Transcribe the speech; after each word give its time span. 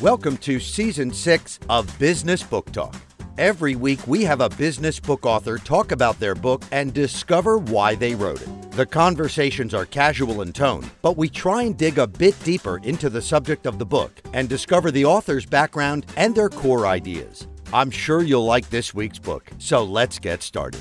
Welcome 0.00 0.38
to 0.38 0.58
season 0.58 1.12
six 1.12 1.60
of 1.70 1.96
Business 2.00 2.42
Book 2.42 2.72
Talk. 2.72 2.96
Every 3.38 3.76
week, 3.76 4.04
we 4.08 4.24
have 4.24 4.40
a 4.40 4.48
business 4.48 4.98
book 4.98 5.24
author 5.24 5.56
talk 5.56 5.92
about 5.92 6.18
their 6.18 6.34
book 6.34 6.64
and 6.72 6.92
discover 6.92 7.58
why 7.58 7.94
they 7.94 8.16
wrote 8.16 8.42
it. 8.42 8.72
The 8.72 8.86
conversations 8.86 9.72
are 9.72 9.86
casual 9.86 10.42
in 10.42 10.52
tone, 10.52 10.84
but 11.00 11.16
we 11.16 11.28
try 11.28 11.62
and 11.62 11.78
dig 11.78 11.98
a 11.98 12.08
bit 12.08 12.34
deeper 12.42 12.78
into 12.78 13.08
the 13.08 13.22
subject 13.22 13.66
of 13.66 13.78
the 13.78 13.86
book 13.86 14.10
and 14.32 14.48
discover 14.48 14.90
the 14.90 15.04
author's 15.04 15.46
background 15.46 16.06
and 16.16 16.34
their 16.34 16.48
core 16.48 16.88
ideas. 16.88 17.46
I'm 17.72 17.92
sure 17.92 18.24
you'll 18.24 18.44
like 18.44 18.68
this 18.70 18.94
week's 18.94 19.20
book, 19.20 19.48
so 19.58 19.84
let's 19.84 20.18
get 20.18 20.42
started. 20.42 20.80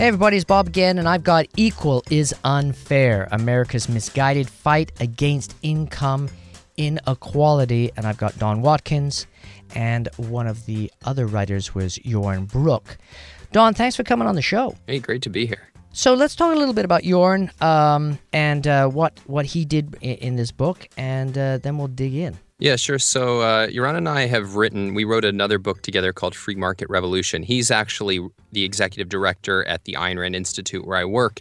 Hey 0.00 0.06
everybody, 0.06 0.38
it's 0.38 0.46
Bob 0.46 0.66
again, 0.66 0.96
and 0.96 1.06
I've 1.06 1.22
got 1.22 1.44
Equal 1.58 2.02
is 2.10 2.34
Unfair 2.42 3.28
America's 3.32 3.86
Misguided 3.86 4.48
Fight 4.48 4.92
Against 4.98 5.54
Income 5.60 6.30
Inequality. 6.78 7.90
And 7.98 8.06
I've 8.06 8.16
got 8.16 8.38
Don 8.38 8.62
Watkins, 8.62 9.26
and 9.74 10.08
one 10.16 10.46
of 10.46 10.64
the 10.64 10.90
other 11.04 11.26
writers 11.26 11.74
was 11.74 11.98
Yaron 11.98 12.50
Brook. 12.50 12.96
Don, 13.52 13.74
thanks 13.74 13.94
for 13.94 14.02
coming 14.02 14.26
on 14.26 14.36
the 14.36 14.40
show. 14.40 14.74
Hey, 14.86 15.00
great 15.00 15.20
to 15.20 15.28
be 15.28 15.44
here. 15.44 15.68
So 15.92 16.14
let's 16.14 16.34
talk 16.34 16.56
a 16.56 16.58
little 16.58 16.72
bit 16.72 16.86
about 16.86 17.02
Yaron 17.02 17.50
um, 17.60 18.18
and 18.32 18.66
uh, 18.66 18.88
what, 18.88 19.20
what 19.26 19.44
he 19.44 19.66
did 19.66 19.98
in, 20.00 20.16
in 20.16 20.36
this 20.36 20.50
book, 20.50 20.88
and 20.96 21.36
uh, 21.36 21.58
then 21.58 21.76
we'll 21.76 21.88
dig 21.88 22.14
in. 22.14 22.38
Yeah, 22.60 22.76
sure. 22.76 22.98
So, 22.98 23.40
uh, 23.40 23.68
and 23.72 24.06
I 24.06 24.26
have 24.26 24.54
written, 24.54 24.92
we 24.92 25.04
wrote 25.04 25.24
another 25.24 25.58
book 25.58 25.80
together 25.80 26.12
called 26.12 26.34
Free 26.34 26.54
Market 26.54 26.90
Revolution. 26.90 27.42
He's 27.42 27.70
actually 27.70 28.20
the 28.52 28.64
executive 28.64 29.08
director 29.08 29.66
at 29.66 29.84
the 29.84 29.94
Ayn 29.94 30.18
Rand 30.18 30.36
Institute 30.36 30.86
where 30.86 30.98
I 30.98 31.06
work. 31.06 31.40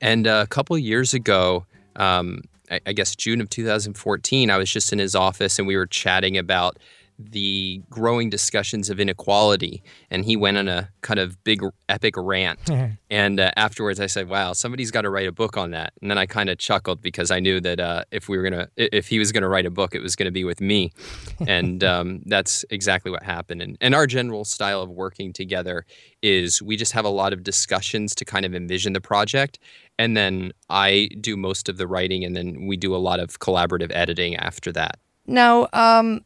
And 0.00 0.28
uh, 0.28 0.42
a 0.44 0.46
couple 0.46 0.78
years 0.78 1.12
ago, 1.12 1.66
um, 1.96 2.42
I, 2.70 2.80
I 2.86 2.92
guess 2.92 3.16
June 3.16 3.40
of 3.40 3.50
2014, 3.50 4.48
I 4.48 4.56
was 4.58 4.70
just 4.70 4.92
in 4.92 5.00
his 5.00 5.16
office 5.16 5.58
and 5.58 5.66
we 5.66 5.76
were 5.76 5.86
chatting 5.86 6.38
about 6.38 6.78
the 7.30 7.82
growing 7.90 8.30
discussions 8.30 8.90
of 8.90 9.00
inequality. 9.00 9.82
And 10.10 10.24
he 10.24 10.36
went 10.36 10.56
on 10.56 10.68
a 10.68 10.88
kind 11.02 11.20
of 11.20 11.42
big, 11.44 11.62
epic 11.88 12.14
rant. 12.16 12.58
and 13.10 13.40
uh, 13.40 13.50
afterwards, 13.56 14.00
I 14.00 14.06
said, 14.06 14.28
wow, 14.28 14.52
somebody's 14.52 14.90
got 14.90 15.02
to 15.02 15.10
write 15.10 15.26
a 15.26 15.32
book 15.32 15.56
on 15.56 15.70
that. 15.72 15.92
And 16.00 16.10
then 16.10 16.18
I 16.18 16.26
kind 16.26 16.48
of 16.48 16.58
chuckled 16.58 17.02
because 17.02 17.30
I 17.30 17.40
knew 17.40 17.60
that 17.60 17.80
uh, 17.80 18.04
if 18.10 18.28
we 18.28 18.36
were 18.36 18.48
going 18.48 18.66
to, 18.66 18.96
if 18.96 19.08
he 19.08 19.18
was 19.18 19.32
going 19.32 19.42
to 19.42 19.48
write 19.48 19.66
a 19.66 19.70
book, 19.70 19.94
it 19.94 20.02
was 20.02 20.16
going 20.16 20.26
to 20.26 20.32
be 20.32 20.44
with 20.44 20.60
me. 20.60 20.92
and 21.46 21.84
um, 21.84 22.22
that's 22.26 22.64
exactly 22.70 23.10
what 23.10 23.22
happened. 23.22 23.62
And, 23.62 23.76
and 23.80 23.94
our 23.94 24.06
general 24.06 24.44
style 24.44 24.82
of 24.82 24.90
working 24.90 25.32
together 25.32 25.84
is 26.22 26.62
we 26.62 26.76
just 26.76 26.92
have 26.92 27.04
a 27.04 27.10
lot 27.10 27.32
of 27.32 27.42
discussions 27.42 28.14
to 28.16 28.24
kind 28.24 28.44
of 28.44 28.54
envision 28.54 28.92
the 28.92 29.00
project. 29.00 29.58
And 29.98 30.16
then 30.16 30.52
I 30.70 31.10
do 31.20 31.36
most 31.36 31.68
of 31.68 31.76
the 31.76 31.86
writing, 31.86 32.24
and 32.24 32.34
then 32.34 32.66
we 32.66 32.78
do 32.78 32.94
a 32.94 32.98
lot 32.98 33.20
of 33.20 33.38
collaborative 33.38 33.90
editing 33.92 34.34
after 34.36 34.72
that. 34.72 34.98
Now, 35.26 35.68
um, 35.72 36.24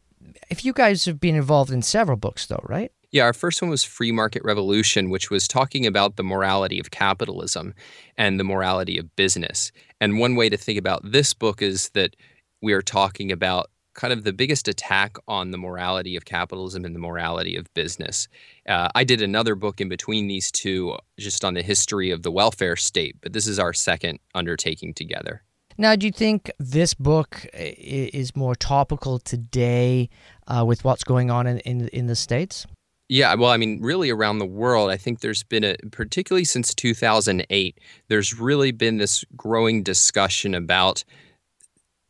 if 0.51 0.65
you 0.65 0.73
guys 0.73 1.05
have 1.05 1.21
been 1.21 1.35
involved 1.35 1.71
in 1.71 1.83
several 1.83 2.17
books, 2.17 2.47
though, 2.47 2.65
right? 2.65 2.93
Yeah, 3.11 3.23
our 3.23 3.33
first 3.33 3.63
one 3.63 3.71
was 3.71 3.85
Free 3.85 4.11
Market 4.11 4.43
Revolution, 4.45 5.09
which 5.09 5.31
was 5.31 5.47
talking 5.47 5.87
about 5.87 6.17
the 6.17 6.25
morality 6.25 6.81
of 6.81 6.91
capitalism 6.91 7.75
and 8.17 8.41
the 8.41 8.45
morality 8.45 8.99
of 8.99 9.15
business. 9.15 9.71
And 10.01 10.19
one 10.19 10.35
way 10.35 10.49
to 10.49 10.57
think 10.57 10.79
about 10.79 11.13
this 11.13 11.33
book 11.33 11.63
is 11.63 11.91
that 11.91 12.17
we 12.61 12.73
are 12.73 12.83
talking 12.83 13.31
about 13.31 13.71
kind 13.95 14.13
of 14.13 14.25
the 14.25 14.33
biggest 14.33 14.67
attack 14.67 15.17
on 15.29 15.53
the 15.53 15.59
morality 15.59 16.17
of 16.17 16.25
capitalism 16.25 16.85
and 16.85 16.95
the 16.95 17.01
morality 17.01 17.57
of 17.57 17.73
business. 17.75 18.27
Uh, 18.69 18.89
I 18.95 19.05
did 19.05 19.23
another 19.23 19.55
book 19.55 19.81
in 19.81 19.89
between 19.89 20.27
these 20.27 20.51
two 20.51 20.97
just 21.17 21.45
on 21.45 21.55
the 21.55 21.63
history 21.63 22.11
of 22.11 22.23
the 22.23 22.33
welfare 22.33 22.75
state, 22.75 23.17
but 23.21 23.33
this 23.33 23.47
is 23.47 23.61
our 23.61 23.73
second 23.73 24.19
undertaking 24.35 24.93
together. 24.95 25.43
Now, 25.77 25.97
do 25.97 26.07
you 26.07 26.13
think 26.13 26.51
this 26.59 26.95
book 26.95 27.47
is 27.53 28.37
more 28.37 28.55
topical 28.55 29.19
today 29.19 30.09
uh, 30.47 30.65
with 30.65 30.85
what's 30.85 31.03
going 31.03 31.31
on 31.31 31.47
in, 31.47 31.59
in, 31.61 31.89
in 31.89 32.07
the 32.07 32.15
States? 32.15 32.67
Yeah, 33.09 33.35
well, 33.35 33.51
I 33.51 33.57
mean, 33.57 33.83
really 33.83 34.09
around 34.09 34.39
the 34.39 34.47
world, 34.47 34.91
I 34.91 34.97
think 34.97 35.21
there's 35.21 35.43
been 35.43 35.65
a, 35.65 35.77
particularly 35.91 36.45
since 36.45 36.75
2008, 36.75 37.79
there's 38.09 38.39
really 38.39 38.71
been 38.71 38.97
this 38.97 39.25
growing 39.37 39.83
discussion 39.83 40.55
about 40.55 41.05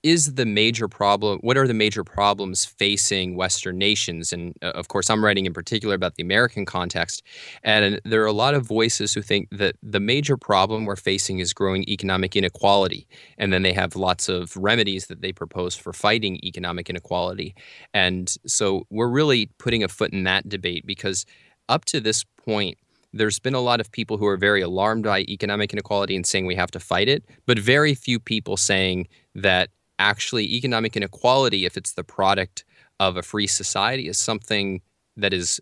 is 0.04 0.34
the 0.34 0.46
major 0.46 0.86
problem 0.86 1.40
what 1.40 1.56
are 1.56 1.66
the 1.66 1.74
major 1.74 2.04
problems 2.04 2.64
facing 2.64 3.34
western 3.34 3.78
nations? 3.78 4.32
And 4.32 4.54
uh, 4.62 4.66
of 4.66 4.86
course 4.86 5.10
i'm 5.10 5.24
writing 5.24 5.46
in 5.46 5.52
particular 5.52 5.96
about 5.96 6.14
the 6.14 6.22
american 6.22 6.64
context 6.64 7.22
and 7.64 8.00
there 8.04 8.22
are 8.22 8.26
a 8.26 8.32
lot 8.32 8.54
of 8.54 8.64
voices 8.64 9.12
who 9.12 9.22
think 9.22 9.48
that 9.50 9.74
the 9.82 10.00
major 10.00 10.36
problem 10.36 10.84
we're 10.84 10.94
facing 10.94 11.40
is 11.40 11.52
growing 11.52 11.88
economic 11.88 12.36
inequality 12.36 13.08
and 13.38 13.52
then 13.52 13.62
they 13.62 13.72
have 13.72 13.96
lots 13.96 14.28
of 14.28 14.56
remedies 14.56 15.06
that 15.06 15.22
they 15.22 15.32
propose 15.32 15.74
for 15.74 15.92
fighting 15.92 16.36
economic 16.44 16.90
inequality. 16.90 17.54
And 17.92 18.34
so 18.46 18.86
we're 18.90 19.08
really 19.08 19.46
putting 19.58 19.82
a 19.82 19.88
foot 19.88 20.12
in 20.12 20.24
that 20.24 20.48
debate 20.48 20.86
because 20.86 21.24
up 21.68 21.84
to 21.86 22.00
this 22.00 22.24
point 22.24 22.78
there's 23.12 23.38
been 23.38 23.54
a 23.54 23.60
lot 23.60 23.80
of 23.80 23.92
people 23.92 24.16
who 24.16 24.26
are 24.26 24.36
very 24.36 24.60
alarmed 24.60 25.04
by 25.04 25.20
economic 25.20 25.72
inequality 25.72 26.16
and 26.16 26.26
saying 26.26 26.46
we 26.46 26.56
have 26.56 26.72
to 26.72 26.80
fight 26.80 27.08
it, 27.08 27.24
but 27.46 27.56
very 27.58 27.94
few 27.94 28.18
people 28.18 28.56
saying 28.56 29.06
that 29.36 29.70
actually 30.04 30.44
economic 30.54 30.96
inequality, 30.96 31.64
if 31.64 31.76
it's 31.76 31.92
the 31.92 32.04
product 32.04 32.64
of 33.00 33.16
a 33.16 33.22
free 33.22 33.46
society, 33.46 34.06
is 34.08 34.18
something 34.18 34.82
that 35.16 35.32
is 35.32 35.60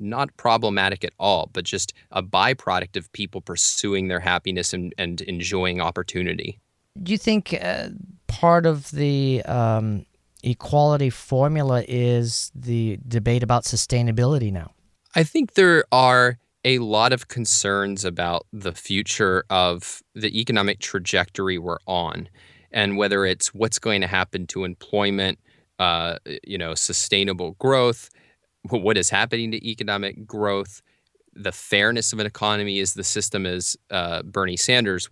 not 0.00 0.36
problematic 0.36 1.04
at 1.04 1.12
all, 1.18 1.50
but 1.52 1.64
just 1.64 1.92
a 2.10 2.22
byproduct 2.22 2.96
of 2.96 3.12
people 3.12 3.40
pursuing 3.40 4.08
their 4.08 4.20
happiness 4.20 4.72
and, 4.72 4.94
and 4.98 5.20
enjoying 5.22 5.80
opportunity. 5.80 6.58
Do 7.00 7.12
you 7.12 7.18
think 7.18 7.54
uh, 7.60 7.88
part 8.26 8.66
of 8.66 8.90
the 8.90 9.42
um, 9.44 10.06
equality 10.42 11.10
formula 11.10 11.84
is 11.86 12.50
the 12.54 12.98
debate 13.06 13.42
about 13.42 13.64
sustainability 13.64 14.52
now? 14.52 14.72
I 15.14 15.22
think 15.22 15.54
there 15.54 15.84
are 15.92 16.38
a 16.64 16.78
lot 16.78 17.12
of 17.12 17.28
concerns 17.28 18.04
about 18.04 18.46
the 18.52 18.72
future 18.72 19.44
of 19.50 20.02
the 20.14 20.40
economic 20.40 20.78
trajectory 20.78 21.58
we're 21.58 21.78
on 21.86 22.28
and 22.72 22.96
whether 22.96 23.24
it's 23.24 23.54
what's 23.54 23.78
going 23.78 24.00
to 24.00 24.06
happen 24.06 24.46
to 24.48 24.64
employment, 24.64 25.38
uh, 25.78 26.16
you 26.44 26.58
know, 26.58 26.74
sustainable 26.74 27.52
growth, 27.52 28.10
what 28.70 28.96
is 28.96 29.10
happening 29.10 29.50
to 29.52 29.68
economic 29.68 30.26
growth, 30.26 30.82
the 31.34 31.52
fairness 31.52 32.12
of 32.12 32.18
an 32.18 32.26
economy 32.26 32.78
is 32.78 32.94
the 32.94 33.04
system 33.04 33.46
as 33.46 33.76
uh, 33.90 34.22
Bernie 34.22 34.56
Sanders, 34.56 35.08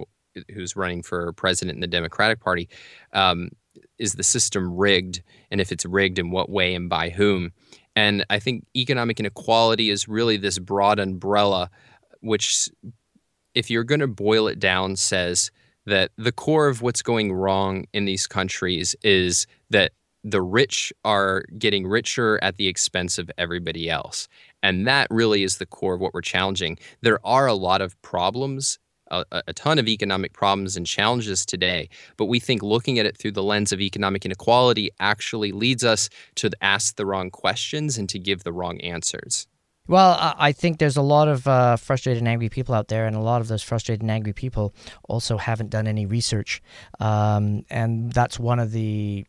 who's 0.52 0.76
running 0.76 1.02
for 1.02 1.32
president 1.32 1.76
in 1.76 1.80
the 1.80 1.86
Democratic 1.86 2.40
Party, 2.40 2.68
um, 3.12 3.50
is 3.98 4.14
the 4.14 4.22
system 4.22 4.76
rigged, 4.76 5.22
and 5.50 5.60
if 5.60 5.72
it's 5.72 5.84
rigged, 5.84 6.18
in 6.18 6.30
what 6.30 6.50
way 6.50 6.74
and 6.74 6.88
by 6.88 7.10
whom? 7.10 7.52
And 7.96 8.24
I 8.30 8.38
think 8.38 8.66
economic 8.76 9.18
inequality 9.18 9.90
is 9.90 10.08
really 10.08 10.36
this 10.36 10.58
broad 10.58 10.98
umbrella, 10.98 11.70
which, 12.20 12.68
if 13.54 13.70
you're 13.70 13.84
going 13.84 14.00
to 14.00 14.06
boil 14.06 14.46
it 14.46 14.58
down, 14.58 14.96
says 14.96 15.50
that 15.86 16.10
the 16.16 16.32
core 16.32 16.68
of 16.68 16.82
what's 16.82 17.02
going 17.02 17.32
wrong 17.32 17.84
in 17.92 18.04
these 18.04 18.26
countries 18.26 18.94
is 19.02 19.46
that 19.70 19.92
the 20.22 20.42
rich 20.42 20.92
are 21.04 21.44
getting 21.58 21.86
richer 21.86 22.38
at 22.42 22.56
the 22.56 22.68
expense 22.68 23.18
of 23.18 23.30
everybody 23.38 23.88
else. 23.88 24.28
And 24.62 24.86
that 24.86 25.06
really 25.10 25.42
is 25.42 25.56
the 25.56 25.66
core 25.66 25.94
of 25.94 26.00
what 26.00 26.12
we're 26.12 26.20
challenging. 26.20 26.78
There 27.00 27.24
are 27.26 27.46
a 27.46 27.54
lot 27.54 27.80
of 27.80 28.00
problems, 28.02 28.78
a, 29.10 29.24
a, 29.30 29.52
ton 29.54 29.78
of 29.78 29.88
economic 29.88 30.32
problems 30.34 30.76
and 30.76 30.86
challenges 30.86 31.46
today, 31.46 31.88
but 32.16 32.26
we 32.26 32.38
think 32.38 32.62
looking 32.62 32.98
at 32.98 33.06
it 33.06 33.16
through 33.16 33.32
the 33.32 33.42
lens 33.42 33.72
of 33.72 33.80
economic 33.80 34.24
inequality 34.24 34.90
actually 35.00 35.52
leads 35.52 35.84
us 35.84 36.10
to 36.36 36.50
ask 36.60 36.96
the 36.96 37.06
wrong 37.06 37.30
questions 37.30 37.96
and 37.96 38.08
to 38.10 38.18
give 38.18 38.44
the 38.44 38.52
wrong 38.52 38.80
answers. 38.82 39.46
Well, 39.90 40.16
I 40.38 40.52
think 40.52 40.78
there's 40.78 40.96
a 40.96 41.02
lot 41.02 41.26
of 41.26 41.48
uh, 41.48 41.74
frustrated 41.74 42.22
and 42.22 42.28
angry 42.28 42.48
people 42.48 42.76
out 42.76 42.86
there, 42.86 43.08
and 43.08 43.16
a 43.16 43.20
lot 43.20 43.40
of 43.40 43.48
those 43.48 43.60
frustrated 43.60 44.02
and 44.02 44.10
angry 44.12 44.32
people 44.32 44.72
also 45.08 45.36
haven't 45.36 45.70
done 45.70 45.88
any 45.88 46.06
research. 46.06 46.62
Um, 47.00 47.64
and 47.68 48.12
that's 48.12 48.38
one 48.38 48.60
of 48.60 48.70
the 48.70 49.26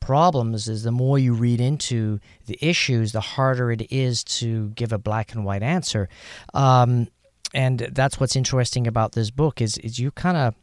problems 0.00 0.66
is 0.66 0.82
the 0.82 0.90
more 0.90 1.16
you 1.16 1.32
read 1.32 1.60
into 1.60 2.18
the 2.46 2.58
issues, 2.60 3.12
the 3.12 3.20
harder 3.20 3.70
it 3.70 3.86
is 3.92 4.24
to 4.40 4.70
give 4.70 4.92
a 4.92 4.98
black 4.98 5.32
and 5.32 5.44
white 5.44 5.62
answer. 5.62 6.08
Um, 6.54 7.06
and 7.54 7.78
that's 7.92 8.18
what's 8.18 8.34
interesting 8.34 8.88
about 8.88 9.12
this 9.12 9.30
book 9.30 9.60
is, 9.60 9.78
is 9.78 10.00
you 10.00 10.10
kind 10.10 10.36
of 10.36 10.56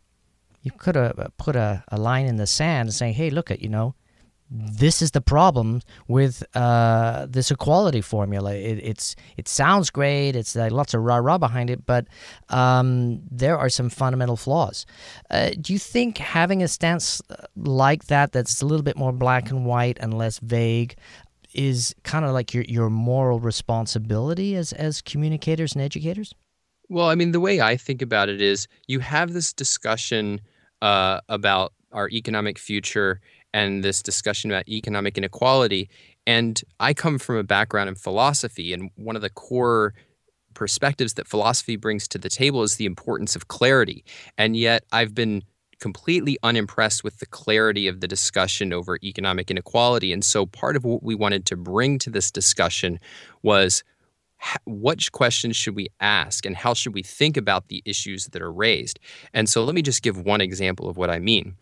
you 0.61 0.71
could 0.71 0.95
have 0.95 1.31
put 1.37 1.55
a, 1.55 1.85
a 1.87 1.97
line 1.97 2.25
in 2.25 2.35
the 2.35 2.47
sand 2.47 2.87
and 2.87 2.93
saying, 2.93 3.13
hey, 3.13 3.29
look 3.29 3.49
at, 3.49 3.61
you 3.61 3.69
know, 3.69 3.95
this 4.49 5.01
is 5.01 5.11
the 5.11 5.21
problem 5.21 5.81
with 6.07 6.43
uh, 6.55 7.25
this 7.29 7.51
equality 7.51 8.01
formula. 8.01 8.53
It, 8.53 8.79
it's 8.83 9.15
it 9.35 9.47
sounds 9.47 9.89
great. 9.89 10.35
It's 10.35 10.55
lots 10.55 10.93
of 10.93 11.01
rah 11.01 11.17
rah 11.17 11.37
behind 11.37 11.69
it, 11.69 11.85
but 11.85 12.07
um, 12.49 13.21
there 13.29 13.57
are 13.57 13.69
some 13.69 13.89
fundamental 13.89 14.37
flaws. 14.37 14.85
Uh, 15.29 15.51
do 15.59 15.73
you 15.73 15.79
think 15.79 16.17
having 16.17 16.63
a 16.63 16.67
stance 16.67 17.21
uh, 17.29 17.45
like 17.55 18.05
that, 18.05 18.31
that's 18.31 18.61
a 18.61 18.65
little 18.65 18.83
bit 18.83 18.97
more 18.97 19.11
black 19.11 19.49
and 19.49 19.65
white 19.65 19.97
and 19.99 20.17
less 20.17 20.39
vague, 20.39 20.95
is 21.53 21.93
kind 22.03 22.23
of 22.23 22.31
like 22.31 22.53
your 22.53 22.63
your 22.63 22.89
moral 22.89 23.39
responsibility 23.39 24.55
as 24.55 24.71
as 24.73 25.01
communicators 25.01 25.73
and 25.73 25.81
educators? 25.81 26.33
Well, 26.89 27.09
I 27.09 27.15
mean, 27.15 27.33
the 27.33 27.41
way 27.41 27.59
I 27.59 27.75
think 27.75 28.01
about 28.01 28.29
it 28.29 28.39
is, 28.39 28.67
you 28.87 29.01
have 29.01 29.33
this 29.33 29.51
discussion 29.51 30.39
uh, 30.81 31.19
about 31.27 31.73
our 31.91 32.09
economic 32.09 32.57
future 32.59 33.19
and 33.53 33.83
this 33.83 34.01
discussion 34.01 34.51
about 34.51 34.67
economic 34.67 35.17
inequality. 35.17 35.89
And 36.25 36.61
I 36.79 36.93
come 36.93 37.19
from 37.19 37.37
a 37.37 37.43
background 37.43 37.89
in 37.89 37.95
philosophy, 37.95 38.73
and 38.73 38.91
one 38.95 39.15
of 39.15 39.21
the 39.21 39.29
core 39.29 39.93
perspectives 40.53 41.13
that 41.13 41.27
philosophy 41.27 41.75
brings 41.75 42.07
to 42.09 42.17
the 42.17 42.29
table 42.29 42.63
is 42.63 42.75
the 42.75 42.85
importance 42.85 43.35
of 43.35 43.47
clarity. 43.47 44.03
And 44.37 44.57
yet, 44.57 44.83
I've 44.91 45.13
been 45.13 45.43
completely 45.79 46.37
unimpressed 46.41 47.03
with 47.03 47.19
the 47.19 47.27
clarity 47.27 47.87
of 47.87 48.01
the 48.01 48.07
discussion 48.07 48.73
over 48.73 48.97
economic 49.03 49.51
inequality. 49.51 50.11
And 50.11 50.25
so, 50.25 50.45
part 50.45 50.75
of 50.75 50.83
what 50.83 51.03
we 51.03 51.15
wanted 51.15 51.45
to 51.47 51.55
bring 51.55 51.99
to 51.99 52.09
this 52.09 52.31
discussion 52.31 52.99
was 53.43 53.83
what 54.65 55.11
questions 55.11 55.55
should 55.55 55.75
we 55.75 55.87
ask 55.99 56.45
and 56.45 56.55
how 56.55 56.73
should 56.73 56.93
we 56.93 57.03
think 57.03 57.37
about 57.37 57.67
the 57.67 57.81
issues 57.85 58.25
that 58.27 58.41
are 58.41 58.51
raised? 58.51 58.99
And 59.33 59.49
so 59.49 59.63
let 59.63 59.75
me 59.75 59.81
just 59.81 60.01
give 60.01 60.21
one 60.21 60.41
example 60.41 60.89
of 60.89 60.97
what 60.97 61.09
I 61.09 61.19
mean. 61.19 61.55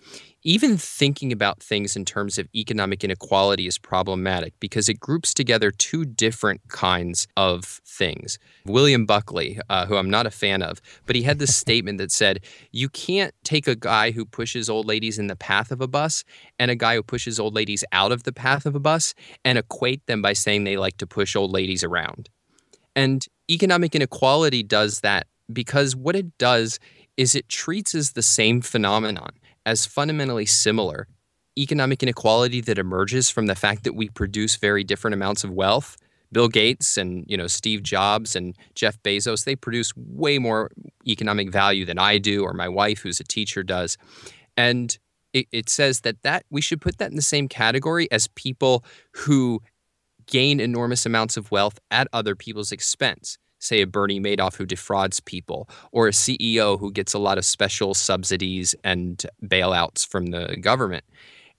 Even 0.47 0.77
thinking 0.77 1.31
about 1.31 1.63
things 1.63 1.95
in 1.95 2.05
terms 2.05 2.37
of 2.37 2.47
economic 2.53 3.03
inequality 3.03 3.65
is 3.65 3.79
problematic 3.79 4.53
because 4.59 4.87
it 4.87 4.99
groups 4.99 5.33
together 5.33 5.71
two 5.71 6.05
different 6.05 6.61
kinds 6.67 7.27
of 7.35 7.65
things. 7.83 8.37
William 8.63 9.07
Buckley, 9.07 9.59
uh, 9.69 9.87
who 9.87 9.97
I'm 9.97 10.11
not 10.11 10.27
a 10.27 10.31
fan 10.31 10.61
of, 10.61 10.81
but 11.07 11.15
he 11.15 11.23
had 11.23 11.39
this 11.39 11.55
statement 11.65 11.97
that 11.97 12.11
said, 12.11 12.41
You 12.71 12.89
can't 12.89 13.33
take 13.43 13.67
a 13.67 13.75
guy 13.75 14.11
who 14.11 14.23
pushes 14.23 14.69
old 14.69 14.85
ladies 14.85 15.17
in 15.17 15.25
the 15.25 15.35
path 15.35 15.71
of 15.71 15.81
a 15.81 15.87
bus 15.87 16.23
and 16.59 16.69
a 16.69 16.75
guy 16.75 16.93
who 16.93 17.01
pushes 17.01 17.39
old 17.39 17.55
ladies 17.55 17.83
out 17.91 18.11
of 18.11 18.21
the 18.21 18.33
path 18.33 18.67
of 18.67 18.75
a 18.75 18.79
bus 18.79 19.15
and 19.43 19.57
equate 19.57 20.05
them 20.05 20.21
by 20.21 20.33
saying 20.33 20.63
they 20.63 20.77
like 20.77 20.97
to 20.97 21.07
push 21.07 21.35
old 21.35 21.51
ladies 21.51 21.83
around. 21.83 22.29
And 22.95 23.25
economic 23.49 23.95
inequality 23.95 24.63
does 24.63 25.01
that 25.01 25.27
because 25.51 25.95
what 25.95 26.15
it 26.15 26.37
does 26.37 26.79
is 27.17 27.35
it 27.35 27.49
treats 27.49 27.95
as 27.95 28.11
the 28.11 28.21
same 28.21 28.61
phenomenon, 28.61 29.29
as 29.65 29.85
fundamentally 29.85 30.45
similar. 30.45 31.07
Economic 31.57 32.03
inequality 32.03 32.61
that 32.61 32.77
emerges 32.77 33.29
from 33.29 33.45
the 33.45 33.55
fact 33.55 33.83
that 33.83 33.95
we 33.95 34.09
produce 34.09 34.57
very 34.57 34.83
different 34.83 35.13
amounts 35.13 35.43
of 35.43 35.51
wealth. 35.51 35.97
Bill 36.31 36.47
Gates 36.49 36.97
and 36.97 37.23
you 37.27 37.37
know 37.37 37.47
Steve 37.47 37.81
Jobs 37.81 38.35
and 38.35 38.57
Jeff 38.73 39.01
Bezos 39.03 39.45
they 39.45 39.55
produce 39.55 39.93
way 39.95 40.37
more 40.37 40.69
economic 41.07 41.49
value 41.49 41.85
than 41.85 41.97
I 41.97 42.17
do 42.17 42.43
or 42.43 42.53
my 42.53 42.67
wife 42.67 42.99
who's 42.99 43.19
a 43.19 43.23
teacher 43.23 43.63
does. 43.63 43.97
And 44.57 44.97
it, 45.31 45.47
it 45.51 45.69
says 45.69 46.01
that 46.01 46.23
that 46.23 46.45
we 46.49 46.61
should 46.61 46.81
put 46.81 46.97
that 46.97 47.09
in 47.09 47.15
the 47.15 47.21
same 47.21 47.47
category 47.47 48.11
as 48.11 48.27
people 48.29 48.83
who 49.13 49.61
gain 50.27 50.59
enormous 50.59 51.05
amounts 51.05 51.37
of 51.37 51.51
wealth 51.51 51.79
at 51.91 52.07
other 52.13 52.35
people's 52.35 52.71
expense. 52.71 53.37
Say 53.59 53.81
a 53.81 53.87
Bernie 53.87 54.19
Madoff 54.19 54.55
who 54.55 54.65
defrauds 54.65 55.19
people, 55.19 55.69
or 55.91 56.07
a 56.07 56.11
CEO 56.11 56.79
who 56.79 56.91
gets 56.91 57.13
a 57.13 57.19
lot 57.19 57.37
of 57.37 57.45
special 57.45 57.93
subsidies 57.93 58.75
and 58.83 59.25
bailouts 59.43 60.05
from 60.05 60.27
the 60.27 60.57
government. 60.61 61.03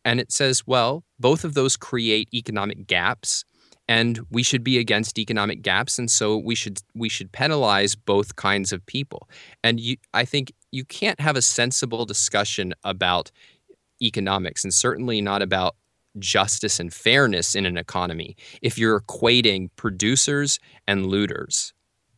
And 0.05 0.21
it 0.21 0.31
says, 0.31 0.67
well, 0.67 1.03
both 1.19 1.45
of 1.45 1.55
those 1.55 1.77
create 1.77 2.29
economic 2.33 2.87
gaps 2.87 3.45
and 3.89 4.21
we 4.31 4.43
should 4.43 4.65
be 4.65 4.79
against 4.79 5.19
economic 5.19 5.63
gaps 5.63 5.99
and 5.99 6.11
so 6.11 6.37
we 6.37 6.55
should 6.55 6.81
we 6.95 7.09
should 7.09 7.31
penalize 7.33 7.95
both 7.95 8.37
kinds 8.37 8.73
of 8.73 8.85
people 8.87 9.29
and 9.63 9.81
you, 9.81 9.97
i 10.15 10.25
think 10.25 10.53
you 10.73 10.85
can't 10.85 11.21
have 11.21 11.37
a 11.37 11.43
sensible 11.43 12.05
discussion 12.05 12.75
about 12.85 13.31
economics 14.03 14.65
and 14.65 14.75
certainly 14.75 15.21
not 15.21 15.43
about 15.43 15.77
justice 16.19 16.81
and 16.81 16.93
fairness 16.93 17.55
in 17.55 17.67
an 17.67 17.77
economy 17.77 18.37
if 18.63 18.79
you're 18.79 19.01
equating 19.01 19.71
producers 19.77 20.59
and 20.87 21.07
looters. 21.07 21.73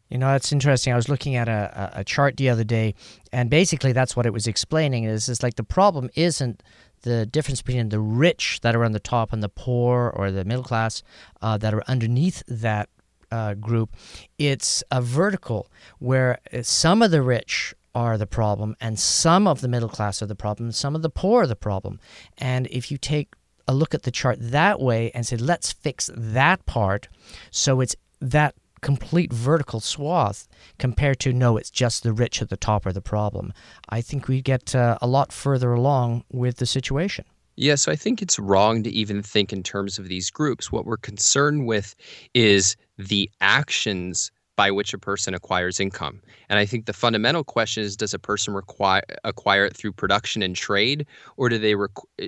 You 0.08 0.16
know, 0.16 0.28
that's 0.28 0.52
interesting. 0.52 0.92
I 0.92 0.96
was 0.96 1.08
looking 1.08 1.36
at 1.36 1.48
a, 1.48 1.92
a 1.96 2.04
chart 2.04 2.38
the 2.38 2.48
other 2.48 2.64
day, 2.64 2.94
and 3.30 3.50
basically 3.50 3.92
that's 3.92 4.16
what 4.16 4.24
it 4.24 4.32
was 4.32 4.46
explaining 4.46 5.04
is, 5.04 5.28
is 5.28 5.42
like 5.42 5.56
the 5.56 5.64
problem 5.64 6.08
isn't 6.14 6.62
the 7.02 7.26
difference 7.26 7.62
between 7.62 7.90
the 7.90 8.00
rich 8.00 8.60
that 8.62 8.74
are 8.74 8.84
on 8.84 8.92
the 8.92 9.00
top 9.00 9.32
and 9.32 9.42
the 9.42 9.48
poor 9.48 10.12
or 10.14 10.30
the 10.30 10.44
middle 10.44 10.64
class 10.64 11.02
uh, 11.42 11.58
that 11.58 11.74
are 11.74 11.84
underneath 11.86 12.42
that 12.48 12.88
uh, 13.30 13.54
group. 13.54 13.94
It's 14.38 14.82
a 14.90 15.02
vertical 15.02 15.70
where 15.98 16.38
uh, 16.52 16.62
some 16.62 17.02
of 17.02 17.10
the 17.10 17.22
rich 17.22 17.74
are 17.94 18.16
the 18.16 18.26
problem 18.26 18.76
and 18.80 18.98
some 18.98 19.46
of 19.46 19.60
the 19.60 19.68
middle 19.68 19.88
class 19.88 20.22
are 20.22 20.26
the 20.26 20.34
problem, 20.34 20.72
some 20.72 20.94
of 20.94 21.02
the 21.02 21.10
poor 21.10 21.42
are 21.42 21.46
the 21.46 21.56
problem. 21.56 22.00
And 22.36 22.66
if 22.68 22.90
you 22.90 22.98
take 22.98 23.34
a 23.68 23.74
look 23.74 23.94
at 23.94 24.02
the 24.02 24.10
chart 24.10 24.38
that 24.40 24.80
way 24.80 25.10
and 25.12 25.26
say, 25.26 25.36
let's 25.36 25.72
fix 25.72 26.10
that 26.14 26.64
part 26.66 27.08
so 27.50 27.80
it's 27.80 27.94
that 28.20 28.54
complete 28.80 29.32
vertical 29.32 29.80
swath 29.80 30.48
compared 30.78 31.20
to 31.20 31.32
no, 31.32 31.56
it's 31.56 31.70
just 31.70 32.02
the 32.02 32.12
rich 32.12 32.40
at 32.42 32.48
the 32.48 32.56
top 32.56 32.86
are 32.86 32.92
the 32.92 33.00
problem. 33.00 33.52
I 33.88 34.00
think 34.00 34.28
we 34.28 34.40
get 34.40 34.74
uh, 34.74 34.98
a 35.00 35.06
lot 35.06 35.32
further 35.32 35.72
along 35.72 36.24
with 36.30 36.56
the 36.56 36.66
situation. 36.66 37.24
Yeah, 37.56 37.74
so 37.74 37.90
I 37.90 37.96
think 37.96 38.22
it's 38.22 38.38
wrong 38.38 38.84
to 38.84 38.90
even 38.90 39.20
think 39.20 39.52
in 39.52 39.64
terms 39.64 39.98
of 39.98 40.06
these 40.06 40.30
groups. 40.30 40.70
What 40.70 40.86
we're 40.86 40.96
concerned 40.96 41.66
with 41.66 41.96
is 42.32 42.76
the 42.98 43.28
actions 43.40 44.30
by 44.58 44.72
which 44.72 44.92
a 44.92 44.98
person 44.98 45.34
acquires 45.34 45.78
income. 45.78 46.20
And 46.48 46.58
I 46.58 46.66
think 46.66 46.86
the 46.86 46.92
fundamental 46.92 47.44
question 47.44 47.84
is 47.84 47.96
does 47.96 48.12
a 48.12 48.18
person 48.18 48.54
require, 48.54 49.04
acquire 49.22 49.64
it 49.64 49.76
through 49.76 49.92
production 49.92 50.42
and 50.42 50.56
trade, 50.56 51.06
or 51.36 51.48
do 51.48 51.58
they 51.58 51.76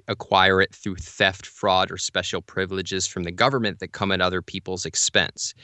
acquire 0.06 0.60
it 0.60 0.72
through 0.72 0.94
theft, 0.94 1.44
fraud, 1.44 1.90
or 1.90 1.96
special 1.96 2.40
privileges 2.40 3.04
from 3.04 3.24
the 3.24 3.32
government 3.32 3.80
that 3.80 3.90
come 3.90 4.12
at 4.12 4.20
other 4.20 4.42
people's 4.42 4.86
expense? 4.86 5.54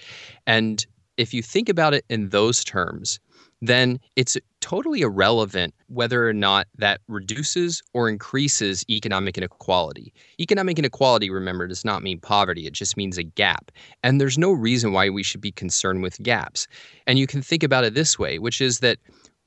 And 0.44 0.84
if 1.16 1.32
you 1.32 1.40
think 1.40 1.68
about 1.68 1.94
it 1.94 2.04
in 2.10 2.30
those 2.30 2.64
terms, 2.64 3.20
then 3.62 3.98
it's 4.16 4.36
totally 4.60 5.00
irrelevant 5.00 5.74
whether 5.88 6.28
or 6.28 6.32
not 6.32 6.66
that 6.76 7.00
reduces 7.08 7.82
or 7.94 8.08
increases 8.08 8.84
economic 8.90 9.38
inequality. 9.38 10.12
Economic 10.40 10.78
inequality, 10.78 11.30
remember, 11.30 11.66
does 11.66 11.84
not 11.84 12.02
mean 12.02 12.20
poverty, 12.20 12.66
it 12.66 12.72
just 12.72 12.96
means 12.96 13.16
a 13.18 13.22
gap. 13.22 13.70
And 14.02 14.20
there's 14.20 14.38
no 14.38 14.52
reason 14.52 14.92
why 14.92 15.08
we 15.08 15.22
should 15.22 15.40
be 15.40 15.52
concerned 15.52 16.02
with 16.02 16.22
gaps. 16.22 16.66
And 17.06 17.18
you 17.18 17.26
can 17.26 17.42
think 17.42 17.62
about 17.62 17.84
it 17.84 17.94
this 17.94 18.18
way, 18.18 18.38
which 18.38 18.60
is 18.60 18.80
that 18.80 18.98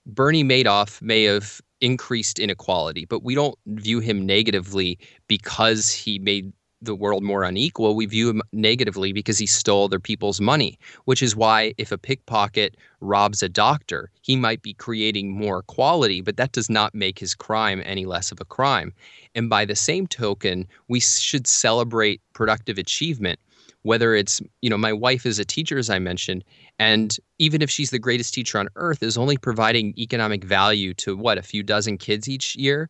Bernie 0.06 0.44
Madoff 0.44 1.02
may 1.02 1.24
have 1.24 1.62
increased 1.82 2.40
inequality, 2.40 3.06
but 3.06 3.24
we 3.24 3.36
don't 3.36 3.58
view 3.68 4.00
him 4.00 4.26
negatively 4.26 4.98
because 5.28 5.90
he 5.92 6.20
made 6.20 6.52
the 6.82 6.96
world 6.96 7.24
more 7.24 7.44
unequal, 7.44 7.96
we 7.96 8.06
view 8.06 8.30
him 8.30 8.42
negatively 8.54 9.12
because 9.12 9.38
he 9.38 9.46
stole 9.46 9.86
other 9.86 10.00
people's 10.00 10.40
money, 10.40 10.78
which 11.06 11.22
is 11.22 11.36
why 11.36 11.74
if 11.78 11.92
a 11.92 11.98
pickpocket 11.98 12.78
robs 13.02 13.44
a 13.44 13.50
doctor, 13.50 14.10
he 14.22 14.36
might 14.36 14.62
be 14.62 14.74
creating 14.74 15.32
more 15.32 15.60
equality, 15.60 16.22
but 16.22 16.38
that 16.38 16.52
does 16.52 16.70
not 16.70 16.96
make 16.96 17.20
his 17.20 17.36
crime 17.36 17.82
any 17.86 18.06
less 18.06 18.32
of 18.32 18.40
a 18.40 18.46
crime. 18.46 18.94
And 19.36 19.50
by 19.50 19.66
the 19.66 19.76
same 19.76 20.08
token, 20.08 20.68
we 20.88 21.00
should 21.00 21.48
celebrate 21.48 22.22
productive 22.34 22.78
achievement. 22.78 23.40
Whether 23.84 24.14
it's, 24.14 24.42
you 24.62 24.70
know, 24.70 24.78
my 24.78 24.92
wife 24.92 25.26
is 25.26 25.40
a 25.40 25.46
teacher, 25.46 25.78
as 25.78 25.90
I 25.90 26.00
mentioned, 26.00 26.44
and 26.80 27.16
even 27.38 27.62
if 27.62 27.70
she's 27.70 27.92
the 27.92 28.00
greatest 28.00 28.34
teacher 28.34 28.60
on 28.60 28.68
earth, 28.76 29.02
is 29.02 29.18
only 29.18 29.38
providing 29.38 29.94
economic 29.98 30.44
value 30.44 30.94
to 30.96 31.16
what, 31.16 31.38
a 31.38 31.42
few 31.42 31.64
dozen 31.64 31.98
kids 31.98 32.28
each 32.28 32.58
year? 32.58 32.90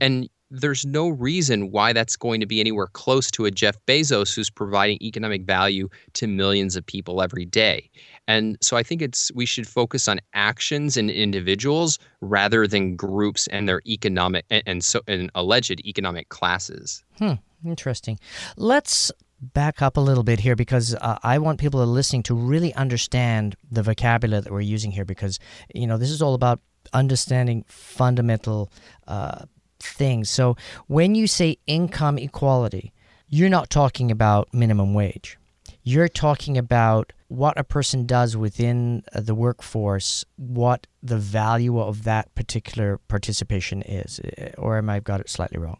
And 0.00 0.28
there's 0.50 0.86
no 0.86 1.08
reason 1.08 1.70
why 1.70 1.92
that's 1.92 2.16
going 2.16 2.40
to 2.40 2.46
be 2.46 2.60
anywhere 2.60 2.86
close 2.88 3.30
to 3.32 3.44
a 3.44 3.50
Jeff 3.50 3.76
Bezos 3.86 4.34
who's 4.34 4.50
providing 4.50 4.98
economic 5.02 5.42
value 5.42 5.88
to 6.14 6.26
millions 6.26 6.76
of 6.76 6.86
people 6.86 7.20
every 7.20 7.44
day. 7.44 7.90
And 8.26 8.56
so 8.60 8.76
I 8.76 8.82
think 8.82 9.02
it's 9.02 9.30
we 9.34 9.46
should 9.46 9.66
focus 9.66 10.08
on 10.08 10.20
actions 10.34 10.96
and 10.96 11.10
individuals 11.10 11.98
rather 12.20 12.66
than 12.66 12.96
groups 12.96 13.46
and 13.48 13.68
their 13.68 13.82
economic 13.86 14.44
and, 14.50 14.62
and 14.66 14.84
so 14.84 15.00
and 15.06 15.30
alleged 15.34 15.80
economic 15.84 16.28
classes. 16.28 17.04
Hmm, 17.18 17.34
interesting. 17.64 18.18
Let's 18.56 19.12
back 19.40 19.82
up 19.82 19.96
a 19.96 20.00
little 20.00 20.24
bit 20.24 20.40
here 20.40 20.56
because 20.56 20.94
uh, 20.94 21.18
I 21.22 21.38
want 21.38 21.60
people 21.60 21.78
that 21.78 21.84
are 21.84 21.86
listening 21.86 22.24
to 22.24 22.34
really 22.34 22.74
understand 22.74 23.54
the 23.70 23.82
vocabulary 23.82 24.42
that 24.42 24.52
we're 24.52 24.60
using 24.60 24.90
here 24.90 25.04
because 25.04 25.38
you 25.74 25.86
know 25.86 25.96
this 25.96 26.10
is 26.10 26.20
all 26.22 26.34
about 26.34 26.60
understanding 26.92 27.64
fundamental 27.68 28.72
uh, 29.06 29.44
things. 29.80 30.30
So 30.30 30.56
when 30.86 31.14
you 31.14 31.26
say 31.26 31.58
income 31.66 32.18
equality, 32.18 32.92
you're 33.28 33.50
not 33.50 33.70
talking 33.70 34.10
about 34.10 34.52
minimum 34.52 34.94
wage. 34.94 35.38
You're 35.82 36.08
talking 36.08 36.58
about 36.58 37.12
what 37.28 37.58
a 37.58 37.64
person 37.64 38.06
does 38.06 38.36
within 38.36 39.02
uh, 39.14 39.20
the 39.20 39.34
workforce, 39.34 40.24
what 40.36 40.86
the 41.02 41.18
value 41.18 41.78
of 41.78 42.04
that 42.04 42.34
particular 42.34 42.98
participation 43.08 43.82
is. 43.82 44.20
Uh, 44.20 44.50
or 44.58 44.78
am 44.78 44.88
I 44.88 45.00
got 45.00 45.20
it 45.20 45.28
slightly 45.28 45.58
wrong? 45.58 45.78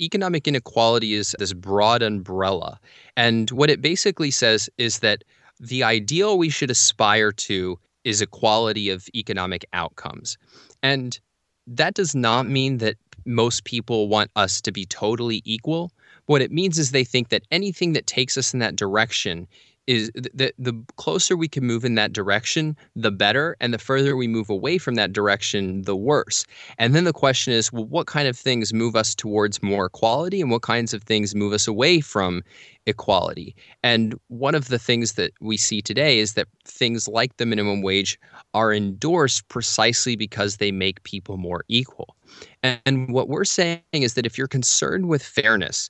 Economic 0.00 0.48
inequality 0.48 1.14
is 1.14 1.34
this 1.38 1.52
broad 1.52 2.02
umbrella. 2.02 2.80
And 3.16 3.50
what 3.52 3.70
it 3.70 3.80
basically 3.80 4.32
says 4.32 4.68
is 4.78 4.98
that 4.98 5.22
the 5.60 5.84
ideal 5.84 6.36
we 6.36 6.48
should 6.48 6.70
aspire 6.70 7.30
to 7.32 7.78
is 8.02 8.20
equality 8.20 8.90
of 8.90 9.08
economic 9.14 9.64
outcomes. 9.72 10.36
And 10.82 11.18
that 11.66 11.94
does 11.94 12.14
not 12.14 12.46
mean 12.46 12.78
that 12.78 12.96
most 13.26 13.64
people 13.64 14.08
want 14.08 14.30
us 14.36 14.60
to 14.62 14.72
be 14.72 14.84
totally 14.86 15.42
equal. 15.44 15.92
What 16.26 16.42
it 16.42 16.52
means 16.52 16.78
is 16.78 16.90
they 16.90 17.04
think 17.04 17.28
that 17.28 17.44
anything 17.50 17.92
that 17.92 18.06
takes 18.06 18.36
us 18.36 18.52
in 18.52 18.60
that 18.60 18.76
direction 18.76 19.46
is 19.86 20.10
the 20.14 20.52
the 20.58 20.84
closer 20.96 21.36
we 21.36 21.48
can 21.48 21.64
move 21.64 21.84
in 21.84 21.94
that 21.94 22.12
direction, 22.12 22.76
the 22.96 23.10
better, 23.10 23.56
and 23.60 23.74
the 23.74 23.78
further 23.78 24.16
we 24.16 24.28
move 24.28 24.50
away 24.50 24.78
from 24.78 24.94
that 24.94 25.12
direction, 25.12 25.82
the 25.82 25.96
worse. 25.96 26.44
And 26.78 26.94
then 26.94 27.04
the 27.04 27.12
question 27.12 27.52
is, 27.52 27.72
well, 27.72 27.84
what 27.84 28.06
kind 28.06 28.28
of 28.28 28.36
things 28.36 28.72
move 28.72 28.96
us 28.96 29.14
towards 29.14 29.62
more 29.62 29.86
equality, 29.86 30.40
and 30.40 30.50
what 30.50 30.62
kinds 30.62 30.94
of 30.94 31.02
things 31.02 31.34
move 31.34 31.52
us 31.52 31.66
away 31.66 32.00
from 32.00 32.42
equality? 32.86 33.54
And 33.82 34.14
one 34.28 34.54
of 34.54 34.68
the 34.68 34.78
things 34.78 35.12
that 35.14 35.32
we 35.40 35.56
see 35.56 35.82
today 35.82 36.18
is 36.18 36.34
that 36.34 36.48
things 36.64 37.08
like 37.08 37.36
the 37.36 37.46
minimum 37.46 37.82
wage 37.82 38.18
are 38.54 38.72
endorsed 38.72 39.48
precisely 39.48 40.16
because 40.16 40.56
they 40.56 40.72
make 40.72 41.02
people 41.02 41.36
more 41.36 41.64
equal. 41.68 42.16
And 42.62 43.12
what 43.12 43.28
we're 43.28 43.44
saying 43.44 43.82
is 43.92 44.14
that 44.14 44.26
if 44.26 44.38
you're 44.38 44.48
concerned 44.48 45.08
with 45.08 45.22
fairness, 45.22 45.88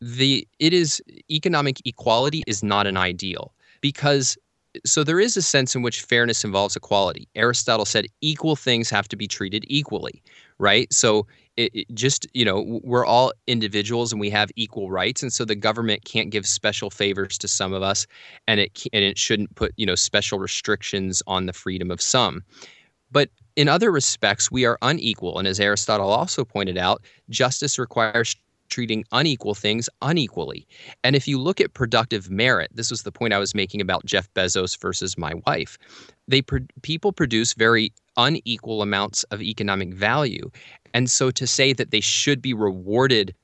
the 0.00 0.46
it 0.58 0.72
is 0.72 1.02
economic 1.30 1.80
equality 1.84 2.42
is 2.46 2.62
not 2.62 2.86
an 2.86 2.96
ideal 2.96 3.52
because 3.80 4.36
so 4.84 5.02
there 5.02 5.18
is 5.18 5.36
a 5.36 5.42
sense 5.42 5.74
in 5.74 5.82
which 5.82 6.02
fairness 6.02 6.44
involves 6.44 6.76
equality. 6.76 7.26
Aristotle 7.34 7.86
said 7.86 8.06
equal 8.20 8.54
things 8.54 8.90
have 8.90 9.08
to 9.08 9.16
be 9.16 9.26
treated 9.26 9.64
equally, 9.66 10.22
right? 10.58 10.92
So 10.92 11.26
it, 11.56 11.74
it 11.74 11.94
just 11.94 12.26
you 12.34 12.44
know 12.44 12.80
we're 12.84 13.06
all 13.06 13.32
individuals 13.46 14.12
and 14.12 14.20
we 14.20 14.30
have 14.30 14.50
equal 14.56 14.90
rights, 14.90 15.22
and 15.22 15.32
so 15.32 15.44
the 15.44 15.56
government 15.56 16.04
can't 16.04 16.30
give 16.30 16.46
special 16.46 16.90
favors 16.90 17.38
to 17.38 17.48
some 17.48 17.72
of 17.72 17.82
us, 17.82 18.06
and 18.46 18.60
it 18.60 18.84
and 18.92 19.04
it 19.04 19.18
shouldn't 19.18 19.54
put 19.54 19.72
you 19.76 19.86
know 19.86 19.94
special 19.94 20.38
restrictions 20.38 21.22
on 21.26 21.46
the 21.46 21.52
freedom 21.52 21.90
of 21.90 22.00
some. 22.00 22.42
But 23.10 23.30
in 23.56 23.68
other 23.68 23.90
respects, 23.90 24.50
we 24.50 24.64
are 24.66 24.78
unequal, 24.82 25.38
and 25.38 25.48
as 25.48 25.58
Aristotle 25.58 26.10
also 26.10 26.44
pointed 26.44 26.78
out, 26.78 27.02
justice 27.30 27.78
requires 27.78 28.36
treating 28.68 29.04
unequal 29.12 29.54
things 29.54 29.88
unequally. 30.02 30.66
And 31.04 31.16
if 31.16 31.26
you 31.26 31.38
look 31.38 31.60
at 31.60 31.74
productive 31.74 32.30
merit, 32.30 32.70
this 32.74 32.90
was 32.90 33.02
the 33.02 33.12
point 33.12 33.32
I 33.32 33.38
was 33.38 33.54
making 33.54 33.80
about 33.80 34.06
Jeff 34.06 34.32
Bezos 34.34 34.78
versus 34.80 35.18
my 35.18 35.34
wife. 35.46 35.78
They 36.26 36.42
people 36.82 37.12
produce 37.12 37.54
very 37.54 37.92
unequal 38.16 38.82
amounts 38.82 39.22
of 39.24 39.40
economic 39.40 39.94
value. 39.94 40.50
And 40.94 41.10
so 41.10 41.30
to 41.30 41.46
say 41.46 41.72
that 41.72 41.90
they 41.90 42.00
should 42.00 42.42
be 42.42 42.54
rewarded 42.54 43.34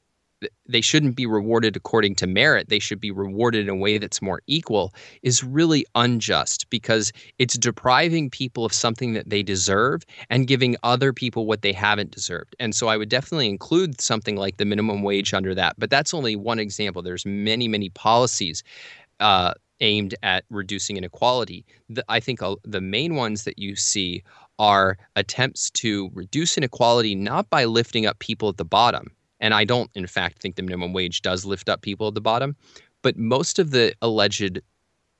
they 0.66 0.80
shouldn't 0.80 1.16
be 1.16 1.26
rewarded 1.26 1.76
according 1.76 2.14
to 2.16 2.26
merit. 2.26 2.68
They 2.68 2.78
should 2.78 3.00
be 3.00 3.10
rewarded 3.10 3.62
in 3.62 3.68
a 3.68 3.76
way 3.76 3.98
that's 3.98 4.22
more 4.22 4.42
equal 4.46 4.94
is 5.22 5.44
really 5.44 5.84
unjust 5.94 6.68
because 6.70 7.12
it's 7.38 7.58
depriving 7.58 8.30
people 8.30 8.64
of 8.64 8.72
something 8.72 9.12
that 9.14 9.30
they 9.30 9.42
deserve 9.42 10.02
and 10.30 10.46
giving 10.46 10.76
other 10.82 11.12
people 11.12 11.46
what 11.46 11.62
they 11.62 11.72
haven't 11.72 12.10
deserved. 12.10 12.56
And 12.58 12.74
so 12.74 12.88
I 12.88 12.96
would 12.96 13.08
definitely 13.08 13.48
include 13.48 14.00
something 14.00 14.36
like 14.36 14.56
the 14.56 14.64
minimum 14.64 15.02
wage 15.02 15.34
under 15.34 15.54
that. 15.54 15.74
But 15.78 15.90
that's 15.90 16.14
only 16.14 16.36
one 16.36 16.58
example. 16.58 17.02
There's 17.02 17.26
many, 17.26 17.68
many 17.68 17.90
policies. 17.90 18.62
Uh, 19.20 19.54
aimed 19.80 20.14
at 20.22 20.44
reducing 20.50 20.96
inequality. 20.96 21.64
The, 21.88 22.04
I 22.08 22.20
think 22.20 22.42
uh, 22.42 22.56
the 22.64 22.80
main 22.80 23.16
ones 23.16 23.44
that 23.44 23.58
you 23.58 23.76
see 23.76 24.22
are 24.58 24.96
attempts 25.16 25.70
to 25.70 26.10
reduce 26.14 26.56
inequality 26.56 27.14
not 27.14 27.50
by 27.50 27.64
lifting 27.64 28.06
up 28.06 28.18
people 28.18 28.48
at 28.48 28.56
the 28.56 28.64
bottom, 28.64 29.08
and 29.44 29.52
I 29.52 29.64
don't, 29.64 29.90
in 29.94 30.06
fact, 30.06 30.40
think 30.40 30.56
the 30.56 30.62
minimum 30.62 30.94
wage 30.94 31.20
does 31.20 31.44
lift 31.44 31.68
up 31.68 31.82
people 31.82 32.08
at 32.08 32.14
the 32.14 32.20
bottom. 32.22 32.56
But 33.02 33.18
most 33.18 33.58
of 33.58 33.72
the 33.72 33.94
alleged 34.00 34.58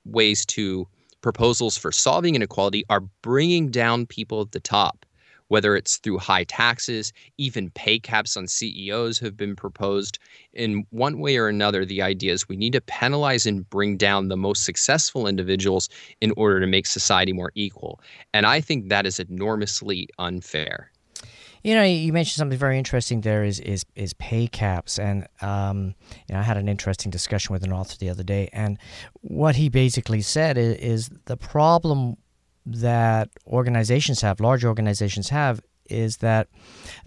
ways 0.07 0.47
to 0.47 0.89
proposals 1.21 1.77
for 1.77 1.93
solving 1.93 2.35
inequality 2.35 2.85
are 2.89 3.03
bringing 3.21 3.71
down 3.71 4.07
people 4.07 4.41
at 4.41 4.53
the 4.53 4.61
top, 4.61 5.05
whether 5.49 5.77
it's 5.77 5.99
through 5.99 6.21
high 6.21 6.45
taxes, 6.45 7.13
even 7.37 7.69
pay 7.73 7.99
caps 7.99 8.35
on 8.35 8.49
CEOs 8.49 9.19
have 9.19 9.37
been 9.37 9.55
proposed. 9.55 10.19
In 10.55 10.87
one 10.89 11.19
way 11.19 11.37
or 11.37 11.49
another, 11.49 11.85
the 11.85 12.01
idea 12.01 12.33
is 12.33 12.49
we 12.49 12.57
need 12.57 12.73
to 12.73 12.81
penalize 12.81 13.45
and 13.45 13.69
bring 13.69 13.99
down 13.99 14.29
the 14.29 14.39
most 14.39 14.65
successful 14.65 15.27
individuals 15.27 15.91
in 16.23 16.33
order 16.39 16.61
to 16.61 16.67
make 16.67 16.87
society 16.87 17.35
more 17.35 17.53
equal. 17.55 18.01
And 18.33 18.47
I 18.47 18.63
think 18.63 18.89
that 18.89 19.05
is 19.05 19.21
enormously 19.21 20.09
unfair. 20.19 20.91
You 21.65 21.75
know, 21.75 21.83
you 21.83 22.13
mentioned 22.13 22.35
something 22.35 22.59
very 22.59 22.77
interesting 22.77 23.23
there 23.23 23.43
is 23.43 23.59
is 23.59 23.87
is 23.95 24.13
pay 24.13 24.47
caps, 24.47 24.99
and 24.99 25.27
um, 25.41 25.95
you 26.29 26.35
know, 26.35 26.41
I 26.41 26.43
had 26.43 26.59
an 26.59 26.69
interesting 26.69 27.11
discussion 27.11 27.55
with 27.55 27.65
an 27.65 27.73
author 27.73 27.97
the 27.99 28.11
other 28.11 28.23
day, 28.23 28.51
and 28.53 28.79
what 29.23 29.57
he 29.57 29.71
basically 29.71 30.21
said 30.21 30.59
is, 30.59 30.77
is 30.77 31.11
the 31.25 31.39
problem 31.39 32.19
that 32.67 33.31
organizations 33.47 34.21
have, 34.21 34.41
large 34.41 34.63
organizations 34.63 35.31
have, 35.31 35.63
is 35.87 36.19
that 36.19 36.49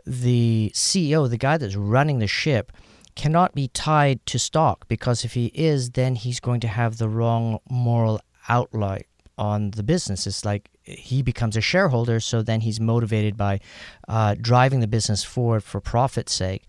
the 0.08 0.72
CEO, 0.74 1.30
the 1.30 1.38
guy 1.38 1.58
that's 1.58 1.76
running 1.76 2.18
the 2.18 2.28
ship, 2.28 2.72
cannot 3.16 3.54
be 3.54 3.68
tied 3.68 4.26
to 4.28 4.40
stock 4.40 4.88
because 4.88 5.24
if 5.24 5.34
he 5.34 5.48
is, 5.54 5.92
then 5.92 6.16
he's 6.16 6.40
going 6.40 6.60
to 6.62 6.68
have 6.68 6.98
the 6.98 7.10
wrong 7.10 7.60
moral 7.70 8.22
outlook 8.50 9.04
on 9.38 9.72
the 9.72 9.84
business. 9.84 10.26
It's 10.26 10.46
like 10.46 10.72
he 10.88 11.22
becomes 11.22 11.58
a 11.58 11.62
shareholder, 11.62 12.20
so 12.20 12.42
then 12.42 12.62
he's 12.62 12.80
motivated 12.80 13.36
by 13.36 13.60
uh, 14.08 14.36
driving 14.40 14.80
the 14.80 14.88
business 14.88 15.24
forward 15.24 15.64
for 15.64 15.82
profit's 15.82 16.34
sake. 16.34 16.64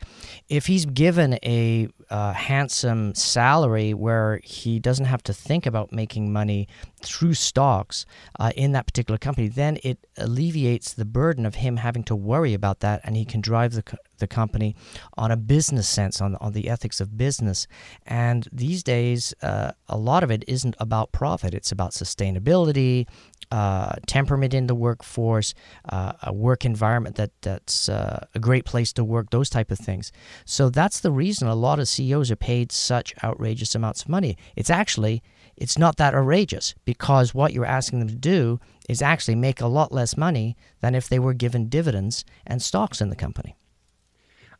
If 0.48 0.66
he's 0.66 0.86
given 0.86 1.38
a 1.44 1.88
uh, 2.10 2.32
handsome 2.32 3.14
salary 3.14 3.94
where 3.94 4.40
he 4.42 4.78
doesn't 4.78 5.04
have 5.04 5.22
to 5.24 5.32
think 5.32 5.66
about 5.66 5.92
making 5.92 6.32
money 6.32 6.66
through 7.02 7.34
stocks 7.34 8.06
uh, 8.40 8.50
in 8.56 8.72
that 8.72 8.86
particular 8.86 9.18
company, 9.18 9.48
then 9.48 9.78
it 9.84 9.98
alleviates 10.16 10.94
the 10.94 11.04
burden 11.04 11.46
of 11.46 11.56
him 11.56 11.76
having 11.76 12.02
to 12.04 12.16
worry 12.16 12.54
about 12.54 12.80
that, 12.80 13.00
and 13.04 13.16
he 13.16 13.24
can 13.24 13.40
drive 13.40 13.72
the, 13.72 13.84
the 14.18 14.26
company 14.26 14.74
on 15.16 15.30
a 15.30 15.36
business 15.36 15.88
sense, 15.88 16.20
on, 16.20 16.34
on 16.36 16.52
the 16.52 16.68
ethics 16.68 17.00
of 17.00 17.16
business. 17.16 17.68
And 18.06 18.48
these 18.50 18.82
days, 18.82 19.34
uh, 19.42 19.72
a 19.88 19.96
lot 19.96 20.24
of 20.24 20.30
it 20.30 20.44
isn't 20.48 20.74
about 20.80 21.12
profit, 21.12 21.54
it's 21.54 21.70
about 21.70 21.92
sustainability, 21.92 23.06
uh, 23.50 23.94
temperament 24.08 24.54
in 24.54 24.66
the 24.66 24.74
workforce, 24.74 25.54
uh, 25.88 26.12
a 26.22 26.32
work 26.32 26.64
environment 26.64 27.16
that 27.16 27.30
that's 27.42 27.88
uh, 27.88 28.26
a 28.34 28.38
great 28.40 28.64
place 28.64 28.92
to 28.94 29.04
work, 29.04 29.30
those 29.30 29.50
type 29.50 29.70
of 29.70 29.78
things. 29.78 30.10
So 30.44 30.70
that's 30.70 31.00
the 31.00 31.12
reason 31.12 31.46
a 31.46 31.54
lot 31.54 31.78
of 31.78 31.86
CEOs 31.88 32.30
are 32.30 32.36
paid 32.36 32.72
such 32.72 33.14
outrageous 33.22 33.74
amounts 33.74 34.02
of 34.02 34.08
money. 34.08 34.36
It's 34.56 34.70
actually 34.70 35.22
it's 35.56 35.78
not 35.78 35.96
that 35.96 36.14
outrageous 36.14 36.74
because 36.84 37.34
what 37.34 37.52
you're 37.52 37.64
asking 37.64 37.98
them 37.98 38.08
to 38.08 38.14
do 38.14 38.60
is 38.88 39.02
actually 39.02 39.34
make 39.34 39.60
a 39.60 39.66
lot 39.66 39.92
less 39.92 40.16
money 40.16 40.56
than 40.80 40.94
if 40.94 41.08
they 41.08 41.18
were 41.18 41.34
given 41.34 41.68
dividends 41.68 42.24
and 42.46 42.62
stocks 42.62 43.00
in 43.00 43.10
the 43.10 43.16
company. 43.16 43.56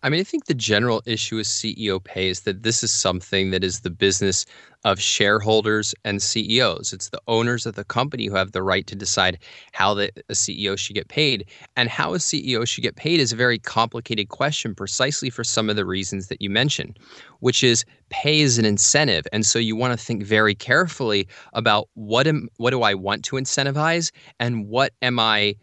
I 0.03 0.11
mean, 0.11 0.21
I 0.21 0.25
think 0.25 0.47
the 0.47 0.55
general 0.55 1.03
issue 1.07 1.37
with 1.37 1.49
CEO 1.49 2.03
pay 2.03 2.29
is 2.29 2.43
that 2.43 2.63
this 2.63 2.85
is 2.85 2.93
something 2.93 3.51
that 3.51 3.65
is 3.65 3.81
the 3.81 3.91
business 3.91 4.47
of 4.85 5.01
shareholders 5.01 5.93
and 6.05 6.23
CEOs. 6.23 6.93
It's 6.93 7.09
the 7.09 7.21
owners 7.27 7.67
of 7.67 7.75
the 7.75 7.83
company 7.83 8.27
who 8.27 8.37
have 8.37 8.53
the 8.53 8.63
right 8.63 8.87
to 8.87 8.95
decide 8.95 9.39
how 9.73 9.95
the, 9.95 10.13
a 10.29 10.35
CEO 10.35 10.79
should 10.79 10.95
get 10.95 11.09
paid. 11.09 11.51
And 11.77 11.89
how 11.89 12.15
a 12.15 12.19
CEO 12.19 12.67
should 12.67 12.83
get 12.83 12.95
paid 12.95 13.19
is 13.19 13.33
a 13.33 13.37
very 13.37 13.59
complicated 13.59 14.29
question, 14.29 14.73
precisely 14.73 15.31
for 15.31 15.43
some 15.43 15.69
of 15.69 15.75
the 15.75 15.85
reasons 15.85 16.29
that 16.29 16.41
you 16.41 16.49
mentioned, 16.49 16.97
which 17.41 17.65
is 17.65 17.85
pay 18.11 18.41
is 18.41 18.57
an 18.57 18.65
incentive. 18.65 19.27
And 19.33 19.45
so 19.45 19.59
you 19.59 19.75
want 19.75 19.99
to 19.99 20.05
think 20.05 20.23
very 20.23 20.55
carefully 20.55 21.27
about 21.55 21.89
what 21.95 22.29
am 22.29 22.49
what 22.59 22.71
do 22.71 22.83
I 22.83 22.95
want 22.95 23.25
to 23.25 23.37
incentivize 23.37 24.13
and 24.39 24.69
what 24.69 24.93
am 25.03 25.19
I 25.19 25.57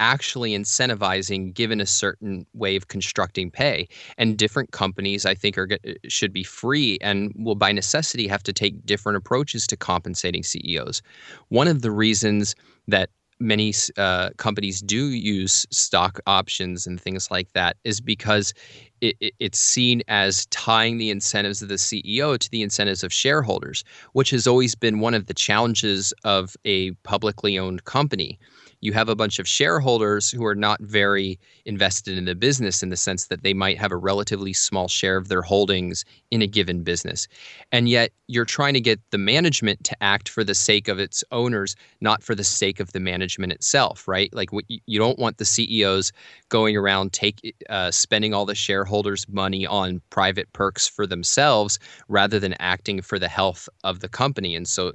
actually 0.00 0.52
incentivizing 0.52 1.52
given 1.54 1.80
a 1.80 1.86
certain 1.86 2.46
way 2.54 2.76
of 2.76 2.88
constructing 2.88 3.50
pay. 3.50 3.88
And 4.18 4.36
different 4.36 4.70
companies 4.72 5.26
i 5.26 5.34
think 5.34 5.58
are 5.58 5.68
should 6.08 6.32
be 6.32 6.44
free 6.44 6.98
and 7.00 7.32
will 7.36 7.54
by 7.54 7.72
necessity 7.72 8.26
have 8.28 8.42
to 8.42 8.52
take 8.52 8.84
different 8.86 9.16
approaches 9.16 9.66
to 9.68 9.76
compensating 9.76 10.42
ceos 10.42 11.02
one 11.48 11.68
of 11.68 11.82
the 11.82 11.90
reasons 11.90 12.54
that 12.88 13.10
many 13.38 13.74
uh, 13.98 14.30
companies 14.38 14.80
do 14.80 15.08
use 15.08 15.66
stock 15.70 16.20
options 16.26 16.86
and 16.86 17.00
things 17.00 17.30
like 17.30 17.52
that 17.52 17.76
is 17.84 18.00
because 18.00 18.54
it, 19.00 19.16
it, 19.20 19.34
it's 19.38 19.58
seen 19.58 20.02
as 20.08 20.46
tying 20.46 20.96
the 20.96 21.10
incentives 21.10 21.60
of 21.60 21.68
the 21.68 21.74
CEO 21.74 22.38
to 22.38 22.50
the 22.50 22.62
incentives 22.62 23.04
of 23.04 23.12
shareholders, 23.12 23.84
which 24.12 24.30
has 24.30 24.46
always 24.46 24.74
been 24.74 25.00
one 25.00 25.12
of 25.12 25.26
the 25.26 25.34
challenges 25.34 26.14
of 26.24 26.56
a 26.64 26.92
publicly 27.02 27.58
owned 27.58 27.84
company 27.84 28.38
you 28.86 28.92
have 28.92 29.08
a 29.08 29.16
bunch 29.16 29.40
of 29.40 29.48
shareholders 29.48 30.30
who 30.30 30.46
are 30.46 30.54
not 30.54 30.80
very 30.80 31.40
invested 31.64 32.16
in 32.16 32.24
the 32.24 32.36
business 32.36 32.84
in 32.84 32.88
the 32.88 32.96
sense 32.96 33.26
that 33.26 33.42
they 33.42 33.52
might 33.52 33.76
have 33.76 33.90
a 33.90 33.96
relatively 33.96 34.52
small 34.52 34.86
share 34.86 35.16
of 35.16 35.26
their 35.26 35.42
holdings 35.42 36.04
in 36.30 36.40
a 36.40 36.46
given 36.46 36.84
business. 36.84 37.26
And 37.72 37.88
yet 37.88 38.12
you're 38.28 38.44
trying 38.44 38.74
to 38.74 38.80
get 38.80 39.00
the 39.10 39.18
management 39.18 39.82
to 39.84 40.02
act 40.02 40.28
for 40.28 40.44
the 40.44 40.54
sake 40.54 40.86
of 40.86 41.00
its 41.00 41.24
owners, 41.32 41.74
not 42.00 42.22
for 42.22 42.36
the 42.36 42.44
sake 42.44 42.78
of 42.78 42.92
the 42.92 43.00
management 43.00 43.52
itself, 43.52 44.06
right? 44.06 44.32
Like 44.32 44.50
you 44.68 44.98
don't 45.00 45.18
want 45.18 45.38
the 45.38 45.44
CEOs 45.44 46.12
going 46.48 46.76
around 46.76 47.12
take 47.12 47.56
uh, 47.68 47.90
spending 47.90 48.34
all 48.34 48.46
the 48.46 48.54
shareholders' 48.54 49.28
money 49.28 49.66
on 49.66 50.00
private 50.10 50.52
perks 50.52 50.86
for 50.86 51.08
themselves 51.08 51.80
rather 52.08 52.38
than 52.38 52.54
acting 52.60 53.02
for 53.02 53.18
the 53.18 53.28
health 53.28 53.68
of 53.82 53.98
the 53.98 54.08
company. 54.08 54.54
And 54.54 54.68
so 54.68 54.92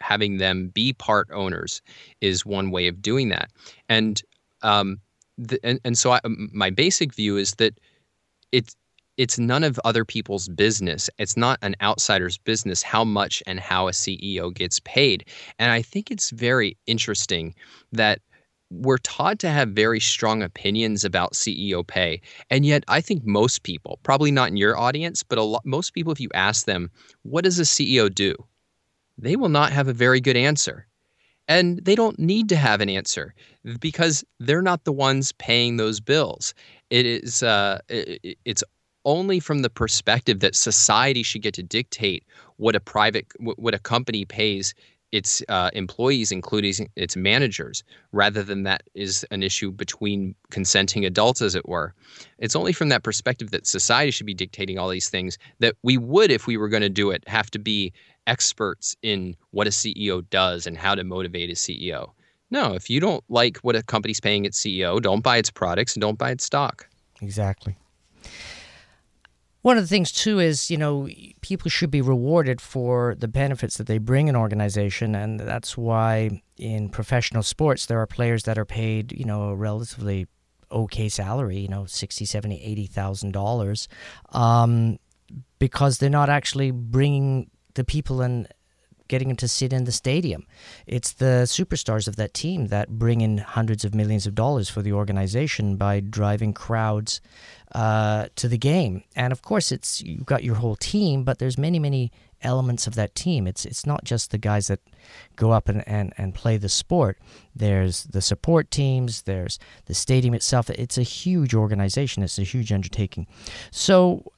having 0.00 0.38
them 0.38 0.68
be 0.68 0.92
part 0.92 1.28
owners 1.32 1.82
is 2.20 2.46
one 2.46 2.70
way 2.70 2.86
of 2.86 3.02
doing 3.02 3.30
that. 3.32 3.50
And 3.88 4.22
um, 4.62 5.00
the, 5.36 5.58
and, 5.64 5.80
and 5.84 5.98
so 5.98 6.12
I, 6.12 6.20
my 6.24 6.70
basic 6.70 7.14
view 7.14 7.36
is 7.36 7.54
that 7.54 7.78
it's 8.52 8.76
it's 9.18 9.38
none 9.38 9.62
of 9.62 9.78
other 9.84 10.04
people's 10.04 10.48
business. 10.48 11.10
It's 11.18 11.36
not 11.36 11.58
an 11.62 11.76
outsider's 11.82 12.38
business 12.38 12.82
how 12.82 13.04
much 13.04 13.42
and 13.46 13.60
how 13.60 13.88
a 13.88 13.92
CEO 13.92 14.52
gets 14.52 14.80
paid. 14.80 15.26
And 15.58 15.70
I 15.70 15.82
think 15.82 16.10
it's 16.10 16.30
very 16.30 16.78
interesting 16.86 17.54
that 17.92 18.20
we're 18.70 18.98
taught 18.98 19.38
to 19.40 19.50
have 19.50 19.68
very 19.70 20.00
strong 20.00 20.42
opinions 20.42 21.04
about 21.04 21.34
CEO 21.34 21.86
pay. 21.86 22.22
And 22.48 22.64
yet, 22.64 22.84
I 22.88 23.02
think 23.02 23.24
most 23.24 23.64
people, 23.64 23.98
probably 24.02 24.30
not 24.30 24.48
in 24.48 24.56
your 24.56 24.78
audience, 24.78 25.22
but 25.22 25.38
a 25.38 25.42
lot, 25.42 25.66
most 25.66 25.92
people, 25.92 26.12
if 26.12 26.20
you 26.20 26.30
ask 26.32 26.64
them, 26.64 26.90
what 27.22 27.44
does 27.44 27.58
a 27.58 27.64
CEO 27.64 28.12
do? 28.12 28.34
They 29.18 29.36
will 29.36 29.50
not 29.50 29.72
have 29.72 29.88
a 29.88 29.92
very 29.92 30.20
good 30.20 30.38
answer. 30.38 30.86
And 31.48 31.84
they 31.84 31.94
don't 31.94 32.18
need 32.18 32.48
to 32.50 32.56
have 32.56 32.80
an 32.80 32.88
answer 32.88 33.34
because 33.80 34.24
they're 34.38 34.62
not 34.62 34.84
the 34.84 34.92
ones 34.92 35.32
paying 35.32 35.76
those 35.76 36.00
bills. 36.00 36.54
It 36.90 37.04
is 37.06 37.42
uh, 37.42 37.80
it, 37.88 38.38
it's 38.44 38.64
only 39.04 39.40
from 39.40 39.62
the 39.62 39.70
perspective 39.70 40.40
that 40.40 40.54
society 40.54 41.22
should 41.22 41.42
get 41.42 41.54
to 41.54 41.62
dictate 41.62 42.24
what 42.56 42.76
a 42.76 42.80
private 42.80 43.26
what 43.38 43.74
a 43.74 43.78
company 43.78 44.24
pays 44.24 44.74
its 45.12 45.42
uh, 45.50 45.70
employees, 45.74 46.32
including 46.32 46.88
its 46.96 47.16
managers, 47.16 47.84
rather 48.12 48.42
than 48.42 48.62
that 48.62 48.82
is 48.94 49.24
an 49.30 49.42
issue 49.42 49.70
between 49.70 50.34
consenting 50.50 51.04
adults, 51.04 51.42
as 51.42 51.54
it 51.54 51.68
were. 51.68 51.94
It's 52.38 52.56
only 52.56 52.72
from 52.72 52.88
that 52.88 53.02
perspective 53.02 53.50
that 53.50 53.66
society 53.66 54.10
should 54.10 54.26
be 54.26 54.34
dictating 54.34 54.78
all 54.78 54.88
these 54.88 55.10
things 55.10 55.36
that 55.60 55.76
we 55.82 55.98
would, 55.98 56.30
if 56.30 56.46
we 56.46 56.56
were 56.56 56.70
going 56.70 56.82
to 56.82 56.88
do 56.88 57.10
it, 57.10 57.22
have 57.28 57.50
to 57.50 57.58
be 57.58 57.92
experts 58.26 58.96
in 59.02 59.36
what 59.50 59.66
a 59.66 59.70
CEO 59.70 60.28
does 60.30 60.66
and 60.66 60.76
how 60.76 60.94
to 60.94 61.04
motivate 61.04 61.50
a 61.50 61.54
CEO. 61.54 62.10
No, 62.50 62.74
if 62.74 62.90
you 62.90 63.00
don't 63.00 63.24
like 63.28 63.56
what 63.58 63.76
a 63.76 63.82
company's 63.82 64.20
paying 64.20 64.44
its 64.44 64.60
CEO, 64.60 65.00
don't 65.00 65.22
buy 65.22 65.38
its 65.38 65.50
products 65.50 65.94
and 65.94 66.02
don't 66.02 66.18
buy 66.18 66.30
its 66.30 66.44
stock. 66.44 66.86
Exactly. 67.22 67.76
One 69.62 69.78
of 69.78 69.84
the 69.84 69.88
things 69.88 70.10
too 70.10 70.40
is, 70.40 70.70
you 70.70 70.76
know, 70.76 71.08
people 71.40 71.70
should 71.70 71.90
be 71.90 72.02
rewarded 72.02 72.60
for 72.60 73.14
the 73.14 73.28
benefits 73.28 73.76
that 73.78 73.86
they 73.86 73.98
bring 73.98 74.28
an 74.28 74.34
organization, 74.34 75.14
and 75.14 75.38
that's 75.38 75.78
why 75.78 76.42
in 76.58 76.88
professional 76.88 77.44
sports 77.44 77.86
there 77.86 78.00
are 78.00 78.06
players 78.06 78.42
that 78.42 78.58
are 78.58 78.64
paid, 78.64 79.12
you 79.12 79.24
know, 79.24 79.50
a 79.50 79.54
relatively 79.54 80.26
okay 80.72 81.08
salary, 81.08 81.58
you 81.58 81.68
know, 81.68 81.86
sixty, 81.86 82.24
seventy, 82.24 82.60
eighty 82.60 82.86
thousand 82.86 83.28
um, 83.28 83.32
dollars, 83.32 83.88
because 85.60 85.98
they're 85.98 86.10
not 86.10 86.28
actually 86.28 86.72
bringing 86.72 87.48
the 87.74 87.84
people 87.84 88.20
and 88.20 88.48
getting 89.08 89.28
them 89.28 89.36
to 89.36 89.48
sit 89.48 89.74
in 89.74 89.84
the 89.84 89.92
stadium. 89.92 90.46
It's 90.86 91.12
the 91.12 91.44
superstars 91.44 92.08
of 92.08 92.16
that 92.16 92.32
team 92.32 92.68
that 92.68 92.88
bring 92.88 93.20
in 93.20 93.38
hundreds 93.38 93.84
of 93.84 93.94
millions 93.94 94.26
of 94.26 94.34
dollars 94.34 94.70
for 94.70 94.80
the 94.80 94.92
organization 94.92 95.76
by 95.76 96.00
driving 96.00 96.54
crowds 96.54 97.20
uh, 97.74 98.28
to 98.36 98.48
the 98.48 98.56
game. 98.56 99.02
And 99.14 99.32
of 99.32 99.42
course, 99.42 99.70
it's 99.70 100.00
you've 100.00 100.24
got 100.24 100.44
your 100.44 100.54
whole 100.54 100.76
team, 100.76 101.24
but 101.24 101.38
there's 101.38 101.58
many, 101.58 101.78
many 101.78 102.10
elements 102.40 102.86
of 102.86 102.94
that 102.94 103.14
team. 103.14 103.46
It's 103.46 103.64
it's 103.64 103.84
not 103.84 104.02
just 104.04 104.30
the 104.30 104.38
guys 104.38 104.68
that 104.68 104.80
go 105.36 105.50
up 105.50 105.68
and, 105.68 105.86
and, 105.86 106.12
and 106.16 106.34
play 106.34 106.56
the 106.56 106.68
sport. 106.68 107.18
There's 107.54 108.04
the 108.04 108.22
support 108.22 108.70
teams, 108.70 109.22
there's 109.22 109.58
the 109.86 109.94
stadium 109.94 110.34
itself. 110.34 110.70
It's 110.70 110.98
a 110.98 111.02
huge 111.02 111.54
organization, 111.54 112.22
it's 112.22 112.38
a 112.38 112.44
huge 112.44 112.72
undertaking. 112.72 113.26
So 113.70 114.32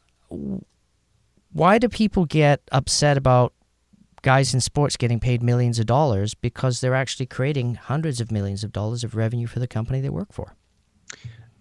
why 1.54 1.78
do 1.78 1.88
people 1.88 2.26
get 2.26 2.60
upset 2.72 3.16
about 3.16 3.54
guys 4.22 4.52
in 4.52 4.60
sports 4.60 4.96
getting 4.96 5.20
paid 5.20 5.42
millions 5.42 5.78
of 5.78 5.86
dollars 5.86 6.34
because 6.34 6.80
they're 6.80 6.94
actually 6.94 7.26
creating 7.26 7.76
hundreds 7.76 8.20
of 8.20 8.32
millions 8.32 8.64
of 8.64 8.72
dollars 8.72 9.04
of 9.04 9.14
revenue 9.14 9.46
for 9.46 9.60
the 9.60 9.68
company 9.68 10.00
they 10.00 10.10
work 10.10 10.32
for? 10.32 10.56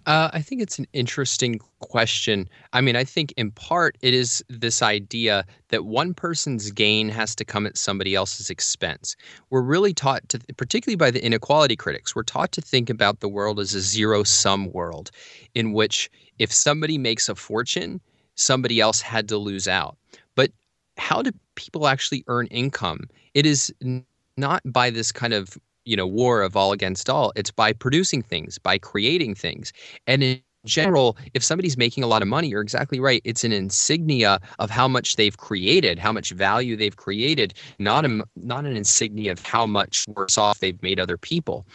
Uh, 0.06 0.30
I 0.34 0.42
think 0.42 0.62
it's 0.62 0.80
an 0.80 0.88
interesting 0.94 1.60
question. 1.80 2.50
I 2.74 2.82
mean, 2.82 2.96
I 2.96 3.04
think 3.04 3.34
in 3.38 3.52
part 3.52 3.98
it 4.02 4.14
is 4.14 4.44
this 4.50 4.82
idea 4.82 5.46
that 5.70 5.86
one 5.86 6.14
person's 6.14 6.72
gain 6.72 7.08
has 7.10 7.36
to 7.36 7.46
come 7.46 7.66
at 7.66 7.78
somebody 7.78 8.16
else's 8.16 8.50
expense. 8.50 9.16
We're 9.50 9.62
really 9.62 9.94
taught 9.94 10.28
to, 10.30 10.40
particularly 10.58 10.98
by 10.98 11.12
the 11.12 11.24
inequality 11.24 11.76
critics, 11.76 12.16
we're 12.16 12.24
taught 12.24 12.52
to 12.54 12.62
think 12.62 12.90
about 12.90 13.20
the 13.20 13.30
world 13.30 13.60
as 13.60 13.76
a 13.76 13.80
zero 13.80 14.24
sum 14.24 14.72
world 14.74 15.12
in 15.53 15.72
which 15.72 16.10
if 16.40 16.51
somebody 16.51 16.98
makes 16.98 17.29
a 17.29 17.36
fortune, 17.36 18.01
somebody 18.35 18.79
else 18.79 19.01
had 19.01 19.27
to 19.29 19.37
lose 19.37 19.67
out. 19.67 19.98
But 20.35 20.51
how 20.98 21.22
do 21.22 21.31
people 21.55 21.87
actually 21.87 22.24
earn 22.27 22.48
income? 22.48 23.01
It 23.33 23.46
is 23.46 23.74
not 24.37 24.61
by 24.65 24.89
this 24.89 25.11
kind 25.11 25.33
of 25.33 25.57
you 25.85 25.96
know 25.96 26.07
war 26.07 26.41
of 26.41 26.55
all 26.55 26.72
against 26.72 27.09
all 27.09 27.31
it's 27.35 27.51
by 27.51 27.74
producing 27.74 28.22
things 28.22 28.57
by 28.57 28.77
creating 28.77 29.35
things 29.35 29.74
and 30.07 30.24
in 30.24 30.41
general 30.65 31.17
if 31.33 31.43
somebody's 31.43 31.77
making 31.77 32.03
a 32.03 32.07
lot 32.07 32.22
of 32.22 32.27
money 32.27 32.48
you're 32.48 32.61
exactly 32.61 33.00
right 33.00 33.22
it's 33.25 33.43
an 33.43 33.51
insignia 33.51 34.39
of 34.59 34.69
how 34.69 34.87
much 34.87 35.17
they've 35.17 35.37
created 35.37 36.00
how 36.00 36.11
much 36.11 36.31
value 36.31 36.77
they've 36.77 36.96
created 36.96 37.53
not 37.79 38.05
a 38.05 38.24
not 38.37 38.65
an 38.65 38.77
insignia 38.77 39.33
of 39.33 39.43
how 39.46 39.65
much 39.65 40.05
worse 40.07 40.37
off 40.37 40.59
they've 40.59 40.81
made 40.81 41.00
other 41.00 41.17
people 41.17 41.65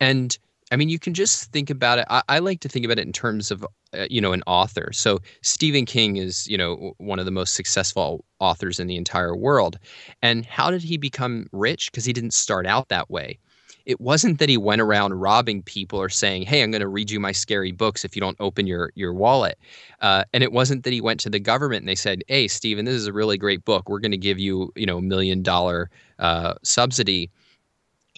and 0.00 0.38
I 0.70 0.76
mean, 0.76 0.88
you 0.88 0.98
can 0.98 1.14
just 1.14 1.50
think 1.50 1.70
about 1.70 1.98
it. 1.98 2.06
I, 2.10 2.22
I 2.28 2.38
like 2.40 2.60
to 2.60 2.68
think 2.68 2.84
about 2.84 2.98
it 2.98 3.06
in 3.06 3.12
terms 3.12 3.50
of, 3.50 3.64
uh, 3.94 4.06
you 4.10 4.20
know, 4.20 4.32
an 4.32 4.42
author. 4.46 4.90
So 4.92 5.18
Stephen 5.42 5.86
King 5.86 6.16
is, 6.16 6.46
you 6.46 6.58
know, 6.58 6.92
one 6.98 7.18
of 7.18 7.24
the 7.24 7.30
most 7.30 7.54
successful 7.54 8.24
authors 8.38 8.78
in 8.78 8.86
the 8.86 8.96
entire 8.96 9.34
world. 9.34 9.78
And 10.22 10.44
how 10.44 10.70
did 10.70 10.82
he 10.82 10.98
become 10.98 11.46
rich? 11.52 11.90
Because 11.90 12.04
he 12.04 12.12
didn't 12.12 12.34
start 12.34 12.66
out 12.66 12.88
that 12.88 13.10
way. 13.10 13.38
It 13.86 13.98
wasn't 14.02 14.38
that 14.38 14.50
he 14.50 14.58
went 14.58 14.82
around 14.82 15.14
robbing 15.14 15.62
people 15.62 15.98
or 15.98 16.10
saying, 16.10 16.42
"Hey, 16.42 16.62
I'm 16.62 16.70
going 16.70 16.82
to 16.82 16.88
read 16.88 17.10
you 17.10 17.18
my 17.18 17.32
scary 17.32 17.72
books 17.72 18.04
if 18.04 18.14
you 18.14 18.20
don't 18.20 18.36
open 18.38 18.66
your 18.66 18.92
your 18.94 19.14
wallet." 19.14 19.58
Uh, 20.02 20.24
and 20.34 20.42
it 20.42 20.52
wasn't 20.52 20.84
that 20.84 20.92
he 20.92 21.00
went 21.00 21.20
to 21.20 21.30
the 21.30 21.40
government 21.40 21.80
and 21.80 21.88
they 21.88 21.94
said, 21.94 22.22
"Hey, 22.28 22.48
Stephen, 22.48 22.84
this 22.84 22.94
is 22.94 23.06
a 23.06 23.14
really 23.14 23.38
great 23.38 23.64
book. 23.64 23.88
We're 23.88 24.00
going 24.00 24.10
to 24.10 24.18
give 24.18 24.38
you, 24.38 24.70
you 24.76 24.84
know, 24.84 24.98
a 24.98 25.02
million 25.02 25.42
dollar 25.42 25.88
uh, 26.18 26.54
subsidy." 26.62 27.30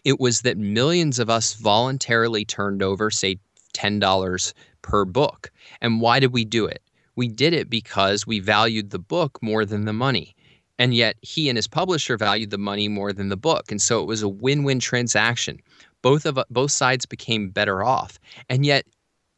It 0.04 0.20
was 0.20 0.42
that 0.42 0.58
millions 0.58 1.18
of 1.18 1.30
us 1.30 1.54
voluntarily 1.54 2.44
turned 2.44 2.82
over, 2.82 3.10
say, 3.10 3.38
$10 3.74 4.52
per 4.82 5.04
book. 5.04 5.50
And 5.80 6.00
why 6.00 6.20
did 6.20 6.32
we 6.32 6.44
do 6.44 6.66
it? 6.66 6.82
We 7.16 7.28
did 7.28 7.52
it 7.52 7.68
because 7.68 8.26
we 8.26 8.40
valued 8.40 8.90
the 8.90 8.98
book 8.98 9.38
more 9.42 9.64
than 9.64 9.84
the 9.84 9.92
money. 9.92 10.34
And 10.78 10.94
yet 10.94 11.16
he 11.20 11.48
and 11.50 11.56
his 11.58 11.68
publisher 11.68 12.16
valued 12.16 12.50
the 12.50 12.58
money 12.58 12.88
more 12.88 13.12
than 13.12 13.28
the 13.28 13.36
book. 13.36 13.70
And 13.70 13.82
so 13.82 14.00
it 14.00 14.06
was 14.06 14.22
a 14.22 14.28
win-win 14.28 14.80
transaction. 14.80 15.60
Both 16.00 16.24
of 16.24 16.38
both 16.48 16.70
sides 16.70 17.04
became 17.04 17.50
better 17.50 17.84
off. 17.84 18.18
And 18.48 18.64
yet 18.64 18.86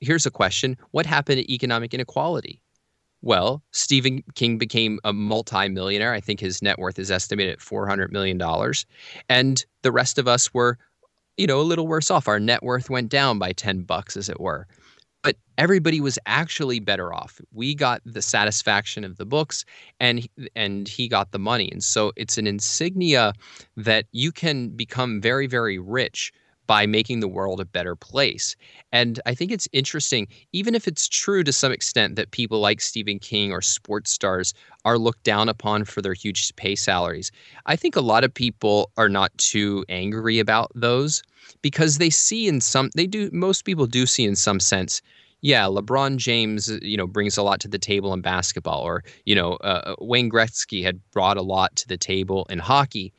here's 0.00 0.26
a 0.26 0.30
question, 0.30 0.76
what 0.92 1.06
happened 1.06 1.38
to 1.38 1.52
economic 1.52 1.92
inequality? 1.92 2.61
Well, 3.22 3.62
Stephen 3.70 4.22
King 4.34 4.58
became 4.58 4.98
a 5.04 5.12
multimillionaire. 5.12 6.12
I 6.12 6.20
think 6.20 6.40
his 6.40 6.60
net 6.60 6.78
worth 6.78 6.98
is 6.98 7.10
estimated 7.10 7.52
at 7.54 7.60
$400 7.60 8.10
million. 8.10 8.40
And 9.28 9.64
the 9.82 9.92
rest 9.92 10.18
of 10.18 10.26
us 10.26 10.52
were, 10.52 10.76
you 11.36 11.46
know, 11.46 11.60
a 11.60 11.62
little 11.62 11.86
worse 11.86 12.10
off. 12.10 12.26
Our 12.26 12.40
net 12.40 12.62
worth 12.64 12.90
went 12.90 13.10
down 13.10 13.38
by 13.38 13.52
10 13.52 13.82
bucks, 13.82 14.16
as 14.16 14.28
it 14.28 14.40
were. 14.40 14.66
But 15.22 15.36
everybody 15.56 16.00
was 16.00 16.18
actually 16.26 16.80
better 16.80 17.14
off. 17.14 17.40
We 17.52 17.76
got 17.76 18.02
the 18.04 18.22
satisfaction 18.22 19.04
of 19.04 19.18
the 19.18 19.24
books 19.24 19.64
and 20.00 20.28
and 20.56 20.88
he 20.88 21.06
got 21.06 21.30
the 21.30 21.38
money. 21.38 21.70
And 21.70 21.84
so 21.84 22.10
it's 22.16 22.38
an 22.38 22.48
insignia 22.48 23.32
that 23.76 24.06
you 24.10 24.32
can 24.32 24.70
become 24.70 25.20
very, 25.20 25.46
very 25.46 25.78
rich 25.78 26.32
by 26.66 26.86
making 26.86 27.20
the 27.20 27.28
world 27.28 27.60
a 27.60 27.64
better 27.64 27.96
place. 27.96 28.56
And 28.92 29.20
I 29.26 29.34
think 29.34 29.50
it's 29.50 29.68
interesting, 29.72 30.28
even 30.52 30.74
if 30.74 30.86
it's 30.86 31.08
true 31.08 31.42
to 31.44 31.52
some 31.52 31.72
extent 31.72 32.16
that 32.16 32.30
people 32.30 32.60
like 32.60 32.80
Stephen 32.80 33.18
King 33.18 33.52
or 33.52 33.60
sports 33.60 34.10
stars 34.10 34.54
are 34.84 34.98
looked 34.98 35.24
down 35.24 35.48
upon 35.48 35.84
for 35.84 36.00
their 36.02 36.14
huge 36.14 36.54
pay 36.56 36.74
salaries, 36.74 37.30
I 37.66 37.76
think 37.76 37.96
a 37.96 38.00
lot 38.00 38.24
of 38.24 38.32
people 38.32 38.90
are 38.96 39.08
not 39.08 39.36
too 39.38 39.84
angry 39.88 40.38
about 40.38 40.70
those 40.74 41.22
because 41.60 41.98
they 41.98 42.10
see 42.10 42.48
in 42.48 42.60
some, 42.60 42.90
they 42.94 43.06
do, 43.06 43.30
most 43.32 43.64
people 43.64 43.86
do 43.86 44.06
see 44.06 44.24
in 44.24 44.36
some 44.36 44.60
sense 44.60 45.02
yeah, 45.42 45.64
LeBron 45.64 46.18
James, 46.18 46.68
you 46.82 46.96
know, 46.96 47.06
brings 47.06 47.36
a 47.36 47.42
lot 47.42 47.58
to 47.60 47.68
the 47.68 47.78
table 47.78 48.14
in 48.14 48.20
basketball, 48.20 48.82
or 48.82 49.02
you 49.26 49.34
know, 49.34 49.54
uh, 49.54 49.96
Wayne 50.00 50.30
Gretzky 50.30 50.84
had 50.84 51.00
brought 51.10 51.36
a 51.36 51.42
lot 51.42 51.74
to 51.76 51.88
the 51.88 51.98
table 51.98 52.46
in 52.48 52.60
hockey. 52.60 53.12